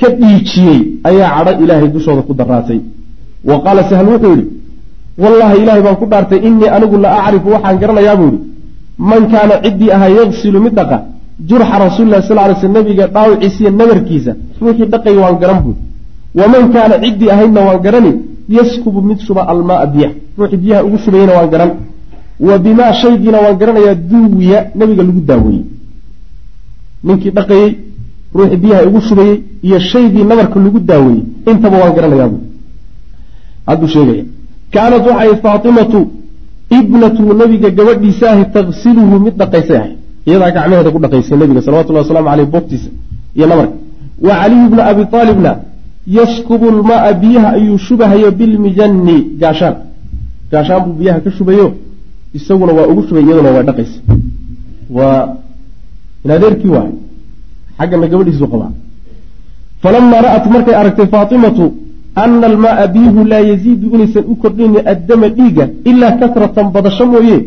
ka 0.00 0.08
dhiijiyey 0.20 0.78
ayaa 1.08 1.30
cadho 1.44 1.64
ilaahay 1.64 1.88
dushooda 1.96 2.22
ku 2.28 2.32
daraatay 2.40 2.80
wa 3.50 3.56
qaala 3.64 3.82
sahl 3.90 4.06
wuxuu 4.14 4.30
yidhi 4.34 4.46
wallahi 5.22 5.56
ilaahay 5.62 5.82
baan 5.86 5.96
ku 6.02 6.06
dhaartay 6.12 6.40
innii 6.48 6.68
anigu 6.76 6.96
la 7.04 7.08
acrifu 7.26 7.48
waxaan 7.54 7.76
garanayaa 7.82 8.16
buu 8.20 8.30
yidhi 8.32 8.40
man 9.10 9.22
kaana 9.32 9.54
ciddii 9.64 9.90
ahaa 9.96 10.10
yagsilu 10.20 10.58
mid 10.64 10.74
dhaqa 10.78 10.98
jurxa 11.50 11.76
rasuulilahi 11.86 12.22
sal 12.28 12.36
lay 12.36 12.54
sl 12.62 12.72
nabiga 12.78 13.04
dhaawiciisiyo 13.14 13.70
nabarkiisa 13.80 14.32
ruuxii 14.62 14.88
dhaqay 14.92 15.16
waan 15.22 15.36
garan 15.42 15.58
buui 15.64 15.76
waman 16.40 16.64
kaana 16.74 16.94
ciddii 17.04 17.30
ahaydna 17.34 17.60
waan 17.68 17.80
garani 17.86 18.12
yaskubu 18.56 19.00
mid 19.08 19.18
shuba 19.26 19.42
almaaa 19.52 19.86
biyaha 19.94 20.14
ruuxii 20.38 20.60
biyaha 20.64 20.82
ugu 20.86 20.98
shubayena 21.04 21.32
waan 21.38 21.50
garan 21.54 21.70
wa 22.48 22.58
bimaa 22.64 22.92
shaygiina 23.02 23.38
waan 23.44 23.56
garanayaa 23.60 23.94
duwiya 24.10 24.58
nabiga 24.78 25.02
lagu 25.08 25.20
daaweeyey 25.30 25.64
ninkii 27.04 27.30
dhaqayey 27.38 27.70
ruuxii 28.34 28.56
biyaha 28.64 28.82
ugu 28.88 29.00
shubayey 29.08 29.36
iyo 29.66 29.78
shaygii 29.90 30.24
nabarka 30.30 30.56
lagu 30.64 30.78
daaweeyey 30.90 31.22
intaba 31.50 31.76
waan 31.82 31.94
garanayaa 31.98 32.30
hadduu 33.68 33.88
sheegaya 33.94 34.24
kaanat 34.74 35.06
waxay 35.10 35.32
faatimatu 35.44 36.00
ibnatu 36.78 37.22
nabiga 37.40 37.70
gabadhiisa 37.78 38.26
ahi 38.32 38.44
tagsiluhu 38.56 39.14
mid 39.24 39.34
dhaqaysay 39.40 39.76
ahay 39.80 39.92
iyadaa 40.28 40.50
gacmaheeda 40.56 40.90
ku 40.94 40.98
dhaqaysay 41.04 41.36
nabiga 41.42 41.60
salawatullahi 41.66 42.04
waslamu 42.06 42.28
aleyh 42.34 42.46
boogtiisa 42.54 42.88
iyo 43.36 43.46
nabarka. 43.46 43.76
Wa 44.26 44.34
caliyu 44.40 44.68
bna 44.72 44.82
abi 44.92 45.02
aalibna 45.18 45.52
yaskubu 46.06 46.66
lmaaa 46.70 47.12
biyaha 47.22 47.48
ayuu 47.58 47.78
shubahayo 47.78 48.30
bilmijani 48.38 49.16
gaashaan. 49.40 49.74
Gaashaan 50.52 50.80
buu 50.84 50.94
biyaha 51.00 51.20
ka 51.24 51.30
shubayo 51.30 51.66
isaguna 52.38 52.72
waa 52.78 52.86
ugu 52.90 53.02
shubay 53.08 53.24
iyaduna 53.24 53.50
waa 53.56 53.62
dhaqaysa 53.68 54.00
waa 54.96 55.20
in 56.24 56.30
adeerkii 56.30 56.72
waay 56.76 56.92
xaggana 57.78 58.06
gabadhiisu 58.12 58.46
qabaa 58.52 58.72
falamaa 59.82 60.20
ra'at 60.26 60.44
markay 60.54 60.74
aragtay 60.80 61.06
faatimatu 61.14 61.64
ana 62.24 62.46
almaaa 62.52 62.86
biyuhu 62.96 63.24
laa 63.32 63.44
yaziidu 63.50 63.86
inaysan 63.94 64.24
u 64.32 64.34
kordhayni 64.42 64.80
addama 64.92 65.28
dhiiga 65.38 65.64
ilaa 65.90 66.12
kasratan 66.20 66.66
badasho 66.74 67.06
mooye 67.12 67.38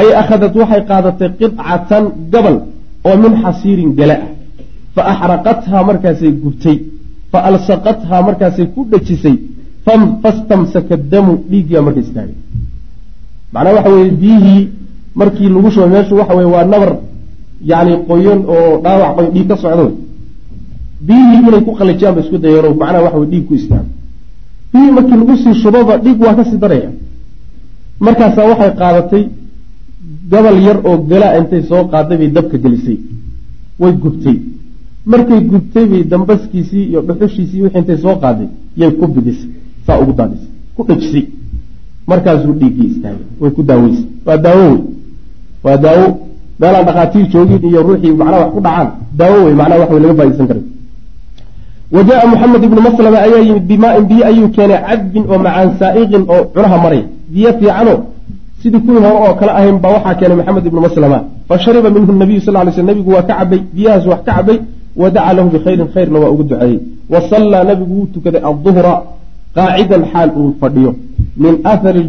ay 0.00 0.08
akhadat 0.22 0.54
waxay 0.60 0.82
qaadatay 0.90 1.30
qidcatan 1.40 2.04
gabal 2.32 2.56
oo 3.08 3.16
min 3.24 3.32
xasiirin 3.42 3.92
gala 3.98 4.16
ah. 4.24 4.28
Fa 4.94 5.02
axraqathaa 5.12 5.82
markaasay 5.88 6.32
gubtay 6.42 6.76
fa 7.32 7.38
alsaqathaa 7.50 8.20
markaasay 8.28 8.66
ku 8.74 8.80
dhajisay 8.90 9.36
fastamsaka 10.22 10.96
damu 11.12 11.32
dhiiggiibaa 11.50 11.84
marka 11.86 12.00
istaagay 12.06 12.36
macnaa 13.52 13.74
waxa 13.76 13.90
weye 13.94 14.10
biyihii 14.22 14.68
markii 15.20 15.48
lagu 15.54 15.70
shubay 15.74 15.90
meeshu 15.94 16.14
waxa 16.20 16.34
weye 16.38 16.50
waa 16.54 16.64
nabar 16.64 16.92
yani 17.70 17.92
qoyan 18.08 18.40
oo 18.54 18.80
dhaawac 18.84 19.10
qoyn 19.16 19.30
dhiig 19.34 19.48
ka 19.50 19.56
socdo. 19.62 19.86
Biyihii 21.06 21.38
inay 21.48 21.62
ku 21.66 21.72
qalajiyaan 21.78 22.14
ba 22.16 22.20
isku 22.24 22.38
dayeen 22.44 22.74
macnaha 22.80 23.02
waxa 23.06 23.18
wey 23.20 23.28
dhiig 23.32 23.44
ku 23.48 23.54
istaago 23.54 23.88
biyihii 24.72 24.92
markii 24.96 25.16
lagu 25.20 25.34
sii 25.42 25.54
shubaba 25.62 25.94
dhiig 26.04 26.18
waa 26.24 26.34
ka 26.38 26.44
sii 26.44 26.58
daraya. 26.62 26.90
Markaasaa 28.00 28.46
waxay 28.50 28.72
qaadatay 28.80 29.24
gobol 30.30 30.56
yar 30.66 30.78
oo 30.88 30.96
galaa 31.10 31.36
intay 31.40 31.62
soo 31.70 31.84
qaaday 31.92 32.16
bay 32.20 32.30
dabka 32.36 32.56
gelisay. 32.64 32.98
Way 33.80 33.92
gubtay. 34.02 34.36
Markay 35.06 35.40
gubtay 35.50 35.84
bay 35.92 36.02
dambaskiisii 36.04 36.84
iyo 36.90 37.00
dhuxushiisii 37.08 37.60
wixii 37.62 37.78
intay 37.80 37.98
soo 38.04 38.16
qaaday 38.22 38.48
yay 38.80 38.90
ku 38.98 39.06
bidisay 39.14 39.50
saa 39.86 39.98
ugu 40.02 40.12
daadisay 40.18 40.48
ku 40.76 40.82
dhejisay 40.88 41.24
markaasuu 42.10 42.54
dhiiggii 42.60 42.88
istaagay 42.92 43.26
way 43.40 43.50
ku 43.56 43.62
daaweysay. 43.62 44.06
Waa 44.26 44.36
daawo 44.46 44.64
wey 44.70 44.80
waa 45.64 45.76
daawo 45.84 46.06
meelaan 46.60 46.84
dhakhaatiir 46.88 47.26
joogin 47.32 47.60
iyo 47.68 47.82
ruuxii 47.88 48.12
macnaha 48.20 48.40
wax 48.42 48.52
ku 48.54 48.60
dhacaan 48.66 48.88
daawo 49.20 49.38
wey 49.46 49.54
macnaha 49.60 49.80
wax 49.80 49.90
wey 49.92 50.00
laga 50.00 50.14
faaisan 50.20 50.46
karay. 50.50 50.64
Wa 51.94 52.26
muxamed 52.32 52.62
ibnu 52.64 52.80
maslama 52.88 53.18
ayaa 53.26 53.42
yimid 53.48 53.64
bimaain 53.70 54.04
biyo 54.10 54.26
ayuu 54.30 54.48
keenay 54.56 54.80
cadbin 54.88 55.24
oo 55.30 55.38
macaan 55.38 55.70
saa'iqin 55.80 56.24
oo 56.28 56.42
cunaha 56.54 56.78
maray. 56.84 57.02
Biyo 57.32 57.52
fiicano 57.58 57.94
sidii 58.62 58.80
kuwii 58.84 59.00
hore 59.04 59.18
oo 59.26 59.34
kale 59.40 59.52
ahayn 59.52 59.78
baa 59.82 59.92
waxaa 59.96 60.14
keenay 60.14 60.36
maxamed 60.36 60.66
ibnu 60.66 60.80
maslama. 60.80 61.18
Fa 61.48 61.58
shariba 61.58 61.90
minhu 61.90 62.12
nabiyu 62.12 62.40
sal 62.40 62.54
lay 62.54 62.72
sl 62.72 62.84
nabigu 62.90 63.10
waa 63.16 63.22
ka 63.22 63.34
cabay 63.38 63.60
biyahaas 63.74 64.06
wax 64.06 64.20
ka 64.24 64.32
cabay 64.36 64.58
wa 64.96 65.10
dacaa 65.10 65.32
lahu 65.32 65.48
bikhayrin 65.54 65.88
khayrna 65.94 66.18
waa 66.22 66.30
ugu 66.34 66.42
duceeyey. 66.42 66.80
Wa 67.12 67.20
sallaa 67.30 67.64
nabigu 67.64 67.92
wuu 67.98 68.06
tukaday 68.14 68.42
alduhra 68.50 68.94
qaacidan 69.56 70.02
xaal 70.12 70.30
uu 70.36 70.50
fadhiyo 70.60 70.94
min 71.42 71.54
athari 71.72 72.00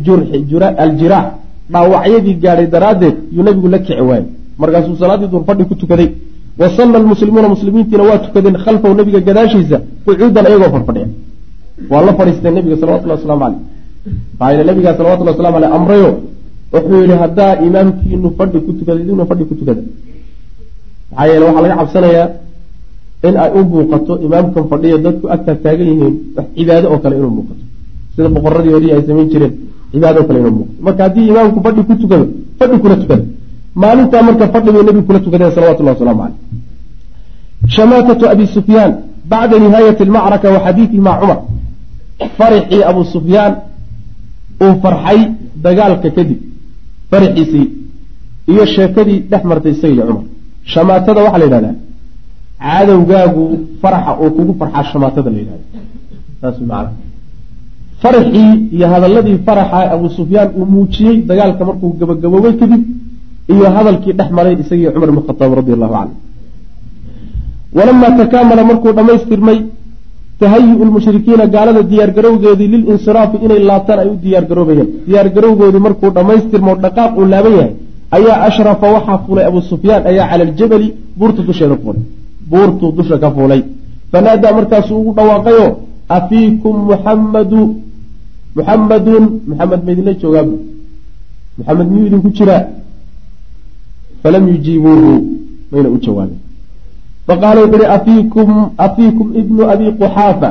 aljiraax 0.85 1.27
dhaawacyadii 1.73 2.35
gaadhay 2.43 2.67
daraaddeed 2.75 3.15
yuu 3.35 3.43
nabigu 3.47 3.67
la 3.73 3.79
kici 3.85 4.01
waayey. 4.09 4.27
Markaasuu 4.61 4.95
salaaddii 5.01 5.29
duur 5.33 5.43
fadhi 5.49 5.63
ku 5.69 5.75
tukaday. 5.81 6.09
Wa 6.59 6.67
salla 6.77 6.97
almuslimuuna 7.01 7.47
muslimiintiina 7.55 8.03
waa 8.09 8.19
tukadeen 8.25 8.57
khalfahu 8.65 8.93
nabiga 8.99 9.19
gadaashiisa 9.27 9.77
qucuudan 10.05 10.45
ayagoo 10.49 10.71
farfadhiya 10.75 11.07
waa 11.91 12.01
la 12.07 12.13
fadhiistay 12.19 12.51
nabiga 12.51 12.75
salawatullah 12.81 13.17
waslamu 13.19 13.39
caleyh 13.39 13.59
maxaa 14.39 14.51
yele 14.51 14.63
nabigaa 14.69 14.95
salawatullah 14.99 15.33
waslamu 15.35 15.57
aleyh 15.59 15.71
amrayo 15.77 16.11
wuxuu 16.73 17.01
yihi 17.03 17.15
haddaa 17.23 17.53
imaamkiinu 17.67 18.29
fadhi 18.37 18.59
ku 18.65 18.71
tukada 18.79 18.99
idina 19.03 19.25
fadhi 19.31 19.43
ku 19.49 19.55
tukada 19.59 19.81
maxaa 21.11 21.27
yeele 21.29 21.45
waxaa 21.47 21.63
laga 21.65 21.75
cabsanayaa 21.81 22.27
in 23.27 23.35
ay 23.43 23.51
u 23.59 23.61
muuqato 23.71 24.13
imaamkan 24.25 24.63
fadhiya 24.71 24.97
dadku 25.05 25.25
agtaa 25.35 25.55
taagan 25.63 25.87
yihiin 25.91 26.15
wax 26.35 26.47
cibaado 26.55 26.87
oo 26.93 26.99
kale 27.03 27.15
inuu 27.19 27.33
muuqato 27.37 27.63
sida 28.19 28.29
boqoradii 28.35 28.73
horiyi 28.75 28.91
ay 28.95 29.01
samayn 29.07 29.27
jireen 29.33 29.53
cibaado 29.91 30.21
kale 30.27 30.39
inuu 30.39 30.51
muuqato 30.57 30.83
marka 30.85 31.01
haddii 31.05 31.27
imaamku 31.31 31.59
fadhi 31.65 31.81
ku 31.87 31.93
tukado 32.01 32.25
fadhi 32.59 32.77
kula 32.83 32.95
tukada 33.01 33.23
maalintaa 33.81 34.21
marka 34.27 34.45
fadhi 34.53 34.69
bay 34.75 34.83
nabigu 34.87 35.05
kula 35.09 35.19
tukadeen 35.25 35.51
salawatullah 35.55 35.93
waslamu 35.95 36.21
caleyh 36.21 36.37
shamaatatu 37.75 38.23
abi 38.33 38.45
sufyaan 38.55 38.91
bacda 39.31 39.55
nihaayati 39.63 40.01
almacraka 40.07 40.47
wa 40.55 40.59
xadiidihi 40.65 41.01
maca 41.07 41.19
cumar 41.21 41.39
farixii 42.37 42.83
abu 42.91 43.01
sufyaan 43.15 43.53
uu 44.63 44.73
farxay 44.83 45.19
dagaalka 45.65 46.09
kadib. 46.17 46.39
Faraxiisii 47.11 47.67
iyo 48.51 48.65
sheekadii 48.75 49.19
dhex 49.31 49.43
martay 49.51 49.71
isaga 49.71 49.93
iyo 49.93 50.03
cumar 50.09 50.25
shamaatada 50.73 51.19
waxaa 51.25 51.39
la 51.41 51.45
yidhahdaa 51.45 51.75
cadowgaagu 52.65 53.43
faraxa 53.81 54.11
oo 54.23 54.29
kugu 54.37 54.53
farxaa 54.59 54.83
shamaatada 54.91 55.29
la 55.33 55.39
yidhahda 55.41 55.65
saas 56.41 56.57
macana 56.69 56.91
faraxii 58.03 58.51
iyo 58.75 58.85
hadaladii 58.93 59.37
faraxa 59.47 59.79
abu 59.95 60.07
sufyaan 60.17 60.49
uu 60.59 60.65
muujiyey 60.73 61.15
dagaalka 61.29 61.63
markuu 61.69 61.89
gabagaboobay 61.99 62.53
kadib 62.61 62.81
iyo 63.53 63.65
hadalkii 63.75 64.13
dhex 64.19 64.29
maray 64.37 64.53
isagii 64.63 64.89
cumar 64.93 65.09
ibn 65.13 65.21
khataab 65.27 65.51
radi 65.59 65.71
allahu 65.75 65.93
canhu 65.97 66.13
walamaa 67.77 68.11
takaamala 68.19 68.63
markuu 68.69 68.91
dhammaystirmay 68.97 69.57
tahayu 70.41 70.73
lmushrikiina 70.87 71.45
gaalada 71.55 71.81
diyaargarowgeedii 71.91 72.67
lilinsiraafi 72.73 73.37
inay 73.45 73.61
laabtaan 73.69 73.99
ay 74.03 74.09
u 74.13 74.15
diyaargaroobayeen 74.25 74.87
diyaargarowgoodii 75.07 75.83
markuu 75.87 76.09
dhammaystirmo 76.17 76.71
dhaqaaq 76.83 77.11
uu 77.21 77.25
laaban 77.33 77.53
yahay 77.59 77.71
ayaa 78.17 78.37
ashrafa 78.49 78.87
waxaa 78.95 79.17
fulay 79.25 79.45
abu 79.51 79.59
sufyaan 79.71 80.01
ayaa 80.11 80.25
cala 80.31 80.43
aljabali 80.49 80.87
buurtu 81.19 81.41
dusheeda 81.49 81.75
fuulay. 81.83 82.03
Buurtuu 82.51 82.89
dusha 82.97 83.15
ka 83.23 83.29
fuulay. 83.35 83.61
Fanaadaa 84.11 84.53
markaasuu 84.57 84.97
ugu 85.01 85.11
dhawaaqayo 85.17 85.65
afiikum 86.17 86.75
muxammadu 86.91 87.59
muxammadun 88.55 89.23
muxamed 89.49 89.81
ma 89.85 89.91
idinla 89.91 90.13
joogaabu 90.21 90.55
muxamed 91.57 91.87
miyuu 91.91 92.07
idinku 92.07 92.29
jiraa? 92.37 92.63
Falam 94.23 94.43
yujiibuuhu 94.53 95.11
mayna 95.71 95.89
u 95.89 95.97
jawaabin 96.05 96.39
faqaala 97.27 97.59
wuxu 97.63 97.75
uhi 97.77 97.85
afiikum 97.97 98.49
afiikum 98.85 99.27
ibnu 99.41 99.61
abi 99.73 99.85
quxaafa. 99.99 100.49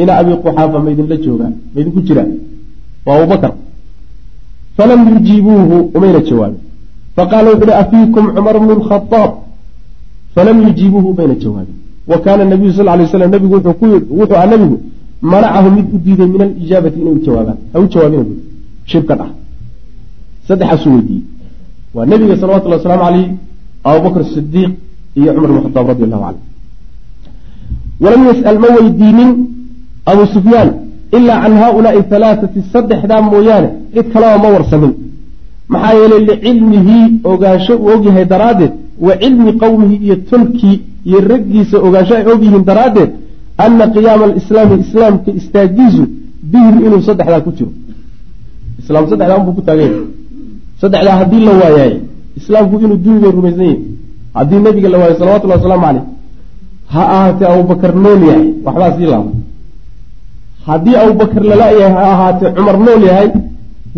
Ina 0.00 0.12
abi 0.20 0.32
quxaafa 0.44 0.78
ma 0.84 0.90
idinla 0.90 1.16
joogaa 1.24 1.52
ma 1.72 1.80
idinku 1.80 2.00
jiraa? 2.08 2.28
Waa 3.06 3.16
abubakar 3.18 3.52
falam 4.80 5.00
yujiibuuhu 5.14 5.76
umayna 5.94 6.20
jawaabin 6.28 6.60
faqaala 7.16 7.48
wuxu 7.50 7.64
uhi 7.64 7.72
afiikum 7.82 8.24
cumar 8.34 8.56
bnu 8.60 8.72
lkhadaab 8.80 9.32
falam 10.34 10.56
yujiibuuhu 10.66 11.08
umayna 11.14 11.34
jawaabin 11.34 11.74
wa 12.10 12.18
kaana 12.24 12.44
nabiyu 12.44 12.72
sal 12.72 12.86
lay 12.98 13.06
slam 13.06 13.30
nabigu 13.30 13.54
wuxuu 13.54 14.34
aha 14.34 14.46
nabigu 14.46 14.76
manacahu 15.22 15.70
mid 15.76 15.86
u 15.94 15.98
diiday 16.04 16.28
min 16.34 16.42
alijaabati 16.42 16.98
inay 17.00 17.14
u 17.18 17.20
jawaabaan 17.26 17.58
ha 17.72 17.80
u 17.80 17.86
jawaabina 17.92 18.22
bu 18.28 18.34
shibka 18.92 19.14
dhah 19.20 19.30
saddexaasuu 20.48 20.92
weydiiyey 20.96 21.24
waa 21.94 22.06
nabiga 22.06 22.36
salawatullhi 22.36 22.76
wasalaamu 22.78 23.04
caleyh 23.04 23.28
abubakr 23.84 24.24
sidiiq 24.34 24.72
iyo 25.16 25.30
cumar 25.34 25.50
bn 25.52 25.60
khadaab 25.64 25.86
radi 25.88 26.02
allahu 26.04 26.22
canhu 26.26 26.40
walam 28.00 28.22
yas'al 28.30 28.58
ma 28.64 28.68
weydiinin 28.76 29.30
abu 30.12 30.22
sufyaan 30.34 30.70
ilaa 31.16 31.40
can 31.42 31.54
haaulaai 31.62 32.02
halaathati 32.10 32.60
saddexdaa 32.72 33.20
mooyaane 33.30 33.68
cid 33.94 34.06
kaleba 34.12 34.38
ma 34.44 34.48
warsamin 34.56 34.92
maxaa 35.72 35.94
yeelay 36.00 36.22
licilmihi 36.30 36.98
ogaansho 37.32 37.74
uu 37.76 37.90
ogyahay 37.94 38.24
daraaddeed 38.34 38.72
wa 39.06 39.12
cilmi 39.22 39.52
qowmihi 39.62 39.96
iyo 40.06 40.16
tolkii 40.30 40.76
iyo 41.08 41.18
raggiisa 41.32 41.76
ogaansho 41.86 42.14
ay 42.16 42.24
ogyihiin 42.32 42.64
daraaddeed 42.70 43.10
ana 43.64 43.84
qiyaama 43.94 44.24
alislaami 44.30 44.74
islaamka 44.84 45.30
istaagiisu 45.40 46.02
bihim 46.52 46.76
inuu 46.86 47.02
saddexdaa 47.08 47.40
ku 47.46 47.50
jiro 47.58 47.70
islaam 48.80 49.04
saddexdaa 49.10 49.38
unbuu 49.40 49.54
ku 49.58 49.62
taagan 49.68 49.84
yahay 49.90 50.04
saddexdaa 50.80 51.16
haddii 51.20 51.42
la 51.48 51.52
waayaay 51.60 51.92
islaamku 52.40 52.74
inuu 52.84 52.98
duuni 53.04 53.20
bay 53.24 53.32
rumaysan 53.38 53.64
yihiin 53.68 53.80
haddii 54.38 54.60
nabiga 54.66 54.88
la 54.92 54.98
waayo 55.00 55.14
salawatullhi 55.20 55.56
wasalaamu 55.58 55.84
caleyh 55.86 56.04
ha 56.94 57.02
ahaatee 57.16 57.46
abubakar 57.54 57.92
nool 58.04 58.20
yahay 58.28 58.46
waxbaa 58.66 58.90
sii 58.96 59.08
laaba 59.12 59.30
haddii 60.68 60.96
abubakar 61.02 61.42
lala-yahay 61.50 61.92
ha 61.96 62.02
ahaatee 62.14 62.50
cumar 62.56 62.76
nool 62.86 63.02
yahay 63.10 63.28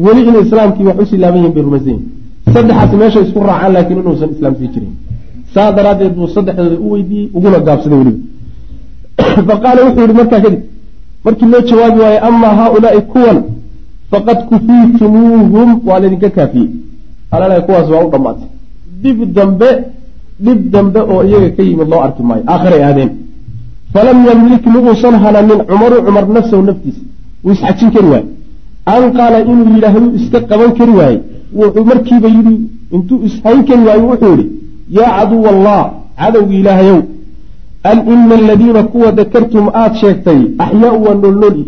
weli 0.05 0.21
inay 0.29 0.43
islaamkii 0.47 0.85
wax 0.89 0.97
u 1.03 1.07
sii 1.11 1.21
laaban 1.23 1.39
yihiin 1.41 1.55
bay 1.57 1.63
rumaysan 1.69 1.89
yihiin 1.93 2.05
saddexaas 2.55 2.93
meeshay 3.03 3.23
isku 3.27 3.39
raacaan 3.49 3.73
laakiin 3.77 3.99
inuusan 4.03 4.31
islaam 4.37 4.55
sii 4.59 4.69
jirin 4.75 4.93
saa 5.55 5.69
daraaddeed 5.77 6.13
buu 6.19 6.29
saddexdooda 6.37 6.77
u 6.85 6.87
weydiiyey 6.93 7.29
uguna 7.37 7.59
gaabsaday 7.67 7.99
weliba 8.01 8.21
fa 9.19 9.55
qaala 9.63 9.81
wuxuu 9.87 10.03
yihi 10.07 10.15
markaa 10.21 10.41
kadib 10.45 10.63
markii 11.25 11.47
loo 11.53 11.61
jawaabi 11.71 12.01
waaye 12.05 12.19
amaa 12.29 12.55
haaulaai 12.61 13.01
kuwan 13.15 13.39
faqad 14.11 14.39
kufiitumuuhum 14.51 15.69
waa 15.89 15.99
laydinka 16.03 16.31
kaafiyey 16.37 16.69
alala 17.31 17.61
kuwaas 17.67 17.89
waa 17.95 18.05
u 18.07 18.11
dhammaatay 18.15 18.49
dib 19.03 19.19
dambe 19.37 19.69
dhib 20.45 20.61
dambe 20.75 21.01
oo 21.13 21.23
iyaga 21.29 21.51
ka 21.57 21.63
yimid 21.69 21.89
loo 21.93 22.01
arki 22.07 22.23
maayo 22.29 22.45
aakhiray 22.53 22.83
aadeen 22.89 23.11
falam 23.93 24.19
yamlik 24.29 24.65
mauusan 24.75 25.15
hananin 25.25 25.61
cumaru 25.71 25.97
cumar 26.07 26.25
nafsahu 26.37 26.63
naftiisa 26.69 27.01
wuu 27.45 27.53
isxajin 27.57 27.91
kari 27.95 28.09
waaye 28.15 28.27
an 28.95 29.03
qaala 29.17 29.39
inuu 29.51 29.75
yidhaahdu 29.75 30.09
iska 30.19 30.39
qaban 30.51 30.71
kari 30.79 30.93
waaye 31.01 31.19
wuxuu 31.61 31.85
markiiba 31.91 32.29
yidhi 32.37 32.55
intuu 32.97 33.19
ishayn 33.29 33.61
kari 33.69 33.83
waaye 33.89 34.03
wuxuu 34.11 34.33
yihi 34.37 34.47
yaa 34.99 35.11
caduw 35.19 35.45
allah 35.55 35.81
cadowgi 36.21 36.57
ilaahayow 36.63 37.01
an 37.91 37.99
ina 38.12 38.35
aladiina 38.35 38.83
kuwa 38.83 39.12
dakartum 39.12 39.64
aada 39.74 39.95
sheegtay 40.01 40.41
axyaau 40.64 41.03
waa 41.05 41.14
noolnoolyi 41.14 41.64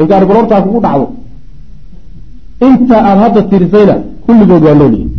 inkaar 0.00 0.26
gorortaa 0.26 0.60
kugu 0.62 0.80
dhacdo 0.80 1.06
inta 2.68 2.96
aada 3.04 3.20
hadda 3.24 3.42
tirisayna 3.50 3.94
kulligood 4.26 4.62
waa 4.68 4.74
noolyihin 4.74 5.10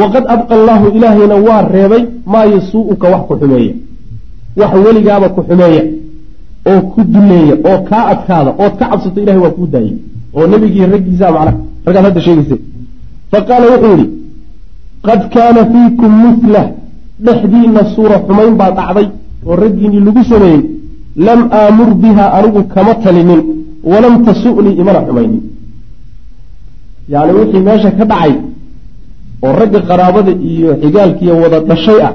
waqad 0.00 0.24
abqa 0.34 0.54
allaahu 0.60 0.86
ilaahayna 0.96 1.36
waa 1.48 1.62
reebay 1.74 2.02
maa 2.32 2.44
yasuu'uka 2.54 3.06
wax 3.12 3.22
ku 3.28 3.34
xumeeya 3.40 3.74
wax 4.60 4.72
weligaaba 4.86 5.28
ku 5.28 5.40
xumeeya 5.48 5.82
oo 6.70 6.80
ku 6.92 7.00
duleeya 7.12 7.54
oo 7.70 7.78
kaa 7.88 8.04
adkaada 8.12 8.50
ood 8.64 8.74
ka 8.78 8.84
cabsato 8.90 9.20
ilahay 9.22 9.40
waa 9.44 9.50
kuu 9.56 9.66
daayey 9.74 9.94
oo 10.36 10.46
nebigii 10.52 10.86
raggiisa 10.94 11.26
macnaha 11.36 11.56
raggaad 11.86 12.04
hadda 12.08 12.20
sheegaysa 12.26 12.56
fa 13.30 13.38
qaala 13.48 13.66
wuxuu 13.72 13.90
yidhi 13.96 14.06
qad 15.06 15.20
kaana 15.34 15.60
fiikum 15.72 16.12
mithla 16.24 16.62
dhexdiina 17.26 17.80
suura 17.94 18.16
xumayn 18.26 18.54
baa 18.60 18.70
dhacday 18.78 19.06
oo 19.48 19.54
raggiinii 19.62 20.02
lagu 20.06 20.22
sameeyey 20.30 20.60
lam 21.26 21.40
aamur 21.60 21.90
biha 22.02 22.24
anigu 22.38 22.60
kama 22.74 22.92
talinin 23.04 23.42
walam 23.92 24.14
tasu'nii 24.26 24.74
imana 24.82 25.00
xumaynin. 25.06 25.42
Yacni 27.12 27.32
wixii 27.38 27.62
meesha 27.68 27.90
ka 27.98 28.04
dhacay 28.10 28.32
oo 29.44 29.52
ragga 29.60 29.80
qaraabada 29.88 30.32
iyo 30.50 30.70
xigaalkiiyo 30.82 31.34
wada 31.42 31.58
dhashay 31.68 32.00
ah 32.08 32.12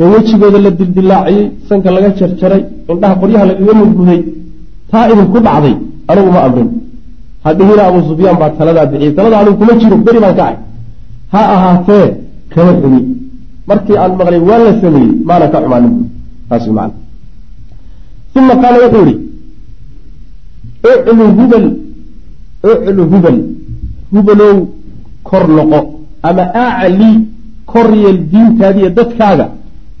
ee 0.00 0.06
wejigooda 0.12 0.58
la 0.64 0.70
dildilaaciyey 0.78 1.46
sanka 1.68 1.88
laga 1.96 2.08
jarjaray 2.18 2.62
indhaha 2.92 3.14
qoryaha 3.22 3.44
lagaga 3.50 3.72
mudmuday 3.80 4.20
taa 4.90 5.04
idinku 5.12 5.38
dhacday 5.46 5.74
anigu 6.10 6.30
ma 6.36 6.40
amrin. 6.46 6.68
Hadhihina 7.46 7.82
abuu 7.88 8.02
sufyaan 8.10 8.36
baa 8.42 8.50
taladaa 8.58 8.86
bixiyey 8.92 9.12
talada 9.18 9.36
anigu 9.40 9.56
kuma 9.60 9.72
jiro 9.80 9.96
beri 10.06 10.18
baan 10.24 10.34
ka 10.38 10.42
ahay. 10.46 10.56
Ha 11.32 11.40
ahaatee 11.54 12.06
kama 12.52 12.72
xumi. 12.80 13.00
Markii 13.68 13.96
aan 14.02 14.12
maqlay 14.18 14.40
waa 14.48 14.60
la 14.66 14.72
sameeyey 14.82 15.10
maana 15.28 15.46
ka 15.52 15.58
xumaanin 15.64 15.94
uma 18.38 18.54
qaala 18.62 18.78
wuxuu 18.84 19.06
yihi 19.08 19.18
uclu 20.92 21.24
hubal 21.38 21.66
uclu 22.70 23.02
hubal 23.12 23.38
hubalow 24.12 24.56
kor 25.28 25.44
noqo 25.56 25.80
ama 26.22 26.42
acli 26.64 27.10
kor 27.72 27.88
yeel 28.02 28.18
diintaadiiyo 28.32 28.90
dadkaaga 28.98 29.46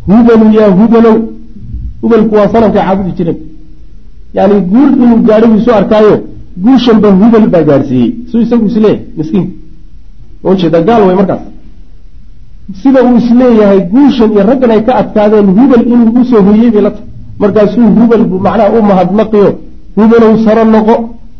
hubalu 0.08 0.46
yaa 0.58 0.70
hubalow 0.78 1.16
hubalku 2.02 2.34
waa 2.34 2.48
sanamkay 2.54 2.82
caabudi 2.86 3.12
jireen 3.18 3.38
yani 4.34 4.54
guul 4.72 4.92
inuu 5.04 5.20
gaadho 5.28 5.46
buu 5.50 5.58
isu 5.62 5.70
arkaayo 5.80 6.14
guushanba 6.64 7.08
hubal 7.20 7.46
baa 7.54 7.62
gaadhsiiyey 7.68 8.10
suu 8.30 8.40
isagu 8.44 8.66
is 8.70 8.76
leeyahay 8.84 9.04
miskiinka 9.18 9.52
ujeeda 10.50 10.78
gaal 10.88 11.02
way 11.06 11.16
markaas 11.20 11.42
sida 12.82 13.00
uu 13.08 13.16
is 13.20 13.28
leeyahay 13.40 13.80
guushan 13.92 14.30
iyo 14.34 14.42
raggan 14.50 14.70
ay 14.74 14.82
ka 14.86 14.92
adkaadeen 15.02 15.46
hubal 15.58 15.82
inuu 15.92 16.10
u 16.20 16.24
soo 16.30 16.42
hoyey 16.48 16.70
bay 16.74 16.82
la 16.86 16.90
tahay 16.96 17.06
markaasuu 17.42 17.88
hubal 17.98 18.22
buu 18.30 18.40
macnaha 18.46 18.70
u 18.78 18.82
mahadnaqiyo 18.90 19.50
hubalow 19.98 20.32
saro 20.44 20.64
noqo 20.74 20.94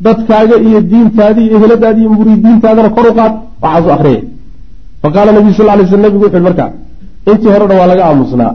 dadkaaga 0.06 0.56
iyo 0.66 0.78
diintaadii 0.90 1.46
iyo 1.48 1.56
eheladaadi 1.58 2.00
iyo 2.02 2.10
muriidiintaadana 2.18 2.88
kor 2.96 3.06
u 3.10 3.12
qaad 3.18 3.32
waxaasu 3.62 3.90
akriyay 3.96 4.22
fa 5.02 5.08
qaala 5.14 5.30
nabiyu 5.36 5.54
sal 5.58 5.66
lay 5.78 5.86
sl 5.92 6.00
nabigu 6.06 6.24
wuxu 6.24 6.36
yhi 6.38 6.44
markaa 6.48 6.68
intii 7.30 7.50
hore 7.54 7.64
dhan 7.68 7.78
waa 7.80 7.90
laga 7.92 8.02
aamusnaa. 8.08 8.52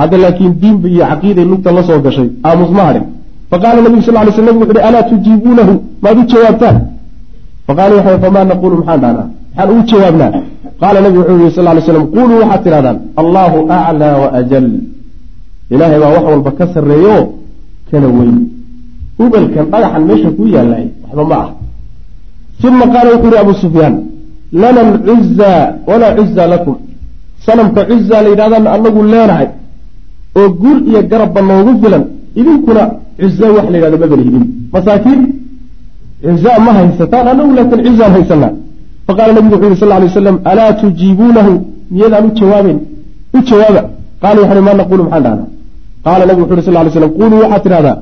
Hadda 0.00 0.16
laakiin 0.24 0.52
diinba 0.62 0.88
iyo 0.94 1.04
caqiiday 1.10 1.44
lugta 1.52 1.70
la 1.76 1.82
soo 1.88 1.98
gashay 2.06 2.28
aamus 2.48 2.70
ma 2.76 2.82
hadhin 2.88 3.04
faqala 3.50 3.78
nabiyu 3.86 4.02
sal 4.06 4.14
lay 4.26 4.32
sl 4.36 4.44
nabig 4.48 4.60
wuxu 4.62 4.74
uhi 4.76 4.82
alaa 4.88 5.02
tujiibuunahu? 5.10 5.74
Maad 6.02 6.16
u 6.20 6.22
jawaabtaan? 6.32 6.76
Faqala 7.66 7.92
waxa 7.98 8.18
famaa 8.24 8.44
naqulu 8.50 8.74
maxaan 8.80 9.00
dhahnaa. 9.04 9.26
Maxaan 9.56 9.70
ugu 9.72 9.82
jawaabnaa 9.90 10.30
qaala 10.80 10.98
nabigu 11.04 11.20
wuxuu 11.22 11.38
yihi 11.42 11.54
sal 11.56 11.64
lay 11.76 11.82
slam 11.90 12.06
quluu 12.16 12.38
waxaad 12.42 12.60
tidhahdaan 12.64 12.98
allahu 13.22 13.56
aclaa 13.78 14.14
waajal 14.22 14.66
ilaahay 15.74 15.98
baa 16.02 16.10
wax 16.16 16.24
walba 16.32 16.50
ka 16.58 16.64
sarreeyo 16.74 17.16
kana 17.90 18.06
weyn 18.18 18.36
hubalkan 19.18 19.64
dhagaxan 19.72 20.02
meesha 20.10 20.30
kuu 20.36 20.48
yaallay 20.56 20.84
waxba 21.04 21.24
ma 21.30 21.36
ah 21.44 21.50
uma 22.68 22.84
qaala 22.94 23.08
wuxuu 23.14 23.30
yihi 23.32 23.40
abu 23.44 23.52
sufyaan 23.64 23.94
lana 24.62 24.80
alcuzaa 24.88 25.60
walaa 25.90 26.12
cuzaa 26.18 26.46
lakum 26.54 26.74
sanamka 27.46 27.80
cuzaa 27.90 28.20
la 28.24 28.28
yidhahdaan 28.32 28.64
anagu 28.76 29.00
leenahay 29.12 29.48
oo 30.40 30.48
guul 30.62 30.78
iyo 30.90 31.00
garabba 31.10 31.40
noogu 31.48 31.72
filan 31.82 32.04
idinkuna 32.40 32.82
cuzaa 33.20 33.50
wax 33.56 33.66
la 33.72 33.76
yidhahdo 33.78 33.98
mabana 34.02 34.22
hidin 34.26 34.44
masaakiin 34.74 35.20
cuzaa 36.24 36.58
ma 36.66 36.70
haysataan 36.78 37.24
anagu 37.32 37.50
laakin 37.58 37.80
cuzaan 37.86 38.12
haysanaa 38.16 38.52
faqala 39.06 39.30
nabigu 39.36 39.54
wuxu 39.56 39.68
yhi 39.72 39.80
sal 39.82 39.90
lay 39.92 40.00
waslam 40.10 40.36
alaa 40.50 40.70
tujiibuunahu 40.80 41.52
miyadaan 41.94 42.24
u 42.28 42.30
jawaaben 42.40 42.78
u 43.36 43.38
jawaaba 43.48 43.82
qaala 44.22 44.38
wuxu 44.42 44.52
uhi 44.54 44.62
maa 44.68 44.76
naqulu 44.80 45.02
maxaan 45.06 45.22
dhahnaa 45.26 45.48
qaala 46.06 46.22
nabigu 46.28 46.42
wuxu 46.44 46.54
uhi 46.58 46.64
sal 46.68 46.74
lay 46.86 46.92
slam 46.98 47.10
quluu 47.18 47.38
waxaad 47.44 47.62
tidhahdaa 47.66 47.96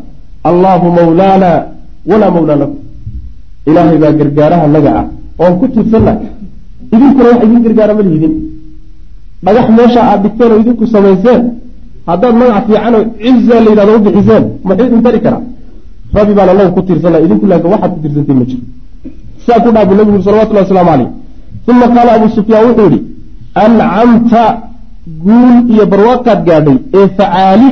allahu 0.51 0.87
mawlaana 0.99 1.51
walaa 2.11 2.31
mawlaa 2.37 2.59
lakum 2.63 2.79
ilaahay 3.69 3.97
baa 4.03 4.13
gargaaraha 4.21 4.67
naga 4.75 4.91
ah 5.01 5.07
oon 5.43 5.55
ku 5.61 5.67
tiirsanna 5.75 6.13
idinkuna 6.95 7.29
wax 7.33 7.41
idin 7.47 7.61
gargaara 7.67 7.93
ma 7.99 8.03
lihidin 8.07 8.35
dhagax 9.45 9.67
meesha 9.79 10.01
aad 10.11 10.21
dhigteen 10.25 10.51
oo 10.53 10.59
idinku 10.63 10.85
samayseen 10.95 11.43
haddaad 12.11 12.35
magac 12.41 12.65
fiican 12.69 12.95
oo 12.99 13.05
ciza 13.23 13.57
la 13.65 13.69
yidhahdo 13.73 13.93
u 13.99 14.01
bixiseen 14.07 14.45
maxuu 14.69 14.87
idin 14.91 15.03
tari 15.07 15.21
karaa 15.25 15.43
rabbi 16.17 16.33
baan 16.39 16.49
anagu 16.53 16.71
ku 16.77 16.81
tiirsana 16.89 17.19
idinku 17.27 17.47
laakin 17.51 17.69
waxaad 17.75 17.91
ku 17.95 17.99
tiirsantiin 18.05 18.39
ma 18.41 18.45
jiro 18.51 18.63
sidaa 19.45 19.61
ku 19.65 19.69
dhaabu 19.75 19.93
nabigu 19.99 20.17
uri 20.17 20.25
salawatullahi 20.29 20.65
wasalaamu 20.67 20.91
caleyh 20.93 21.11
uma 21.71 21.87
qaala 21.95 22.11
abu 22.19 22.27
sufyaan 22.37 22.65
wuxuu 22.69 22.89
yihi 22.93 23.01
ancamta 23.65 24.43
guul 25.25 25.55
iyo 25.75 25.85
barwaaqaad 25.93 26.41
gaadhay 26.49 26.77
ee 26.99 27.07
facaali 27.19 27.69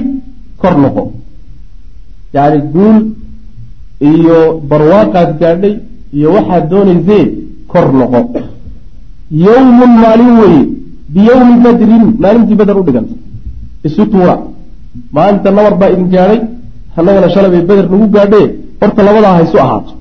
kor 0.61 0.75
noqo. 0.83 1.03
Yani 2.37 2.59
guul 2.75 2.97
iyo 4.13 4.39
barwaaqaad 4.71 5.31
gaadhay 5.43 5.75
iyo 6.17 6.29
waxaad 6.37 6.65
doonaysee 6.71 7.25
kor 7.73 7.87
noqo. 8.01 8.21
Yowmun 9.47 9.93
maalin 10.03 10.33
weye 10.41 10.63
biyowmi 11.15 11.55
badrin 11.65 12.05
maalintii 12.23 12.57
beder 12.61 12.77
u 12.81 12.83
dhiganta. 12.87 13.15
Isu 13.87 14.03
tuura. 14.13 14.37
Maalinta 15.17 15.51
nabar 15.57 15.75
baa 15.81 15.91
idin 15.95 16.09
gaadhay 16.15 16.41
annagana 16.99 17.29
shalay 17.35 17.51
bay 17.55 17.63
beder 17.71 17.87
nagu 17.93 18.07
gaadhee 18.17 18.47
horta 18.81 19.01
labadaa 19.07 19.35
haysu 19.39 19.57
ahaato 19.65 19.93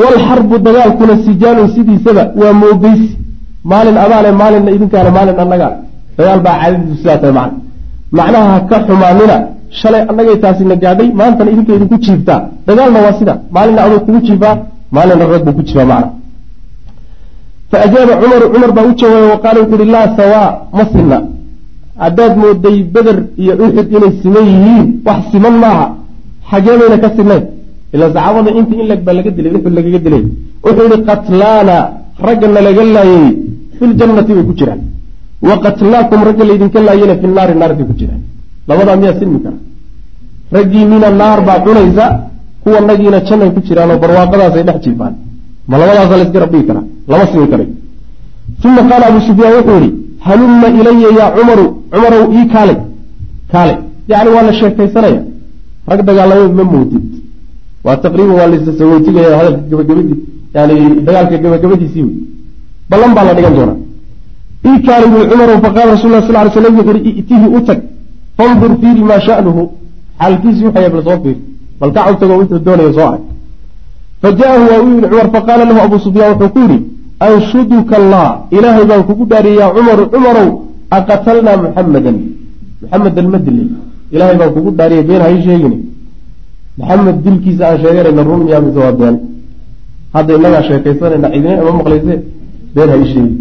walxarbu 0.00 0.56
dagaalkuna 0.66 1.14
sijaalun 1.26 1.68
sidiisaba 1.74 2.22
waa 2.40 2.52
moogeysi 2.62 3.08
maalin 3.70 3.96
abaale 4.04 4.30
maalinna 4.40 4.70
idinkaale 4.76 5.10
maalin 5.16 5.36
annaga. 5.44 5.68
Dagaal 6.18 6.40
baa 6.46 6.56
caadadiisu 6.60 6.96
sidaa 7.00 7.18
tahay 7.22 7.34
macna. 7.38 7.58
Macnaha 8.18 8.48
ha 8.52 8.60
ka 8.70 8.76
xumaanina 8.86 9.36
shalay 9.80 10.02
annagay 10.10 10.36
taasina 10.44 10.74
gaadhay 10.82 11.08
maantana 11.20 11.50
idinka 11.54 11.72
idinku 11.78 11.96
jiiftaa 12.04 12.40
dagaalna 12.66 12.98
waa 13.04 13.14
sida 13.18 13.34
maalinna 13.54 13.80
adoo 13.86 14.00
kugu 14.06 14.20
jiifaa 14.26 14.54
maalinna 14.94 15.24
rag 15.32 15.42
buu 15.46 15.54
ku 15.58 15.62
jiifaa 15.68 15.86
macna. 15.92 16.08
Fa 17.70 17.76
ajaaba 17.86 18.12
cumaru 18.20 18.46
cumar 18.52 18.72
baa 18.76 18.86
u 18.90 18.92
jawaabay 19.00 19.28
wa 19.34 19.38
qaala 19.44 19.58
wuxu 19.62 19.74
uhi 19.76 19.86
laa 19.94 20.06
sawaa 20.18 20.50
ma 20.76 20.84
sinna. 20.92 21.18
Haddaad 22.02 22.32
mooday 22.42 22.76
beder 22.94 23.18
iyo 23.42 23.52
uxud 23.64 23.86
inay 23.96 24.12
siman 24.22 24.44
yihiin 24.52 24.86
wax 25.06 25.20
siman 25.32 25.54
maaha. 25.64 25.86
Xagee 26.50 26.76
bayna 26.80 26.96
ka 27.04 27.08
sinayn 27.16 27.44
ilaa 27.96 28.10
saxaabada 28.16 28.50
inta 28.60 28.74
in 28.82 28.88
baa 29.06 29.14
laga 29.18 29.30
dilay 29.36 29.52
uxud 29.58 29.74
lagaga 29.78 29.98
dilay. 30.06 30.22
Wuxuu 30.64 30.86
yihi 30.90 30.98
qatlaana 31.08 31.76
raggana 32.26 32.60
laga 32.66 32.82
laayay 32.96 33.26
filjannati 33.78 34.32
bay 34.36 34.44
ku 34.48 34.54
jiraan. 34.60 34.80
Wa 35.48 35.54
qatlaakum 35.64 36.20
ragga 36.28 36.44
laydinka 36.50 36.78
laayana 36.88 37.14
fi 37.20 37.26
naari 37.36 37.54
naartay 37.60 37.86
ku 37.90 37.94
jiraan. 38.00 38.20
Labadaa 38.68 38.96
miyaa 39.00 39.18
sinmi 39.20 39.38
kara. 39.44 39.58
Raggiinina 40.56 41.08
naar 41.20 41.40
baa 41.48 41.58
cunaysa 41.64 42.04
kuwa 42.62 42.80
nagiina 42.88 43.18
jannay 43.28 43.50
ku 43.54 43.60
jiraanoo 43.66 43.98
barwaaqadaasay 44.02 44.62
dhex 44.68 44.78
jiifaan 44.84 45.14
ma 45.70 45.74
labadaasa 45.80 46.14
laysgarab 46.20 46.50
dhigi 46.52 46.66
karaa 46.68 46.84
lama 47.10 47.24
simi 47.30 47.46
karay 47.52 47.68
uma 48.64 48.82
qaala 48.90 49.04
abu 49.10 49.20
sufyaan 49.28 49.54
wuxuu 49.58 49.78
yihi 49.82 49.90
halumma 50.26 50.68
ilaya 50.78 51.10
yaa 51.18 51.30
cumaru 51.36 51.66
cumarow 51.92 52.24
ii 52.38 52.46
kaalay 52.54 52.78
kaalay 53.52 53.76
yacni 54.10 54.30
waa 54.36 54.44
la 54.48 54.52
sheekaysanaya. 54.60 55.20
Rag 55.90 56.00
dagaalamay 56.08 56.48
ma 56.58 56.64
moodid 56.72 57.04
waa 57.84 57.96
taqriiban 58.04 58.36
waa 58.40 58.48
laissaweytigaya 58.52 59.36
hadalka 59.38 59.62
gabagabadii 59.70 60.18
yani 60.54 60.74
dagaalka 61.06 61.36
gabagabadiisii 61.44 62.02
wey 62.08 62.16
ballan 62.90 63.14
baa 63.14 63.24
la 63.24 63.34
dhigan 63.34 63.54
doonaa. 63.58 63.78
Ii 64.68 64.78
kaalay 64.86 65.08
bui 65.12 65.28
cumarow 65.30 65.58
faqaala 65.64 65.90
rasul 65.92 66.10
lah 66.10 66.22
sal 66.26 66.36
ly 66.46 66.50
sl 66.54 66.62
nabig 66.66 66.78
wuxu 66.86 66.98
uhi 66.98 67.10
i'tihi 67.20 67.46
u 67.56 67.60
tag 67.68 67.80
fandur 68.36 68.72
fiiri 68.80 69.02
maa 69.10 69.20
sha'nuhu. 69.28 69.62
Xaalkiisi 70.20 70.64
wuxuu 70.66 70.90
bal 70.94 71.02
soo 71.06 71.18
fiiri. 71.22 71.40
Bal 71.80 71.90
kacaw 71.94 72.14
tago 72.20 72.34
wuxuu 72.40 72.58
doonaya 72.66 72.92
soo 72.96 73.06
arag 73.08 73.24
fa 74.22 74.28
ja'ahu 74.38 74.64
waa 74.70 74.82
u 74.82 74.88
yimi 74.88 75.02
cumar 75.08 75.28
faqaala 75.34 75.64
lahu 75.64 75.80
abu 75.86 75.96
sufyaan 75.98 76.32
wuxuu 76.32 76.52
ku 76.54 76.58
yidhi 76.64 76.78
anshuduka 77.20 77.94
allah 78.00 78.28
ilaahay 78.56 78.84
baan 78.90 79.02
kugu 79.08 79.24
dhaariyay 79.30 79.58
yaa 79.60 79.74
cumaru 79.76 80.04
cumarow 80.12 80.48
aqatalnaa 80.90 81.56
muxamadan 81.64 82.16
muxamedan 82.82 83.26
ma 83.32 83.38
dilay 83.46 83.68
ilaahay 84.14 84.36
baan 84.40 84.50
kugu 84.56 84.70
dhaariyay 84.78 85.04
been 85.08 85.22
hay 85.26 85.36
sheegini 85.46 85.78
maxamed 86.78 87.16
dilkiisa 87.24 87.62
aan 87.68 87.78
sheeganayna 87.82 88.22
run 88.28 88.40
miyaa 88.46 88.60
mise 88.66 88.78
waa 88.84 88.94
been 89.00 89.16
hadda 90.14 90.30
inagaa 90.38 90.62
sheekaysanayna 90.68 91.28
cidina 91.32 91.52
ima 91.62 91.72
maqlayse 91.80 92.14
been 92.74 92.88
hay 92.94 93.02
sheegi 93.12 93.34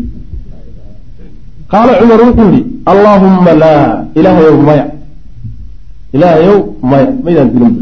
qaala 1.71 1.91
cumar 1.99 2.19
wuxuu 2.27 2.49
yihi 2.53 2.61
allaahumma 2.91 3.51
laa 3.63 3.85
ilaahayow 4.19 4.57
maya. 4.69 4.85
Ilaahayow 6.15 6.57
maya 6.91 7.07
maydaan 7.25 7.49
dilin 7.53 7.73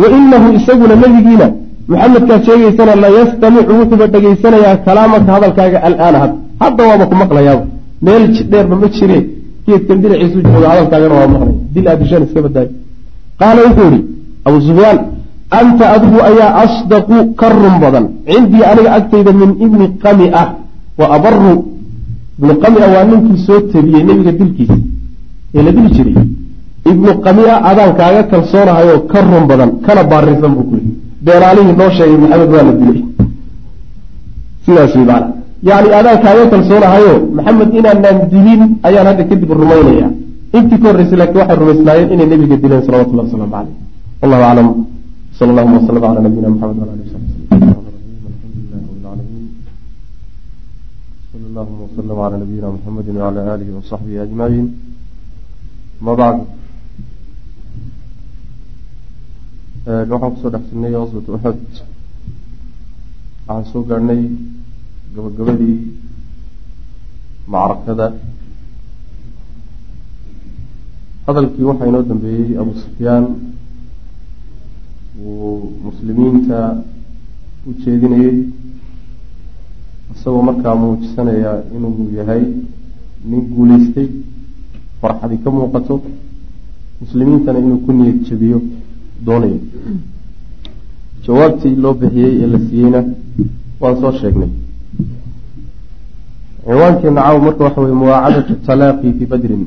wa 0.00 0.06
inahu 0.18 0.48
isaguna 0.58 0.94
nebigiina 1.02 1.46
maxamedkaad 1.90 2.40
sheegaysana 2.48 2.92
layastamicu 3.04 3.72
wuxuuba 3.80 4.06
dhegaysanayaa 4.14 4.76
kalaamaka 4.86 5.28
hadalkaaga 5.36 5.78
alaana 5.88 6.18
had. 6.22 6.32
Hadda 6.62 6.82
waaba 6.88 7.04
ku 7.10 7.14
maqlayaaba 7.22 7.64
meel 8.06 8.22
dheerba 8.52 8.76
ma 8.82 8.88
jire 8.96 9.18
geedkan 9.66 9.98
dhinaciisu 10.02 10.38
jooga 10.52 10.68
hadalkaagana 10.72 11.14
waa 11.20 11.28
maqlaya 11.34 11.54
dil 11.74 11.86
aadishaan 11.92 12.22
iska 12.26 12.40
badaayo 12.46 12.70
qaala 13.40 13.60
wuxuu 13.66 13.88
yihi 13.92 14.00
abu 14.46 14.58
sufyaan 14.66 14.98
anta 15.58 15.84
adigu 15.94 16.18
ayaa 16.30 16.52
asdaqu 16.64 17.16
ka 17.40 17.48
run 17.60 17.76
badan. 17.82 18.04
Cindii 18.26 18.64
aniga 18.70 18.90
agtayda 18.98 19.32
min 19.40 19.50
ibni 19.64 19.86
qamia. 20.02 20.42
Wa 20.98 21.06
abaru 21.16 21.52
ibnu 22.38 22.52
qamia 22.62 22.86
waa 22.94 23.04
ninkii 23.10 23.38
soo 23.46 23.60
tabiyey 23.72 24.02
nebiga 24.08 24.32
dilkiisa. 24.38 24.76
Ee 25.54 25.62
la 25.66 25.70
dili 25.76 25.90
jiray. 25.96 26.16
Ibnu 26.90 27.10
qamia 27.24 27.54
adaan 27.70 27.92
kaaga 27.98 28.22
kalsoonahayoo 28.30 29.00
ka 29.10 29.20
run 29.20 29.44
badan 29.50 29.70
kana 29.86 30.02
baarisan 30.10 30.52
buu 30.56 30.66
ku 30.70 30.74
yihi 30.80 30.92
beenaalihii 31.24 31.76
noo 31.80 31.90
sheegay 31.96 32.18
maxamed 32.22 32.50
waa 32.54 32.66
la 32.68 32.72
dilay. 32.80 33.04
Sidaas 34.64 34.94
wey 34.96 35.94
adaan 36.00 36.18
kaaga 36.24 36.44
kalsoonahayo 36.52 37.14
maxamed 37.36 37.70
inaanaan 37.78 38.18
dilin 38.32 38.62
ayaan 38.86 39.06
hadda 39.10 39.24
kadib 39.30 39.50
rumaynaya 39.60 40.08
intii 40.56 40.78
ka 40.82 40.86
horreysay 40.88 41.18
laakiin 41.20 41.40
waxay 41.40 41.58
rumaysnaayeen 41.62 42.12
inay 42.14 42.26
nebiga 42.32 42.56
dileen 42.62 42.82
salawatullahi 42.86 43.26
wasalaamu 43.28 43.54
caleyh 43.56 43.85
wallahu 44.20 44.42
aclam 44.48 44.68
sala 45.38 45.50
allahuma 45.52 45.76
wasalam 45.80 46.02
cala 46.02 46.20
nabiyina 46.26 46.48
maxamed 46.52 46.78
wala 46.80 46.92
ali 46.96 47.02
w 47.04 47.10
sabi 47.12 47.28
sal 51.30 51.42
allahuma 51.50 51.82
waslm 51.84 52.08
calaa 52.08 52.38
nabiyina 52.42 52.68
muxamedi 52.76 53.10
wacala 53.12 53.40
aalihi 53.50 53.72
wasaxbihi 53.78 54.18
ajmaciin 54.24 54.66
ama 56.00 56.12
bacd 56.20 56.40
waxaan 60.10 60.30
ku 60.32 60.38
soo 60.42 60.50
dhex 60.54 60.64
jirnay 60.70 60.92
qaswat 60.96 61.26
uxud 61.36 61.60
waxaan 63.46 63.64
soo 63.70 63.82
gaadhnay 63.88 64.22
gabagabadii 65.14 65.78
macrakada 67.52 68.06
hadalkii 71.26 71.68
waxaa 71.70 71.88
inoo 71.90 72.02
dambeeyey 72.10 72.50
abu 72.62 72.72
sufyaan 72.82 73.24
uu 75.24 75.72
muslimiinta 75.84 76.58
u 77.66 77.74
jeedinayey 77.84 78.36
isagoo 80.14 80.42
markaa 80.48 80.74
muujisanaya 80.82 81.52
inuu 81.76 82.10
yahay 82.18 82.42
nin 83.28 83.40
guulaystay 83.54 84.08
farxadi 85.00 85.36
ka 85.44 85.50
muuqato 85.50 85.94
muslimiintana 87.00 87.58
inuu 87.58 87.78
ku 87.86 87.92
niyad 87.92 88.18
jabiyo 88.28 88.58
doonayo 89.26 89.58
jawaabtii 91.26 91.76
loo 91.82 91.94
bixiyey 92.00 92.32
ee 92.42 92.46
la 92.52 92.58
siiyeyna 92.66 93.00
waan 93.80 93.96
soo 94.00 94.12
sheegnay. 94.20 94.50
Ciwaankeena 96.66 97.20
caawa 97.22 97.40
marka 97.46 97.64
waxa 97.64 97.80
weye 97.80 97.94
muwaacadatu 98.02 98.54
talaaqi 98.66 99.12
fii 99.18 99.26
badrin. 99.32 99.64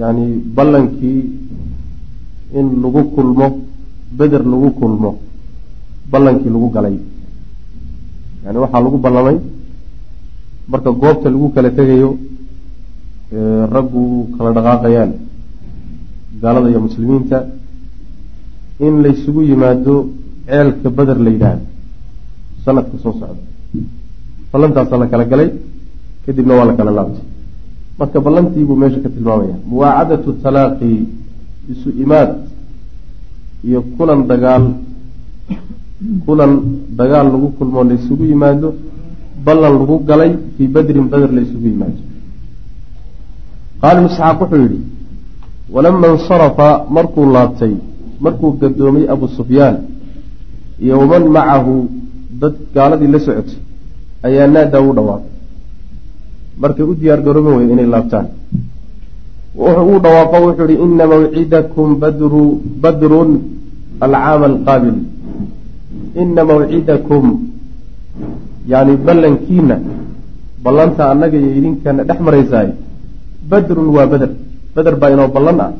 Yani 0.00 0.24
ballankii 0.56 1.18
in 2.58 2.66
lagu 2.82 3.02
kulmo 3.14 3.46
beder 4.18 4.42
lagu 4.52 4.70
kulmo 4.78 5.10
ballankii 6.10 6.50
lagu 6.54 6.68
galay. 6.70 6.96
Yani 8.44 8.58
waxaa 8.62 8.84
lagu 8.86 8.98
ballamay 8.98 9.36
marka 10.68 10.90
goobta 10.92 11.28
lagu 11.30 11.48
kala 11.54 11.70
tegayo 11.70 12.10
raggu 13.74 14.04
kala 14.36 14.50
dhaqaaqayaan 14.56 15.12
gaalada 16.42 16.68
iyo 16.70 16.80
muslimiinta 16.86 17.38
in 18.80 19.02
laysugu 19.04 19.42
yimaado 19.50 19.94
ceelka 20.46 20.88
beder 20.90 21.18
la 21.24 21.30
yidhaahdo 21.30 21.64
sanadka 22.64 22.96
soo 23.02 23.12
socda. 23.20 23.42
Ballantaasa 24.52 24.96
la 24.98 25.06
kala 25.06 25.24
galay 25.24 25.50
kadibna 26.24 26.54
waa 26.58 26.66
la 26.70 26.74
kala 26.78 26.90
laabtay. 26.90 27.24
Marka 27.98 28.20
ballantiibuu 28.20 28.76
meesha 28.76 29.00
ka 29.04 29.08
tilmaamaya 29.08 29.56
muwaacadatu 29.70 30.32
talaaqi 30.42 30.90
isu 31.72 31.88
imaad 32.04 32.30
iyo 33.64 33.80
kulan 33.96 34.20
dagaal 34.30 34.64
kulan 36.26 36.52
dagaal 36.98 37.26
lagu 37.32 37.48
kulmoo 37.58 37.84
laysugu 37.84 38.24
yimaado 38.32 38.68
ballan 39.44 39.74
lagu 39.80 39.96
galay 40.08 40.32
fii 40.56 40.68
badrin 40.74 41.06
beder 41.12 41.30
laysugu 41.32 41.66
yimaado. 41.72 42.00
Qaala 43.80 43.98
ibnu 44.00 44.10
wuxuu 44.12 44.56
yidhi 44.62 44.80
walama 45.74 46.06
insarafa 46.14 46.68
markuu 46.96 47.26
laabtay 47.34 47.74
markuu 48.24 48.52
gadoomay 48.60 49.04
abu 49.14 49.26
sufyaan 49.28 49.76
iyo 50.82 50.94
waman 51.00 51.24
macahu 51.36 51.74
dad 52.40 52.54
gaaladii 52.74 53.10
la 53.14 53.18
socotay 53.26 53.58
ayaa 54.26 54.46
naadaa 54.54 54.82
u 54.88 54.92
dhawaaqay. 54.96 55.32
Markay 56.62 56.84
u 56.90 56.94
diyaar 57.00 57.20
garooben 57.26 57.54
weye 57.58 57.72
inay 57.72 57.88
laabtaan 57.94 58.26
uu 59.58 59.98
dhawaaqo 60.04 60.36
wuxuu 60.46 60.68
yihi 60.70 60.82
ina 60.82 61.04
mawcidakum 61.06 61.88
badru 62.02 62.44
badrun 62.82 63.30
alcaama 64.00 64.46
alqaabil 64.52 64.98
ina 66.22 66.42
mawcidakum 66.50 67.24
yani 68.66 68.92
ballankiina 69.06 69.76
ballanta 70.64 71.10
annaga 71.12 71.36
iyo 71.38 71.50
idinkana 71.58 72.02
dhex 72.08 72.18
maraysaay 72.26 72.68
badrun 73.50 73.88
waa 73.96 74.06
beder 74.12 74.30
beder 74.74 74.94
baa 75.00 75.10
inoo 75.14 75.28
ballan 75.36 75.58
ah 75.66 75.72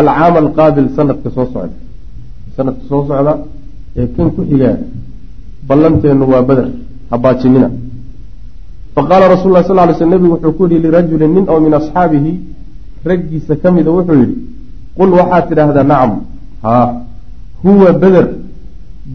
alcaama 0.00 0.38
alqaabil 0.44 0.88
sanadka 0.96 1.28
soo 1.36 1.46
socda 1.52 1.76
sanadka 2.56 2.84
soo 2.88 3.02
socda 3.08 3.32
ee 3.96 4.06
kan 4.16 4.28
ku 4.34 4.40
xigaa 4.48 4.76
ballanteennu 5.68 6.24
waa 6.32 6.42
beder 6.48 6.68
habaajinina 7.12 7.68
faqaala 8.94 9.28
rasul 9.34 9.50
lah 9.52 9.62
sal 9.68 9.78
ly 9.88 9.94
sl 9.98 10.08
nebigu 10.14 10.34
wuxuu 10.34 10.52
ku 10.58 10.62
yihi 10.70 10.82
lirajulin 10.84 11.30
nin 11.36 11.44
oo 11.52 11.60
min 11.60 11.72
asxaabihi 11.80 12.32
raggiisa 13.10 13.54
ka 13.62 13.68
mida 13.76 13.90
wuxuu 13.96 14.16
yidhi 14.22 14.36
qul 14.98 15.10
waxaad 15.18 15.44
tidhaahdaa 15.48 15.86
nacam 15.92 16.12
haa 16.64 16.86
huwa 17.64 17.88
beder 18.02 18.26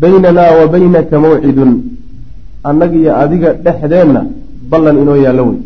baynanaa 0.02 0.52
wa 0.60 0.66
baynaka 0.74 1.16
mawcidun 1.26 1.72
annagiyo 2.70 3.12
adiga 3.24 3.50
dhexdeenna 3.66 4.22
ballan 4.72 4.96
inoo 5.02 5.18
yaallo 5.26 5.44
wey. 5.50 5.60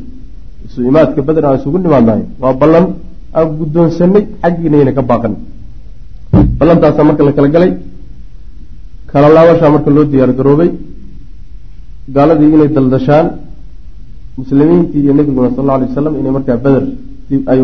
Isu 0.66 0.80
imaadka 0.90 1.22
beder 1.28 1.44
aan 1.46 1.58
isugu 1.60 1.78
nimaadnahay 1.86 2.24
waa 2.42 2.54
ballan 2.62 2.86
aan 3.38 3.48
guddoonsanay 3.60 4.24
xaggiinayna 4.44 4.92
ka 4.98 5.02
baaqan. 5.10 5.34
Ballantaasaa 6.60 7.08
marka 7.10 7.24
la 7.28 7.32
kala 7.38 7.50
galay 7.56 7.72
kala 9.12 9.28
laabashaa 9.36 9.70
marka 9.76 9.90
loo 9.96 10.06
diyaar 10.12 10.32
garoobay 10.40 10.70
gaaladii 12.16 12.50
inay 12.56 12.70
daldashaan 12.76 13.28
muslimiintii 14.40 15.02
iyo 15.04 15.14
nebiguna 15.18 15.50
sal 15.56 15.64
alla 15.64 15.74
alay 15.78 15.88
wasalam 15.92 16.14
inay 16.20 16.32
markaa 16.38 16.58
beder 16.66 16.84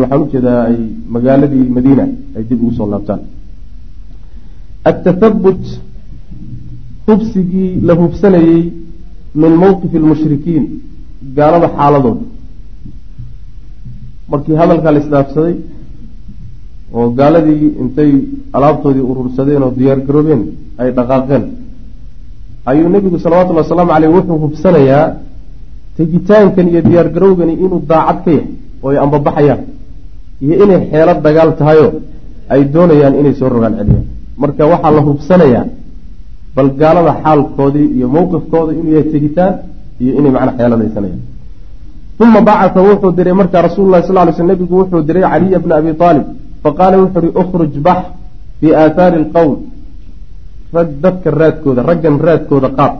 waxaan 0.02 0.22
u 0.24 0.26
jeedaa 0.34 0.60
ay 0.70 0.76
magaaladii 1.14 1.64
madiina 1.76 2.04
ay 2.36 2.42
dib 2.48 2.60
ugu 2.62 2.72
soo 2.78 2.86
laabtaan. 2.92 3.20
Atathabut 4.90 5.62
hubsigii 7.06 7.70
la 7.88 7.94
hubsanayey 8.00 8.62
min 9.42 9.52
mowqifi 9.62 9.98
lmushrikiin 10.02 10.64
gaalada 11.36 11.68
xaaladooda 11.76 12.24
markii 14.30 14.56
hadalkaa 14.62 14.92
la 14.94 15.00
isdhaafsaday 15.04 15.54
oo 16.98 17.06
gaaladii 17.18 17.64
intay 17.82 18.12
alaabtoodii 18.56 19.04
urursadeen 19.10 19.62
oo 19.66 19.72
diyaar 19.78 20.00
garoobeen 20.08 20.42
ay 20.80 20.88
dhaqaaqeen 20.98 21.44
ayuu 22.70 22.88
nebigu 22.94 23.18
salawatullhi 23.24 23.62
wasalaamu 23.64 23.92
caleyh 23.94 24.10
wuxuu 24.16 24.38
hubsanayaa 24.44 25.06
tegitaankan 25.96 26.66
iyo 26.72 26.80
diyaar 26.88 27.08
garowgani 27.16 27.52
inuu 27.64 27.80
daacad 27.90 28.18
ka 28.24 28.30
yahay 28.36 28.46
oo 28.82 28.88
ay 28.92 28.98
ambabaxayaan 29.04 29.60
iyo 30.44 30.54
inay 30.64 30.80
xeelo 30.90 31.12
dagaal 31.26 31.50
tahayoo 31.60 31.90
ay 32.52 32.60
doonayaan 32.74 33.14
inay 33.20 33.34
soo 33.40 33.48
rogaan 33.54 33.74
celiyaan. 33.78 34.04
Marka 34.42 34.62
waxaa 34.72 34.92
la 34.96 35.00
hubsanayaa 35.08 35.64
bal 36.56 36.68
gaalada 36.80 37.12
xaalkoodii 37.24 37.88
iyo 37.96 38.06
mowqifkooda 38.14 38.70
inuu 38.78 38.92
yahay 38.96 39.06
tegitaan 39.14 39.52
iyo 40.02 40.12
inay 40.18 40.32
macna 40.36 40.52
xeeladaysanayaan. 40.58 41.22
Uma 42.22 42.40
bacata 42.48 42.80
wuxuu 42.88 43.12
diray 43.18 43.34
markaa 43.40 43.62
rasuululahi 43.68 44.02
sal 44.08 44.18
ly 44.28 44.32
sl 44.38 44.46
nebigu 44.50 44.74
wuxuu 44.80 45.02
diray 45.08 45.24
caliya 45.32 45.58
bna 45.64 45.74
abi 45.80 45.90
aalib 46.06 46.26
faqaala 46.64 46.96
wuxuu 47.02 47.20
uhi 47.22 47.30
ukhruj 47.42 47.72
bax 47.86 48.00
fii 48.60 48.72
aathaari 48.82 49.16
alqowm 49.22 49.52
rag 50.76 50.88
dadka 51.04 51.28
raadkooda 51.40 51.80
raggan 51.90 52.16
raadkooda 52.26 52.68
qaad 52.78 52.96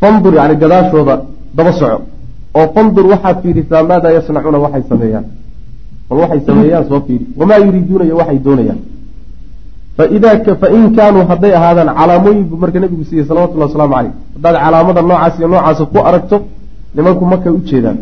fandur 0.00 0.32
yani 0.40 0.54
gadaashooda 0.62 1.14
daba 1.56 1.72
soco 1.80 1.98
oo 2.54 2.66
fandur 2.74 3.06
waxaad 3.12 3.36
fiirisaa 3.42 3.82
maadaa 3.90 4.12
yasnacuuna 4.16 4.58
waxay 4.64 4.82
sameeyaan. 4.88 5.24
Bal 6.08 6.18
waxay 6.22 6.40
sameeyaan 6.46 6.84
soo 6.88 7.00
fiiri. 7.06 7.26
Wamaa 7.38 7.58
yuriiduuna 7.64 8.04
iyo 8.04 8.16
waxay 8.20 8.38
doonayaan. 8.46 8.80
Fain 10.60 10.84
kaanuu 10.96 11.24
hadday 11.30 11.52
ahaadaan 11.58 11.90
calaamooyin 11.98 12.44
buu 12.50 12.56
marka 12.62 12.78
nebigu 12.80 13.04
siiyey 13.08 13.26
salawatulli 13.28 13.62
wasalaamu 13.66 13.94
caleyh 13.94 14.12
haddaad 14.34 14.56
calaamada 14.64 15.02
noocaas 15.02 15.34
iyo 15.38 15.48
noocaasa 15.48 15.84
ku 15.92 15.98
aragto 16.08 16.36
nimanku 16.94 17.24
makay 17.32 17.52
u 17.52 17.60
jeedaan. 17.68 17.98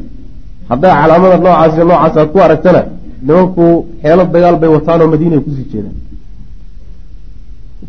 Hadday 0.70 0.92
calaamada 1.00 1.36
noocaas 1.44 1.72
iyo 1.76 1.84
noocaas 1.90 2.16
aad 2.20 2.28
ku 2.34 2.38
aragtana 2.46 2.80
nimanku 3.26 3.64
xeelo 4.02 4.24
dagaal 4.34 4.56
bay 4.62 4.70
wataanoo 4.76 5.08
madiinay 5.12 5.40
ku 5.44 5.50
sii 5.56 5.66
jeedaan. 5.72 5.96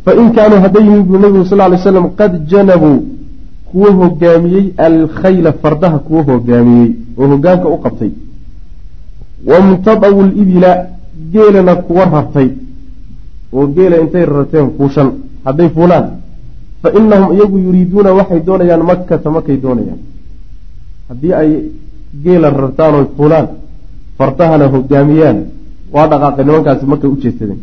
Fain 0.06 0.28
kaanuu 0.36 0.60
hadday 0.66 0.84
yihiin 0.88 1.04
buu 1.10 1.18
nebigu 1.24 1.46
sal 1.52 1.62
ly 1.72 1.78
slam 1.84 2.06
qad 2.20 2.32
janabuu 2.52 2.98
kuwa 3.72 3.92
hogaamiyey 3.92 4.66
alkhayla 4.78 5.52
fardaha 5.62 6.00
kuwa 6.00 6.22
hogaamiyey 6.24 6.90
oo 7.18 7.28
hogaanka 7.28 7.68
u 7.70 7.78
qabtay. 7.78 8.10
Wamtadawu 9.48 10.24
libila 10.24 10.88
geelana 11.32 11.76
kuwa 11.76 12.06
rartay 12.06 12.50
oo 13.54 13.68
geela 13.68 13.98
intay 14.02 14.26
rarteen 14.26 14.70
fuushan 14.78 15.12
hadday 15.46 15.70
fuulaan. 15.70 16.06
Fa 16.82 16.90
inahum 16.98 17.36
iyagu 17.36 17.58
yuriiduuna 17.58 18.12
waxay 18.14 18.40
doonayaan 18.40 18.84
makkata 18.84 19.30
makay 19.32 19.58
doonayaan. 19.58 20.00
Haddii 21.10 21.34
ay 21.34 21.52
geela 22.24 22.50
rartaan 22.50 22.96
oy 22.96 23.06
fuulaan 23.18 23.48
fardahana 24.18 24.68
hogaamiyaan. 24.68 25.38
Waa 25.94 26.08
dhaqaaqay 26.08 26.46
nimankaasi 26.46 26.86
markay 26.86 27.10
u 27.10 27.16
jeedsadeen 27.24 27.60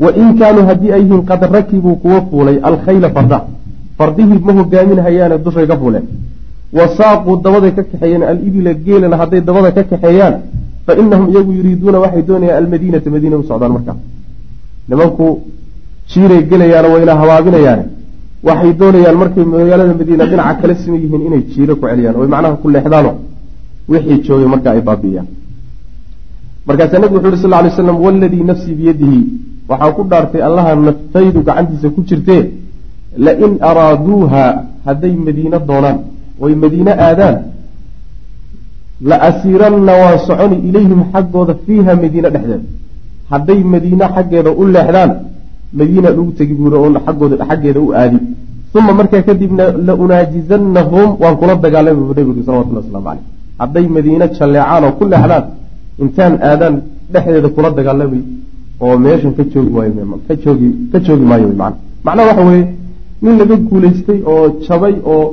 wa 0.00 0.10
in 0.16 0.38
kaanuu 0.38 0.64
haddii 0.66 0.92
ay 0.92 1.02
yihiin 1.02 1.24
qad 1.30 1.42
rakibuu 1.52 1.96
kuwa 1.96 2.20
fuulay 2.30 2.58
alkhayla 2.62 3.10
fardaha 3.10 3.44
fardihii 4.00 4.40
ma 4.48 4.52
hogaaminhayaane 4.58 5.36
dushay 5.44 5.66
ka 5.70 5.76
fuuleen 5.80 6.06
wa 6.78 6.84
saaquu 6.98 7.30
dabaday 7.44 7.72
ka 7.76 7.82
kaxeeyeen 7.90 8.22
alibila 8.32 8.72
geelana 8.86 9.16
hadday 9.20 9.40
dabada 9.48 9.70
ka 9.76 9.82
kaxeeyaan 9.92 10.34
fa 10.86 10.92
inahum 11.02 11.26
iyagu 11.32 11.50
yuriiduuna 11.58 11.98
waxay 12.04 12.22
doonayaan 12.28 12.58
almadiinata 12.62 13.08
madiina 13.14 13.36
u 13.40 13.44
socdaan 13.50 13.72
markaa 13.76 13.96
nimanku 14.90 15.26
jiiray 16.10 16.42
gelayaano 16.50 16.88
wayna 16.94 17.12
habaabinayaane. 17.20 17.84
Waxay 18.48 18.72
doonayaan 18.80 19.16
markay 19.22 19.44
magaalada 19.52 19.92
madiina 20.00 20.24
dhinaca 20.30 20.54
kala 20.60 20.74
siman 20.82 21.00
yihiin 21.04 21.22
inay 21.28 21.42
jiiro 21.52 21.74
ku 21.80 21.84
celiyaan 21.90 22.16
oy 22.20 22.28
macnaha 22.34 22.56
ku 22.62 22.66
leexdaano. 22.74 23.10
Wixii 23.92 24.18
joogay 24.26 24.48
marka 24.54 24.68
ay 24.74 24.80
baabi'iyaan. 24.88 25.26
Markaasaa 26.66 26.98
nebigu 27.02 27.16
wuxu 27.16 27.28
uhi 27.34 27.42
sal 27.44 27.54
ly 27.64 27.70
slam 27.76 27.96
waladii 28.06 28.44
nafsii 28.50 28.74
biyadihi 28.78 29.18
waxaan 29.70 29.92
ku 29.96 30.02
dhaartay 30.10 30.42
allaha 30.48 30.70
naftaydu 30.88 31.38
gacantiisa 31.48 31.88
ku 31.94 32.00
jirtee 32.08 32.42
lain 33.16 33.58
araaduuha 33.70 34.44
hadday 34.86 35.14
madiino 35.26 35.58
doonaan 35.68 35.98
oy 36.40 36.54
madiine 36.54 36.92
aadaan 37.06 37.36
la 39.08 39.16
asiiranna 39.28 39.92
waan 40.02 40.18
soconi 40.28 40.56
ilayhim 40.68 41.00
xaggooda 41.12 41.54
fiiha 41.66 41.92
madiine 42.02 42.28
dhexdeeda 42.34 42.66
hadday 43.32 43.60
madiine 43.74 44.04
xaggeeda 44.14 44.50
u 44.60 44.62
leexdaan 44.74 45.10
madiina 45.78 46.08
lagu 46.10 46.32
tegi 46.38 46.54
buuri 46.54 46.76
oo 46.76 46.90
xaggooda 47.06 47.44
xaggeeda 47.50 47.80
u 47.80 47.92
aadi 48.02 48.18
uma 48.78 48.92
markaa 48.92 49.22
kadibna 49.28 49.64
la 49.86 49.94
unaajizannahum 50.02 51.08
waan 51.22 51.36
kula 51.40 51.54
dagaalami 51.64 52.00
buu 52.06 52.14
nebigu 52.18 52.42
salawatullah 52.46 52.82
waslamu 52.84 53.04
caleyh 53.08 53.24
hadday 53.60 53.86
madiine 53.96 54.26
jalleecaan 54.38 54.82
oo 54.84 54.92
ku 54.98 55.04
leexdaan 55.12 55.44
intaan 56.02 56.34
aadaan 56.50 56.74
dhexdeeda 57.12 57.48
kula 57.56 57.68
dagaalamay 57.78 58.22
oo 58.84 58.94
meeshan 59.04 59.32
ka 59.38 59.42
joogi 59.52 59.72
waayo 59.76 59.92
ka 60.28 60.34
joogi 60.42 60.68
ka 60.92 60.98
joogi 61.06 61.24
maayo 61.30 61.46
wy 61.50 61.56
macna 61.62 61.76
macnaha 62.04 62.28
waxa 62.30 62.44
weeye 62.48 62.66
nin 63.22 63.34
laga 63.40 63.56
guulaystay 63.68 64.20
oo 64.32 64.44
jabay 64.66 64.94
oo 65.12 65.24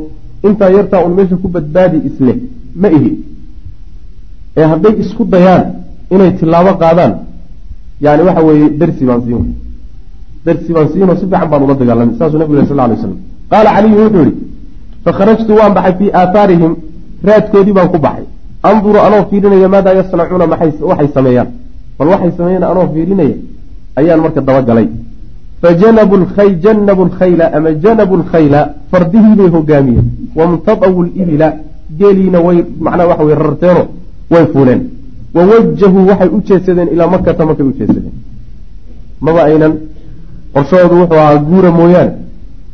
intaa 0.48 0.70
yartaa 0.78 1.04
un 1.08 1.14
meesha 1.18 1.36
ku 1.44 1.48
badbaadi 1.56 1.98
isleh 2.10 2.38
ma 2.82 2.88
ihi. 2.98 3.12
Ee 4.58 4.66
hadday 4.72 4.94
isku 5.04 5.24
dayaan 5.34 5.64
inay 6.14 6.32
tilaabo 6.40 6.72
qaadaan 6.82 7.14
yani 8.06 8.22
waxa 8.28 8.42
weeye 8.48 8.70
darsi 8.80 9.04
baan 9.10 9.22
siin 9.26 9.46
darsi 10.46 10.70
baan 10.76 10.88
siinoo 10.94 11.16
si 11.20 11.26
fiican 11.32 11.50
baan 11.52 11.62
ula 11.66 11.76
dagaalamay 11.82 12.16
saasuu 12.20 12.40
nabig 12.42 12.68
sal 12.70 12.78
lay 12.92 12.98
slam 13.04 13.14
qaala 13.52 13.70
caliyu 13.76 13.98
wuxuu 14.04 14.24
yihi 14.28 14.34
fakharajtu 15.06 15.52
waan 15.60 15.74
baxay 15.78 15.94
fii 16.00 16.10
aathaarihim 16.20 16.74
raadkoodii 17.28 17.74
baan 17.78 17.90
ku 17.94 17.98
baxay. 18.06 18.26
Anduru 18.70 19.00
anoo 19.08 19.24
fiirinaya 19.30 19.68
maadaa 19.74 19.94
yasnacuuna 20.00 20.46
waxay 20.92 21.08
sameeyaan. 21.16 21.50
Bal 21.98 22.08
waxay 22.14 22.32
sameeyaan 22.38 22.64
anoo 22.74 22.86
fiirinaya 22.94 23.36
ayaan 24.00 24.20
marka 24.24 24.42
dabagalay 24.48 24.88
fajanabu 25.62 26.16
lkhay 26.24 26.50
janabu 26.64 27.02
lkhayla 27.10 27.46
ama 27.58 27.70
janabu 27.84 28.14
lkhayla 28.22 28.60
fardihii 28.92 29.36
bay 29.40 29.50
hogaamiyeen 29.56 30.08
wamtadawu 30.40 31.04
libila 31.04 31.48
geeliina 32.00 32.40
way 32.46 32.58
macnaha 32.86 33.08
waxa 33.12 33.24
way 33.28 33.36
rarteeno 33.46 33.84
way 34.34 34.46
fuuleen 34.54 34.82
wawajahuu 35.36 36.04
waxay 36.10 36.30
u 36.38 36.40
jeedsadeen 36.48 36.90
ilaa 36.94 37.10
makata 37.14 37.46
markay 37.50 37.66
u 37.72 37.74
jeedsadeen 37.80 38.16
maba 39.26 39.42
aynan 39.50 39.74
qorshahoodu 40.54 40.96
wuxuu 41.02 41.20
ahaa 41.24 41.38
guura 41.50 41.70
mooyaane 41.80 42.12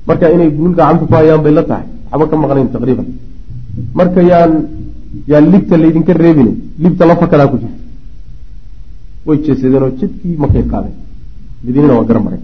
marka 0.07 0.25
inay 0.35 0.49
guul 0.57 0.73
gacanta 0.79 1.05
ku 1.09 1.13
hayaan 1.19 1.41
bay 1.45 1.53
la 1.57 1.63
tahay 1.69 1.85
waxba 2.11 2.25
ka 2.31 2.35
maqnayn 2.43 2.69
taqriiban 2.75 3.07
marka 3.99 4.21
yaan 4.31 4.51
yaan 5.31 5.45
libta 5.53 5.75
laydinka 5.83 6.13
reebin 6.23 6.49
libta 6.83 7.03
la 7.09 7.15
fakadaa 7.21 7.47
ku 7.51 7.57
jirta 7.61 7.79
way 9.27 9.37
jeesadeen 9.45 9.83
oo 9.85 9.91
jidkii 9.99 10.35
markay 10.43 10.63
qaadeen 10.71 10.95
madiinana 11.65 11.93
waa 11.99 12.07
garan 12.09 12.23
mareen 12.27 12.43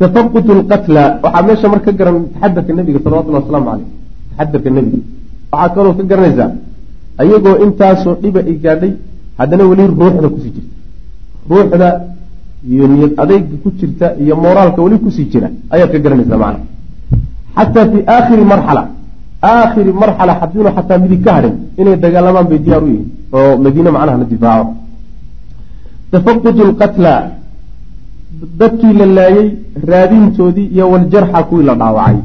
tafaqut 0.00 0.46
lqatla 0.60 1.02
waxaa 1.24 1.42
meesha 1.46 1.66
marka 1.72 1.90
ka 1.92 1.98
garan 1.98 2.16
taxadarka 2.32 2.72
nebiga 2.78 2.98
salawatullhi 3.04 3.38
wasalaamu 3.42 3.66
caleyh 3.70 3.88
taxadarka 4.38 4.70
nebiga 4.76 4.98
waxaa 5.52 5.74
kaloo 5.74 5.94
ka 5.98 6.02
garanaysaa 6.10 6.50
ayagoo 7.22 7.56
intaasoo 7.64 8.14
dhiba 8.22 8.40
ay 8.50 8.56
gaadhay 8.64 8.92
haddana 9.38 9.64
weli 9.70 9.84
ruuxda 10.00 10.28
ku 10.34 10.38
sii 10.44 10.52
jirta 10.56 10.74
ruuxda 11.50 11.88
iyo 12.72 12.84
niyad 12.92 13.12
adeyga 13.22 13.56
ku 13.62 13.68
jirta 13.78 14.06
iyo 14.22 14.34
moraalka 14.44 14.80
weli 14.86 14.96
ku 15.04 15.10
sii 15.16 15.26
jira 15.32 15.48
ayaad 15.74 15.90
ka 15.94 15.98
garanaysaa 16.04 16.38
macna 16.44 16.60
xataa 17.56 17.86
fii 17.92 18.02
aakhiri 18.14 18.44
marxala 18.52 18.82
aakhiri 19.52 19.92
marxala 20.02 20.32
haddiinu 20.40 20.70
xataa 20.76 20.98
midig 21.04 21.20
ka 21.26 21.30
hadhin 21.36 21.54
inay 21.80 21.96
dagaalamaan 22.04 22.46
bay 22.50 22.58
diyaar 22.64 22.82
u 22.86 22.88
yihiin 22.92 23.06
oo 23.38 23.52
madiine 23.64 23.90
macnaha 23.96 24.16
la 24.22 24.26
difaaco 24.32 24.72
tafaqut 26.12 26.56
lqatla 26.70 27.12
dadkii 28.60 28.92
la 29.00 29.06
laayay 29.18 29.48
raadintoodii 29.90 30.68
iyo 30.74 30.90
waljarxa 30.92 31.42
kuwii 31.48 31.66
la 31.68 31.74
dhaawacay. 31.80 32.16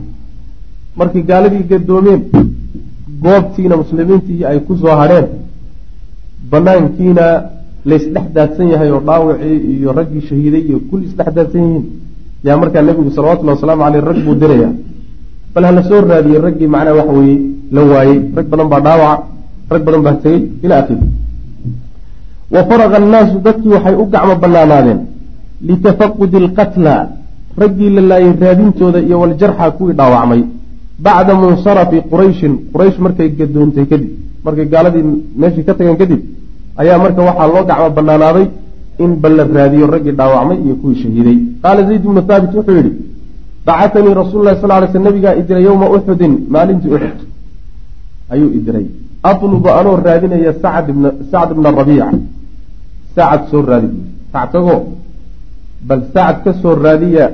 Markii 0.98 1.24
gaaladii 1.30 1.64
gadoomeen 1.72 2.22
goobtiina 3.24 3.76
muslimiintii 3.82 4.46
ay 4.50 4.60
ku 4.68 4.78
soo 4.78 4.96
hadheen 5.02 5.28
banaankiina 6.52 7.26
laysdhex 7.86 8.26
daadsan 8.36 8.68
yahay 8.74 8.92
oo 8.92 9.00
dhaawacii 9.08 9.58
iyo 9.78 9.92
raggii 9.98 10.22
shahiiday 10.30 10.62
iyo 10.70 10.80
kulli 10.90 11.06
isdhex 11.10 11.30
daadsan 11.38 11.62
yihiin 11.64 11.86
yaa 12.44 12.58
markaa 12.62 12.82
nebigu 12.82 13.12
salawatullhi 13.12 13.54
wasalaamu 13.56 13.84
caleyh 13.84 14.04
rag 14.10 14.20
buu 14.26 14.36
diraya 14.42 14.70
bal 15.54 15.64
hala 15.68 15.84
soo 15.90 16.02
raadiyey 16.12 16.42
raggii 16.48 16.68
macnaha 16.76 16.96
waxa 17.00 17.14
weeye 17.20 17.38
la 17.76 17.82
waayey 17.92 18.18
rag 18.38 18.48
badan 18.52 18.68
baa 18.74 18.82
dhaawaca 18.88 19.24
rag 19.74 19.84
badan 19.88 20.02
baa 20.08 20.16
tegey 20.24 20.42
ila 20.64 20.76
akhiri 20.82 21.02
wa 22.54 22.62
faraqa 22.70 22.96
annaasu 23.02 23.38
dadkii 23.46 23.72
waxay 23.76 23.96
u 24.02 24.06
gacmo 24.14 24.36
banaanaadeen 24.44 25.00
litafaqudi 25.68 26.38
alqatla 26.44 26.96
raggii 27.62 27.90
la 27.96 28.02
laayay 28.12 28.34
raadintooda 28.44 29.00
iyo 29.08 29.20
waljarxa 29.22 29.72
kuwii 29.78 29.96
dhaawacmay 30.00 30.42
bacda 31.06 31.34
munsarafi 31.42 31.98
qurayshin 32.12 32.54
quraysh 32.74 32.98
markay 33.06 33.30
gadoontay 33.40 33.86
kadib 33.92 34.12
markay 34.46 34.66
gaaladii 34.74 35.04
meeshii 35.42 35.66
ka 35.68 35.74
tageen 35.78 35.98
kadib 36.02 36.22
ayaa 36.82 36.98
marka 37.04 37.22
waxaa 37.28 37.48
loo 37.54 37.64
gacmo 37.70 37.90
banaanaaday 37.98 38.48
in 39.04 39.12
bal 39.22 39.34
la 39.38 39.44
raadiyo 39.58 39.88
raggii 39.96 40.16
dhaawacmay 40.20 40.58
iyo 40.66 40.76
kuwii 40.82 41.02
shahiiday 41.02 41.38
qaala 41.64 41.82
zayd 41.88 42.02
ibnu 42.06 42.22
thaabit 42.30 42.52
wuxuu 42.58 42.76
yidhi 42.80 42.92
bacatanii 43.66 44.14
rasuulu 44.22 44.44
lahi 44.48 44.62
sal 44.62 44.70
lay 44.70 44.90
sl 44.94 45.04
nabigaa 45.08 45.36
idiray 45.42 45.64
yowma 45.70 45.88
uxudin 45.96 46.34
maalintii 46.54 46.94
uxud 46.98 47.20
ayuu 48.34 48.50
idiray 48.60 48.86
atlubu 49.30 49.70
anoo 49.80 49.96
raadinaya 50.08 50.54
sacd 50.64 51.52
bna 51.58 51.72
rabiica 51.80 52.08
sacad 53.16 53.42
soo 53.52 53.62
raadi 53.72 53.90
tagoo 54.34 54.80
bal 55.88 56.02
sacad 56.14 56.38
ka 56.44 56.52
soo 56.62 56.76
raadiya 56.76 57.26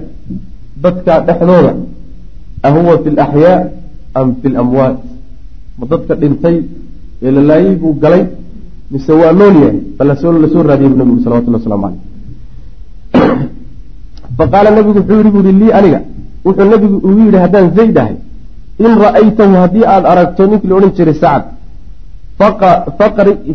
dadka 0.83 1.13
dhexdooda 1.27 1.73
ahuwa 2.67 2.93
fi 3.03 3.09
laxyaa 3.19 3.59
am 4.13 4.27
fi 4.41 4.47
lamwaat 4.49 4.97
ma 5.77 5.85
dadka 5.91 6.13
dhintay 6.15 6.57
ee 7.23 7.31
la 7.31 7.41
laayay 7.49 7.75
buu 7.81 7.93
galay 8.03 8.23
mise 8.91 9.11
waa 9.21 9.33
nool 9.39 9.55
yahay 9.63 9.79
bal 9.97 10.07
la 10.07 10.15
soo 10.15 10.63
raadiyay 10.69 10.89
bu 10.93 10.97
nabigu 10.97 11.19
salawatullah 11.23 11.59
waslamu 11.61 11.83
caleyh 11.83 12.03
faqaala 14.37 14.69
nabigu 14.71 14.99
wuxuu 14.99 15.17
yihi 15.19 15.31
buuhi 15.35 15.51
lii 15.61 15.71
aniga 15.77 15.99
wuxuu 16.45 16.69
nabigu 16.73 16.97
ugu 17.07 17.21
yidhi 17.27 17.37
haddaan 17.43 17.67
zayd 17.77 17.97
ahay 17.97 18.15
in 18.85 18.91
ra'aytahu 19.05 19.53
haddii 19.63 19.85
aada 19.93 20.07
aragto 20.13 20.43
ninkii 20.47 20.69
la 20.69 20.75
odhan 20.75 20.91
jiray 20.97 21.17
sacad 21.23 21.43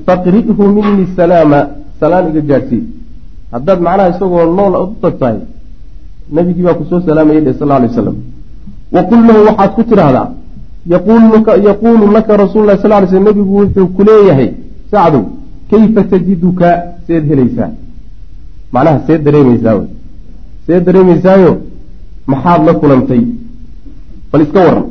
faqri'hu 0.07 0.65
minii 0.77 1.09
salaama 1.17 1.61
salaan 2.01 2.25
iga 2.31 2.41
gaadhsii 2.51 2.83
haddaad 3.55 3.81
macnaha 3.87 4.11
isagoo 4.13 4.45
nool 4.59 4.75
u 4.83 4.87
tagtahay 5.03 5.39
nabigii 6.37 6.65
baa 6.69 6.75
ku 6.79 6.85
soo 6.91 7.01
salaamayay 7.07 7.43
dhe 7.47 7.53
sal 7.59 7.71
alay 7.77 7.89
waslam 7.91 8.17
waqul 8.95 9.21
lahu 9.29 9.41
waxaad 9.49 9.71
ku 9.77 9.83
tidhaahdaa 9.91 10.29
yaquulu 11.69 12.07
laka 12.17 12.37
rasuulu 12.43 12.67
lah 12.71 12.79
sal 12.83 12.91
lay 12.91 13.07
sl 13.13 13.23
nabigu 13.29 13.53
wuxuu 13.61 13.89
ku 13.97 14.03
leeyahay 14.09 14.51
sacdow 14.91 15.25
kayfa 15.71 16.03
tajiduka? 16.11 16.69
Seed 17.07 17.25
helaysaa. 17.31 17.71
Macnaha 18.73 18.99
seed 19.07 19.21
dareemaysaa 19.27 19.81
seed 20.67 20.83
dareemaysaayo 20.87 21.53
maxaad 22.27 22.61
la 22.67 22.73
kulantay? 22.81 23.23
Bal 24.33 24.43
iska 24.43 24.61
waran 24.67 24.87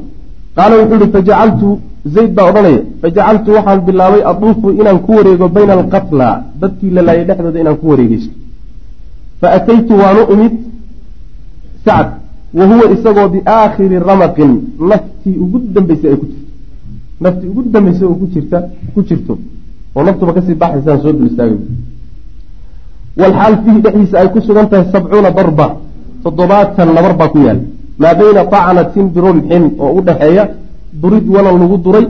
qaala 0.56 0.74
wuxuu 0.82 0.98
ihi 1.04 1.12
fajacaltu 1.16 1.70
zayd 2.16 2.32
baa 2.38 2.48
odhanaya 2.50 2.82
fajacaltu 3.02 3.50
waxaan 3.58 3.80
bilaabay 3.88 4.22
aduufu 4.32 4.68
inaan 4.80 5.00
ku 5.06 5.12
wareego 5.18 5.48
bayna 5.56 5.74
alqatla 5.80 6.28
dadkii 6.62 6.92
la 6.96 7.02
laayay 7.08 7.26
dhexdooda 7.30 7.60
inaan 7.64 7.78
ku 7.82 7.86
wareegeysto 7.92 8.34
fa 9.42 9.48
ataytu 9.58 9.94
waanu 10.02 10.22
imid 10.34 10.54
sacd 11.86 12.10
wa 12.58 12.66
huwa 12.70 12.86
isagoo 12.96 13.28
biaakhiri 13.34 13.98
ramaqin 14.10 14.52
naftii 14.90 15.36
ugu 15.44 15.58
dambeysay 15.76 16.12
ay 16.12 16.18
ku 16.22 16.26
jirto 16.26 16.46
naftii 17.24 17.48
ugu 17.52 17.62
dambeysay 17.74 18.08
oo 18.08 18.16
ku 18.22 18.28
jirta 18.34 18.58
ku 18.94 19.00
jirto 19.08 19.34
oo 19.96 20.04
naftuba 20.04 20.34
ka 20.34 20.42
sii 20.46 20.56
baxaysaan 20.62 21.00
soo 21.04 21.12
dul 21.18 21.28
istaagay 21.32 21.58
walxaal 23.20 23.56
fiihi 23.64 23.80
dhexdiisa 23.86 24.16
ay 24.22 24.28
ku 24.34 24.40
sugan 24.48 24.68
tahay 24.70 24.86
sabcuuna 24.94 25.32
darba 25.38 25.68
toddobaatan 26.24 26.90
nabar 26.96 27.14
baa 27.20 27.30
ku 27.34 27.38
yaal 27.48 27.60
maa 28.02 28.14
bayna 28.20 28.42
tacnatin 28.54 29.06
birumxin 29.16 29.64
oo 29.84 29.92
u 29.98 30.02
dhexeeya 30.08 30.44
durid 31.02 31.26
walan 31.36 31.56
lagu 31.62 31.78
duray 31.86 32.06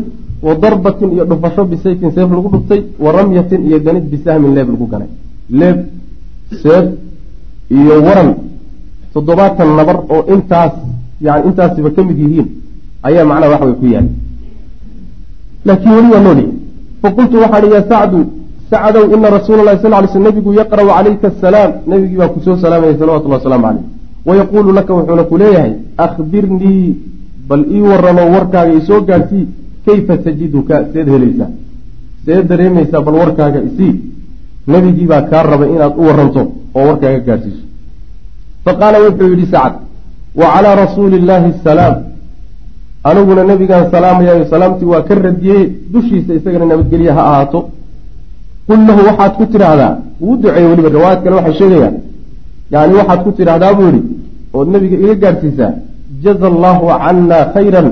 wa 0.47 0.53
darbatin 0.63 1.09
iyo 1.15 1.23
dhufasho 1.29 1.65
bisayfin 1.71 2.11
seef 2.15 2.29
lagu 2.37 2.49
dhuftay 2.53 2.81
wa 3.03 3.09
ramyatin 3.17 3.61
iyo 3.67 3.77
ganid 3.85 4.05
bisahmin 4.13 4.51
leeb 4.57 4.67
lagu 4.73 4.85
ganay 4.93 5.09
leeb 5.59 5.77
seef 6.61 6.85
iyo 7.77 7.95
waran 8.07 8.29
toddobaatan 9.13 9.69
nabar 9.79 9.97
oo 10.13 10.21
intaas 10.33 10.73
yani 11.21 11.41
intaasiba 11.49 11.89
ka 11.95 12.01
mid 12.03 12.17
yihiin 12.23 12.47
ayaa 13.07 13.25
macnaha 13.31 13.51
wax 13.53 13.61
way 13.67 13.75
ku 13.81 13.85
yaal. 13.93 14.07
Laakiin 15.65 15.93
weli 15.95 16.09
waa 16.13 16.23
nooli. 16.27 16.45
Faqultu 17.01 17.35
waxaan 17.43 17.63
ihi 17.65 17.73
ya 17.73 17.83
sacdu 17.91 18.19
sacdow 18.69 19.03
ina 19.15 19.29
rasuula 19.29 19.63
lahi 19.63 19.81
sal 19.81 19.93
ly 20.03 20.07
sl 20.13 20.21
nabigu 20.27 20.53
yaqra'u 20.53 20.87
calayka 20.95 21.27
asalaam 21.27 21.71
nabigii 21.87 22.17
baa 22.21 22.29
ku 22.33 22.39
soo 22.45 22.57
salaamayay 22.63 22.97
salawatullah 23.01 23.39
wasalaamu 23.41 23.65
caleyh 23.67 23.83
wayaquulu 24.27 24.69
laka 24.77 24.91
wuxuuna 24.93 25.23
ku 25.23 25.35
leeyahay 25.41 25.73
akhbirnii 26.05 26.85
bal 27.49 27.63
ii 27.75 27.81
waramo 27.91 28.23
warkaaga 28.35 28.73
isoo 28.79 29.01
gaadhsii 29.09 29.45
kayfa 29.85 30.17
tajiduka 30.25 30.75
seed 30.93 31.07
helaysaa 31.13 31.49
seed 32.25 32.43
dareemaysaa 32.51 33.01
bal 33.01 33.15
warkaaga 33.21 33.59
isii 33.69 33.93
nebigii 34.73 35.07
baa 35.11 35.21
kaa 35.31 35.43
rabay 35.51 35.69
inaad 35.75 35.93
u 36.01 36.03
waranto 36.09 36.41
oo 36.77 36.83
warkaaga 36.89 37.19
gaadhsiiso. 37.27 37.63
Faqaala 38.65 38.97
wuxuu 39.05 39.29
yidhi 39.33 39.45
sacad 39.53 39.73
wa 40.39 40.47
calaa 40.53 40.75
rasuuli 40.83 41.15
illaahi 41.21 41.49
asalaam 41.55 41.95
aniguna 43.09 43.43
nebigaan 43.51 43.85
salaamayayo 43.93 44.45
salaamtii 44.53 44.89
waa 44.93 45.01
ka 45.07 45.15
radiyey 45.27 45.63
dushiisa 45.93 46.31
isagana 46.37 46.65
nabadgelye 46.71 47.11
ha 47.17 47.23
ahaato. 47.29 47.59
Qul 48.67 48.79
lahu 48.87 49.01
waxaad 49.09 49.33
ku 49.39 49.45
tidhaahdaa? 49.53 49.93
Wuu 50.21 50.35
duceeye 50.41 50.67
weliba 50.71 50.89
riwaayad 50.95 51.19
kale 51.23 51.35
waxay 51.39 51.55
sheegayaan. 51.59 51.95
Yani 52.73 52.93
waxaad 52.99 53.19
ku 53.25 53.31
tidhaahdaa 53.37 53.73
buu 53.77 53.87
yihi 53.93 54.01
ood 54.57 54.67
nebiga 54.73 54.97
iga 55.03 55.15
gaadhsiisaa 55.23 55.71
jaza 56.23 56.45
allahu 56.53 56.85
cana 57.03 57.39
khayran 57.55 57.87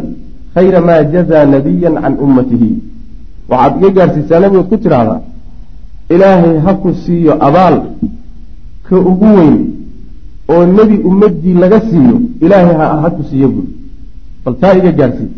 khayra 0.56 0.80
maa 0.90 1.02
jazaa 1.14 1.46
nabiyan 1.56 1.96
can 2.04 2.14
ummatihi. 2.26 2.70
Waxaad 3.50 3.74
iga 3.80 3.90
gaadhsiisaa 3.98 4.40
nebigood 4.44 4.68
ku 4.72 4.78
tidhaahdaa 4.84 5.20
ilaahay 6.10 6.58
ha 6.66 6.74
ku 6.74 6.90
siiyo 7.04 7.34
abaal 7.48 7.76
ka 8.90 8.96
ugu 9.12 9.30
weyn 9.38 9.56
oo 10.54 10.66
nebi 10.66 10.96
ummadii 11.10 11.54
laga 11.64 11.80
siiyo 11.90 12.16
ilaahay 12.42 12.76
ha 13.04 13.10
ku 13.16 13.24
siiyo 13.30 13.48
buuri 13.54 13.72
bal 14.46 14.56
taa 14.62 14.74
iga 14.80 14.92
gaadhsii 15.00 15.30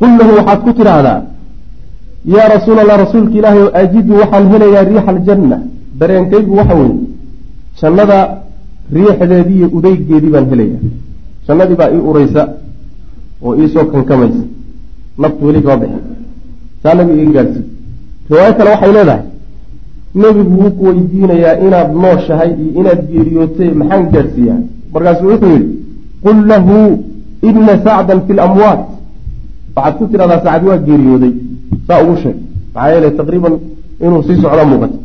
qul 0.00 0.10
lahu 0.18 0.32
waxaad 0.38 0.60
ku 0.66 0.72
tidhaahdaa 0.78 1.20
yaa 2.34 2.48
rasuul 2.54 2.78
allah 2.78 2.96
rasuulka 3.04 3.34
ilaahay 3.38 3.62
o 3.66 3.70
ajidu 3.82 4.12
waxaan 4.20 4.44
helayaa 4.52 4.84
riixa 4.88 5.10
aljanna. 5.14 5.58
Dareenkaygu 5.98 6.56
waxa 6.56 6.74
weeye 6.80 6.96
jannada 7.80 8.18
riixdeedii 8.94 9.56
iyo 9.58 9.68
udeygeedii 9.78 10.30
baan 10.34 10.46
helayaa. 10.50 10.80
Jannadii 11.46 11.76
baa 11.80 11.90
ii 11.96 12.02
ureysa 12.10 12.42
oo 13.44 13.54
iisoo 13.60 13.84
kankamaysa. 13.92 14.42
Naftu 15.18 15.46
weli 15.46 15.60
kama 15.62 15.76
bixin 15.76 16.00
taa 16.82 16.94
nabi 16.94 17.12
iga 17.22 17.32
gaadhsii 17.36 17.64
riwaayo 18.30 18.54
kale 18.58 18.70
waxay 18.70 18.92
leedahay 18.96 19.22
nebigu 20.20 20.54
wuu 20.60 20.70
ku 20.76 20.82
weydiinayaa 20.88 21.54
inaad 21.66 21.90
nooshahay 22.04 22.50
iyo 22.62 22.70
inaad 22.80 23.00
geeriyootay 23.12 23.70
maxaan 23.80 24.04
gaadhsiiyaa 24.14 24.58
markaasuu 24.94 25.28
wuxuu 25.32 25.50
yidhi 25.54 25.68
qul 26.24 26.38
lahu 26.50 26.76
ina 27.48 27.74
sacdan 27.84 28.20
fi 28.26 28.32
lamwaat 28.40 28.80
waxaad 29.76 29.94
ku 29.98 30.04
tidhahdaa 30.12 30.40
sacad 30.44 30.62
waa 30.68 30.78
geeriyooday. 30.86 31.32
Saa 31.86 32.02
ugu 32.04 32.16
sheeg. 32.22 32.36
Maxaa 32.74 32.90
yeele 32.92 33.10
taqriiban 33.20 33.54
inuu 34.04 34.22
sii 34.26 34.36
socdo 34.42 34.64
muuqato 34.70 34.96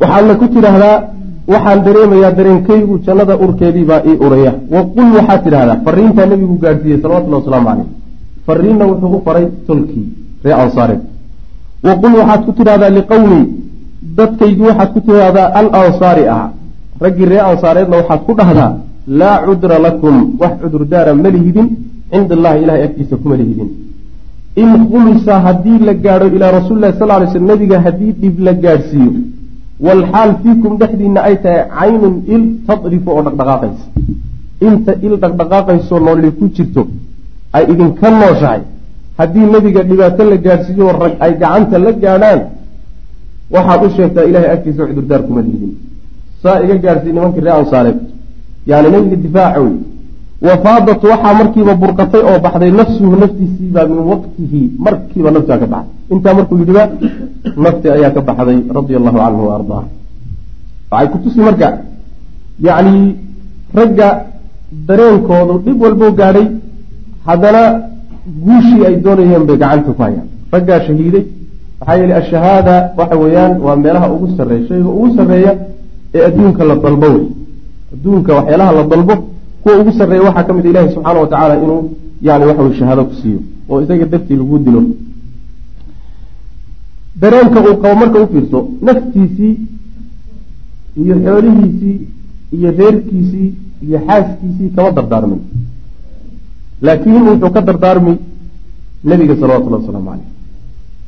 waxaadna 0.00 0.34
ku 0.40 0.46
tidhaahdaa 0.54 0.96
waxaan 1.52 1.80
dareemayaa 1.86 2.32
dareenkaygu 2.38 2.94
jannada 3.06 3.34
urkeedii 3.44 3.84
baa 3.90 4.02
ii 4.10 4.16
uraya. 4.26 4.52
Wa 4.74 4.80
qul 4.94 5.08
waxaad 5.18 5.40
tidhahdaa 5.44 5.76
fariintaa 5.86 6.26
nebigu 6.32 6.56
gaadhsiiyey 6.64 6.98
salawatullahi 7.02 7.42
wasalaamu 7.42 7.68
caleyh 7.70 7.88
fariinna 8.46 8.84
wuxuu 8.90 9.10
u 9.16 9.22
faray 9.26 9.46
tolkii 9.66 10.06
ree 10.44 10.54
ansaareed 10.62 11.00
wa 11.86 11.92
qul 12.02 12.12
waxaad 12.20 12.40
ku 12.46 12.52
tidhahdaa 12.58 12.90
liqowmi 12.98 13.40
dadkaygii 14.18 14.66
waxaad 14.70 14.90
ku 14.94 15.00
tidhahdaa 15.06 15.48
al 15.60 15.68
ansaari 15.82 16.24
ah. 16.38 16.46
Raggii 17.04 17.26
ree 17.32 17.42
ansaareedna 17.50 17.96
waxaad 18.00 18.20
ku 18.28 18.32
dhahdaa 18.40 18.72
laa 19.20 19.36
cudra 19.46 19.76
lakum 19.86 20.16
wax 20.40 20.52
cudurdaara 20.62 21.14
ma 21.14 21.28
lihidin 21.36 21.68
cinda 22.12 22.34
allahi 22.38 22.58
ilahay 22.62 22.82
agtiisa 22.88 23.16
kuma 23.22 23.36
lihidin. 23.40 23.68
In 24.62 24.70
khulisa 24.90 25.34
haddii 25.46 25.78
la 25.88 25.94
gaadho 26.04 26.26
ilaa 26.36 26.50
rasuulilahi 26.58 26.98
sal 26.98 27.08
lay 27.08 27.28
slm 27.34 27.46
nabiga 27.52 27.76
haddii 27.86 28.12
dhib 28.22 28.36
la 28.46 28.52
gaadhsiiyo 28.64 29.12
walxaal 29.86 30.30
fiikum 30.42 30.72
dhexdiina 30.80 31.20
ay 31.28 31.36
tahay 31.44 31.62
caynun 31.78 32.14
il 32.34 32.42
tadrifu 32.66 33.08
oo 33.10 33.22
dhaqdhaqaaqaysa. 33.26 33.84
Inta 34.68 34.92
il 35.06 35.14
dhaqdhaqaaqayso 35.22 35.96
nooli 36.06 36.30
ku 36.38 36.44
jirto 36.56 36.82
ay 37.56 37.64
idinka 37.72 38.08
nooshahay 38.20 38.60
haddii 39.20 39.46
nebiga 39.54 39.82
dhibaato 39.90 40.22
la 40.30 40.36
gaadhsiiyo 40.46 40.86
rag 41.02 41.14
ay 41.24 41.32
gacanta 41.42 41.76
la 41.84 41.92
gaadhaan 42.02 42.40
waxaad 43.54 43.80
u 43.86 43.88
sheegtaa 43.96 44.24
ilahay 44.30 44.50
agtiisa 44.54 44.82
cudurdaar 44.88 45.22
kuma 45.26 45.40
lihidin 45.46 45.72
saa 46.42 46.56
iga 46.64 46.74
gaadhsiiy 46.84 47.14
nimankii 47.16 47.44
ree 47.46 47.54
ansaareed 47.60 47.98
yani 48.70 48.88
nebiga 48.94 49.16
difaaca 49.24 49.60
wey 49.64 49.76
wafaadat 50.46 51.00
waxaa 51.12 51.34
markiiba 51.40 51.74
burqatay 51.82 52.22
oo 52.30 52.38
baxday 52.44 52.70
nafsuhu 52.80 53.14
naftiisiibaa 53.22 53.86
min 53.92 54.00
waqtihi 54.12 54.60
markiiba 54.86 55.30
naftaa 55.36 55.58
ka 55.62 55.66
baxday 55.74 55.94
intaa 56.14 56.34
markuu 56.38 56.58
yidhiba 56.62 56.84
nafti 57.64 57.86
ayaa 57.96 58.12
ka 58.16 58.20
baxday 58.28 58.58
radia 58.76 58.96
allahu 59.00 59.18
canhu 59.24 59.42
wa 59.48 59.54
ardaa. 59.58 59.82
Waxay 60.90 61.08
kutusi 61.12 61.40
marka 61.48 61.68
yacni 62.66 62.94
ragga 63.78 64.08
dareenkoodu 64.88 65.54
dhib 65.64 65.78
walboo 65.84 66.12
gaadhay 66.20 66.46
haddana 67.28 67.62
guushii 68.44 68.84
ay 68.86 68.96
doonayeen 69.04 69.44
bay 69.48 69.56
gacanta 69.62 69.92
ku 69.92 70.02
hayaan. 70.02 70.28
Raggaa 70.52 70.80
shahiiday 70.86 71.24
maxaa 71.80 71.96
yeele 72.00 72.14
ashahaada 72.20 72.74
waxa 72.98 73.16
weeyaan 73.22 73.52
waa 73.66 73.76
meelaha 73.76 74.06
ugu 74.14 74.26
sarreeya 74.36 74.66
shayga 74.68 74.88
ugu 74.88 75.08
sarreeya 75.16 75.52
ee 76.14 76.22
adduunka 76.28 76.64
la 76.64 76.74
dalbo 76.84 77.06
wey 77.14 77.24
adduunka 77.94 78.30
waxyaalaha 78.38 78.72
la 78.78 78.82
dalbo 78.92 79.14
kuwa 79.62 79.74
ugu 79.80 79.92
sarreeya 79.98 80.22
waxaa 80.28 80.44
ka 80.48 80.52
mid 80.56 80.66
a 80.66 80.70
ilahi 80.70 80.88
subxaana 80.94 81.20
wa 81.20 81.26
tacaala 81.32 81.54
inuu 81.64 81.82
yani 82.22 82.44
waxa 82.48 82.62
wey 82.62 82.74
shahaado 82.78 83.04
ku 83.04 83.14
siiyo 83.22 83.38
oo 83.70 83.80
isaga 83.82 84.04
dartii 84.12 84.36
lagu 84.40 84.58
dilo. 84.58 84.82
Dareenka 87.20 87.58
uu 87.60 87.76
qabo 87.82 87.94
marka 88.00 88.18
u 88.22 88.26
fiirso 88.32 88.58
naftiisii 88.86 89.54
iyo 91.02 91.14
xoolihiisii 91.24 91.96
iyo 92.56 92.70
reerkiisii 92.78 93.48
iyo 93.86 93.98
xaaskiisii 94.06 94.68
kama 94.76 94.90
dardaarmin 94.96 95.40
laakiin 96.86 97.22
wuxuu 97.28 97.50
ka 97.54 97.60
dardaarmi 97.68 98.14
nebiga 99.10 99.34
salawatullahi 99.40 99.82
wasalaamu 99.82 100.10
caleyh 100.10 100.28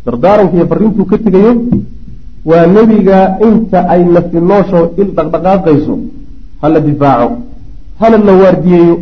dardaaranka 0.07 0.55
iyo 0.57 0.67
fariintuu 0.73 1.07
ka 1.11 1.17
tegayo 1.25 1.53
waa 2.51 2.67
nebiga 2.77 3.19
inta 3.49 3.79
ay 3.93 4.01
nafi 4.15 4.39
noosho 4.51 4.81
il 5.01 5.09
dhaqdhaqaaqayso 5.17 5.95
hala 6.63 6.81
difaaco 6.81 7.29
hala 8.01 8.17
la 8.29 8.33
waardiyeeyo 8.43 8.95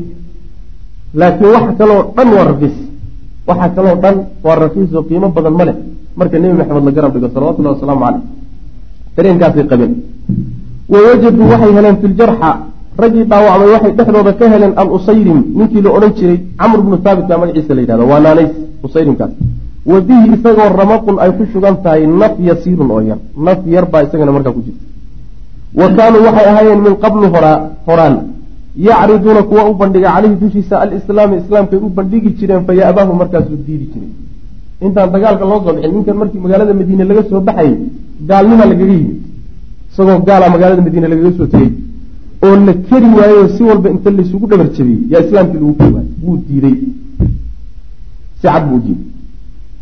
laakiin 1.20 1.50
waxa 1.56 1.72
kaloo 1.80 2.00
dhan 2.16 2.28
waa 2.36 2.44
rakiis 2.50 2.76
waxa 3.48 3.68
kaloo 3.76 3.96
dhan 4.02 4.16
waa 4.44 4.56
rakiis 4.64 4.90
oo 4.94 5.02
qiimo 5.08 5.28
badan 5.36 5.54
ma 5.58 5.64
leh 5.68 5.76
marka 6.18 6.36
nebi 6.38 6.54
maxamed 6.60 6.84
la 6.88 6.92
garab 6.96 7.10
dhigo 7.14 7.28
salawatullahi 7.34 7.74
wasalaamu 7.76 8.02
caleyh 8.06 8.22
dareenkaasay 9.16 9.64
qabeen 9.72 9.92
wawajaduu 10.92 11.46
waxay 11.52 11.72
heleen 11.76 11.96
fi 12.02 12.06
ljarxa 12.08 12.50
raggii 12.98 13.24
dhaawacmay 13.30 13.68
waxay 13.74 13.92
dhexdooda 13.98 14.32
ka 14.38 14.48
heleen 14.52 14.72
al 14.82 14.88
usayrim 14.96 15.38
ninkii 15.58 15.82
la 15.82 15.90
odhan 15.96 16.12
jiray 16.18 16.38
camr 16.60 16.78
bnu 16.84 16.96
thaabit 17.04 17.26
baa 17.30 17.38
magaciisa 17.42 17.74
la 17.74 17.80
yidhahda 17.82 18.04
waa 18.10 18.20
naanays 18.20 18.52
usayrimkaas 18.86 19.32
wa 19.90 20.00
bihi 20.08 20.26
isagoo 20.36 20.68
ramaqun 20.82 21.16
ay 21.24 21.30
ku 21.36 21.44
sugan 21.52 21.76
tahay 21.84 22.06
naf 22.06 22.34
yasiirun 22.48 22.90
oo 22.90 23.00
yar. 23.00 23.18
Naf 23.46 23.58
yar 23.74 23.84
baa 23.92 24.02
isagana 24.06 24.32
markaa 24.36 24.52
ku 24.56 24.60
jirta. 24.66 24.84
Wa 25.80 25.86
kaanuu 25.96 26.22
waxay 26.26 26.46
ahaayeen 26.50 26.80
min 26.86 26.94
qablu 27.04 27.26
horaa 27.34 27.58
horaan. 27.86 28.14
Yacriduuna 28.86 29.42
kuwa 29.50 29.62
u 29.70 29.74
bandhiga 29.80 30.08
caleyhi 30.14 30.36
dushiisa 30.40 30.74
alislaami 30.84 31.36
islaamkay 31.42 31.78
u 31.86 31.88
bandhigi 31.98 32.30
jireen 32.38 32.62
fa 32.66 32.72
ya-baahu 32.80 33.12
markaasuu 33.20 33.56
diidi 33.66 33.86
jiray. 33.92 34.12
Intaan 34.86 35.10
dagaalka 35.14 35.44
loo 35.50 35.60
soo 35.64 35.72
bixin 35.76 35.92
ninkan 35.94 36.16
markii 36.20 36.40
magaalada 36.44 36.74
madiine 36.80 37.04
laga 37.10 37.22
soo 37.30 37.40
baxayay 37.48 37.74
gaalnima 38.28 38.64
lagaga 38.70 38.92
yimid. 38.92 39.18
Isagoo 39.92 40.18
gaala 40.28 40.46
magaalada 40.54 40.82
madiine 40.86 41.08
lagaga 41.12 41.30
soo 41.38 41.46
tegey 41.52 41.70
oo 42.46 42.56
la 42.66 42.72
keri 42.88 43.08
waayo 43.18 43.48
si 43.54 43.62
walba 43.68 43.88
inta 43.94 44.10
laysugu 44.10 44.46
dhabar 44.50 44.68
jabiyey 44.76 45.00
yaa 45.12 45.22
islaamkii 45.26 45.58
lagu 45.62 45.74
keri 45.78 45.92
waayo 45.96 46.08
wuu 46.24 46.36
diiday. 46.48 46.74
Si 48.40 48.46
cad 48.52 48.64
buu 48.68 48.78
diiday. 48.84 49.04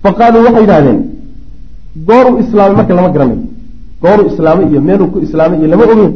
Fa 0.03 0.11
qaaluu 0.19 0.43
waxay 0.47 0.63
yidhahdeen 0.65 1.01
gooruu 2.09 2.39
islaamay 2.43 2.77
marka 2.79 2.95
lama 2.99 3.09
garanayo 3.15 3.43
gooruu 4.03 4.27
islaamay 4.33 4.67
iyo 4.71 4.81
meeluu 4.89 5.09
ku 5.13 5.19
islaamay 5.27 5.59
iyo 5.61 5.69
lama 5.73 5.85
ogeyn. 5.93 6.13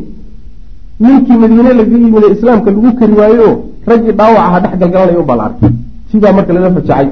Ninkii 1.00 1.36
madiine 1.42 1.70
lagaga 1.78 1.96
yimid 2.02 2.24
ee 2.26 2.32
islaamka 2.36 2.70
lagu 2.70 2.90
keri 2.98 3.14
waayo 3.20 3.48
raggii 3.90 4.12
dhaawac 4.18 4.42
aha 4.48 4.58
dhex 4.62 4.74
galgalanaya 4.80 5.20
u 5.22 5.24
baa 5.30 5.36
la 5.40 5.44
arkay. 5.48 5.70
Sibaa 6.10 6.32
marka 6.36 6.52
lala 6.52 6.70
fajacay 6.76 7.08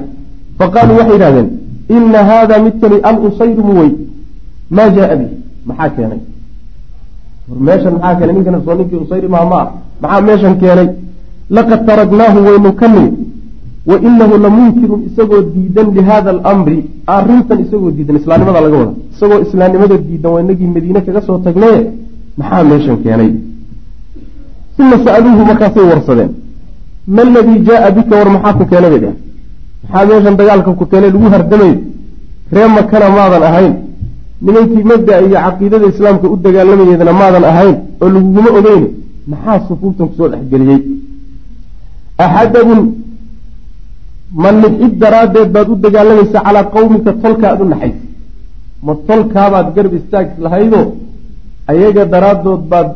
fa 0.57 0.65
qaaluu 0.73 0.97
waxay 0.99 1.13
yidhahdeen 1.17 1.49
ina 1.95 2.19
haada 2.29 2.55
midkani 2.65 2.97
al 3.09 3.17
usayrimu 3.27 3.73
wey 3.79 3.91
maa 4.75 4.89
jaaa 4.95 5.15
bihi. 5.19 5.35
Maxaa 5.67 5.89
keenay 5.95 6.19
meeshan 7.47 7.93
maxaa 7.93 8.15
keenay? 8.19 8.35
Ninkan 8.35 8.61
soo 8.65 8.75
ninkii 8.79 8.99
usayrimaha 9.05 9.45
ma 9.51 9.57
ah 9.61 9.67
maxaa 10.01 10.21
meeshan 10.27 10.53
keenay? 10.61 10.89
Laqad 11.55 11.79
taragnaahu 11.87 12.39
waynu 12.47 12.71
ka 12.79 12.87
nimid 12.87 13.13
wa 13.89 13.95
inahu 14.07 14.33
lamunkirun 14.45 15.01
isagoo 15.09 15.41
diidan 15.53 15.87
lihada 15.95 16.29
alamri 16.35 16.77
arrintan 17.15 17.59
isagoo 17.65 17.91
diidan 17.97 18.15
islaamnimada 18.21 18.61
laga 18.65 18.77
wada. 18.81 18.93
Isagoo 19.13 19.39
islaamnimada 19.45 19.95
diidan 20.07 20.31
waa 20.33 20.41
inagii 20.43 20.69
madiine 20.75 21.01
kaga 21.05 21.21
soo 21.27 21.37
tagnee. 21.45 21.79
Maxaa 22.37 22.63
meeshan 22.71 22.97
keenay? 23.03 23.31
Uma 24.79 24.97
sa'aluuhu 25.05 25.43
markaasay 25.49 25.85
warsadeen. 25.91 26.31
Ma 27.15 27.21
aladii 27.21 27.59
jaaa 27.67 27.91
bika? 27.97 28.13
War 28.19 28.29
maxaa 28.35 28.53
ku 28.59 28.63
keenay 28.71 28.89
bay 28.93 28.99
dheh 29.03 29.15
maxaa 29.83 30.05
meeshan 30.09 30.35
dagaalka 30.39 30.71
ku 30.79 30.85
keenay? 30.91 31.09
Lagu 31.15 31.27
hardamayo 31.33 31.75
ree 32.55 32.67
makana 32.77 33.07
maadan 33.17 33.43
ahayn 33.49 33.73
nimankii 34.45 34.83
mabda 34.91 35.13
iyo 35.25 35.37
caqiidada 35.45 35.85
islaamka 35.93 36.25
u 36.33 36.35
dagaalamayeedna 36.45 37.13
maadan 37.21 37.43
ahayn 37.51 37.75
oo 38.03 38.09
laguguma 38.15 38.49
ogeyne 38.59 38.87
maxaa 39.31 39.57
sufuuftan 39.67 40.07
ku 40.09 40.13
soo 40.19 40.27
dhexgeliyey? 40.33 40.79
Axadabun 42.25 42.81
ma 44.43 44.49
nixid 44.61 44.93
daraaddeed 45.03 45.49
baad 45.55 45.67
u 45.73 45.75
dagaalamaysaa 45.85 46.43
calaa 46.47 46.65
qawmika 46.75 47.11
tolka 47.23 47.45
aad 47.51 47.59
u 47.63 47.65
naxaysa 47.73 47.99
ma 48.85 48.93
tolkaabaad 49.07 49.67
garb 49.75 49.93
istaag 49.99 50.27
lahaydoo 50.43 50.85
ayaga 51.71 52.03
daraaddood 52.13 52.61
baad 52.71 52.89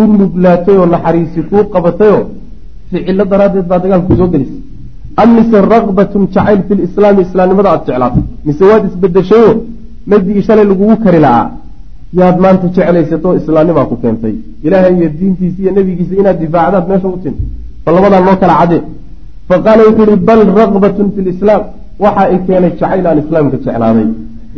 u 0.00 0.02
nuglaatay 0.18 0.76
oo 0.80 0.86
naxariisi 0.94 1.40
kuu 1.50 1.64
qabatayoo 1.74 2.22
ficilo 2.90 3.24
daraaddeed 3.32 3.66
baa 3.70 3.78
dagaalku 3.84 4.12
soo 4.20 4.28
gelisay. 4.34 4.60
Am 5.22 5.28
mise 5.36 5.58
raqbatun 5.74 6.22
jacayl 6.34 6.60
fi 6.66 6.72
lislaami 6.80 7.20
islaamnimada 7.26 7.68
aada 7.72 7.84
jeclaatay. 7.88 8.22
Mise 8.46 8.62
waad 8.70 8.82
isbedeshayoo 8.90 9.54
mabdigii 10.10 10.42
shalay 10.48 10.66
lagugu 10.70 10.96
kari 11.04 11.20
la'aa 11.26 11.44
yaad 12.18 12.36
maanta 12.44 12.66
jeclaysatoo 12.76 13.32
islaamnimaa 13.40 13.86
ku 13.90 13.96
keentay. 14.02 14.34
Ilaahay 14.66 14.94
iyo 14.98 15.08
diintiisa 15.18 15.58
iyo 15.62 15.72
nebigiisa 15.76 16.14
inaad 16.20 16.38
difaacdaad 16.42 16.84
meesha 16.90 17.08
u 17.16 17.18
timi. 17.22 17.40
Bal 17.84 17.94
labadaa 17.96 18.20
noo 18.26 18.36
kala 18.42 18.54
cadee. 18.60 18.82
Fa 19.48 19.54
qaala 19.64 19.82
wuxuu 19.88 20.06
ihi 20.10 20.16
bal 20.28 20.40
raqbatun 20.60 21.06
fi 21.14 21.20
lislaam 21.28 21.62
waxa 22.04 22.22
ay 22.32 22.38
keenay 22.46 22.72
jacayl 22.78 23.06
aan 23.08 23.18
islaamka 23.22 23.56
jeclaaday. 23.64 24.06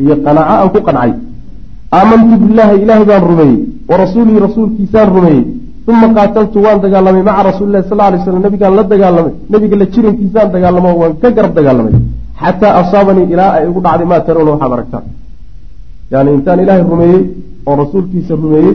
Iyo 0.02 0.14
qanaaco 0.24 0.52
aan 0.62 0.70
ku 0.74 0.80
qancay 0.88 1.12
aamantu 1.98 2.34
billaahi 2.42 2.76
ilaahay 2.84 3.06
baan 3.10 3.22
rumeeyey 3.30 3.58
wa 3.90 3.94
rasuulihi 4.02 4.38
rasuulkiisaan 4.46 5.08
rumeeyey 5.16 5.42
uma 5.90 6.08
qaataltu 6.16 6.58
waan 6.64 6.78
dagaalamay 6.84 7.22
maca 7.28 7.42
rasuulilahi 7.50 7.84
sal 7.90 7.98
lay 8.12 8.20
slam 8.24 8.42
nabigaan 8.46 8.74
la 8.78 8.82
dagaalamay. 8.92 9.32
Nabiga 9.52 9.76
la 9.80 9.86
jirankiisaan 9.94 10.48
dagaalamo 10.54 10.90
waan 11.00 11.12
ka 11.22 11.28
garab 11.36 11.52
dagaalamay. 11.58 11.94
Xataa 12.42 12.72
asaabanii 12.80 13.26
ilaa 13.34 13.50
ay 13.56 13.64
igu 13.70 13.80
dhacday 13.86 14.06
maa 14.12 14.20
tarawna 14.26 14.50
waxaad 14.54 14.72
aragtaan 14.76 15.04
yani 16.14 16.30
intaan 16.36 16.60
ilaahay 16.64 16.84
rumeeyey 16.92 17.20
oo 17.68 17.74
rasuulkiisa 17.82 18.34
rumeeyey 18.42 18.74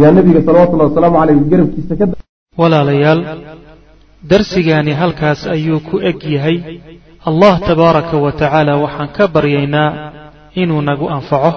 yaa 0.00 0.12
nabiga 0.16 0.40
salawatullahi 0.46 0.88
wasalaamu 0.90 1.16
caleyh 1.20 1.36
garabkiisa 1.52 1.94
ka 2.00 2.04
walaalayaal 2.60 3.20
darsigaani 4.30 4.92
halkaas 5.00 5.40
ayuu 5.54 5.80
ku 5.88 5.96
eg 6.10 6.18
yahay. 6.36 6.56
Allah 7.28 7.54
tabaaraka 7.68 8.16
wa 8.24 8.30
tacaala 8.40 8.72
waxaan 8.84 9.08
ka 9.16 9.24
baryaynaa 9.34 9.90
inuu 10.62 10.82
nagu 10.88 11.06
anfaco. 11.16 11.52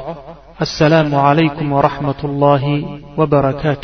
Assalaamu 0.65 1.15
calaykum 1.25 1.67
waraxmat 1.77 2.19
ullaahi 2.27 2.75
wbarakaatu 3.19 3.79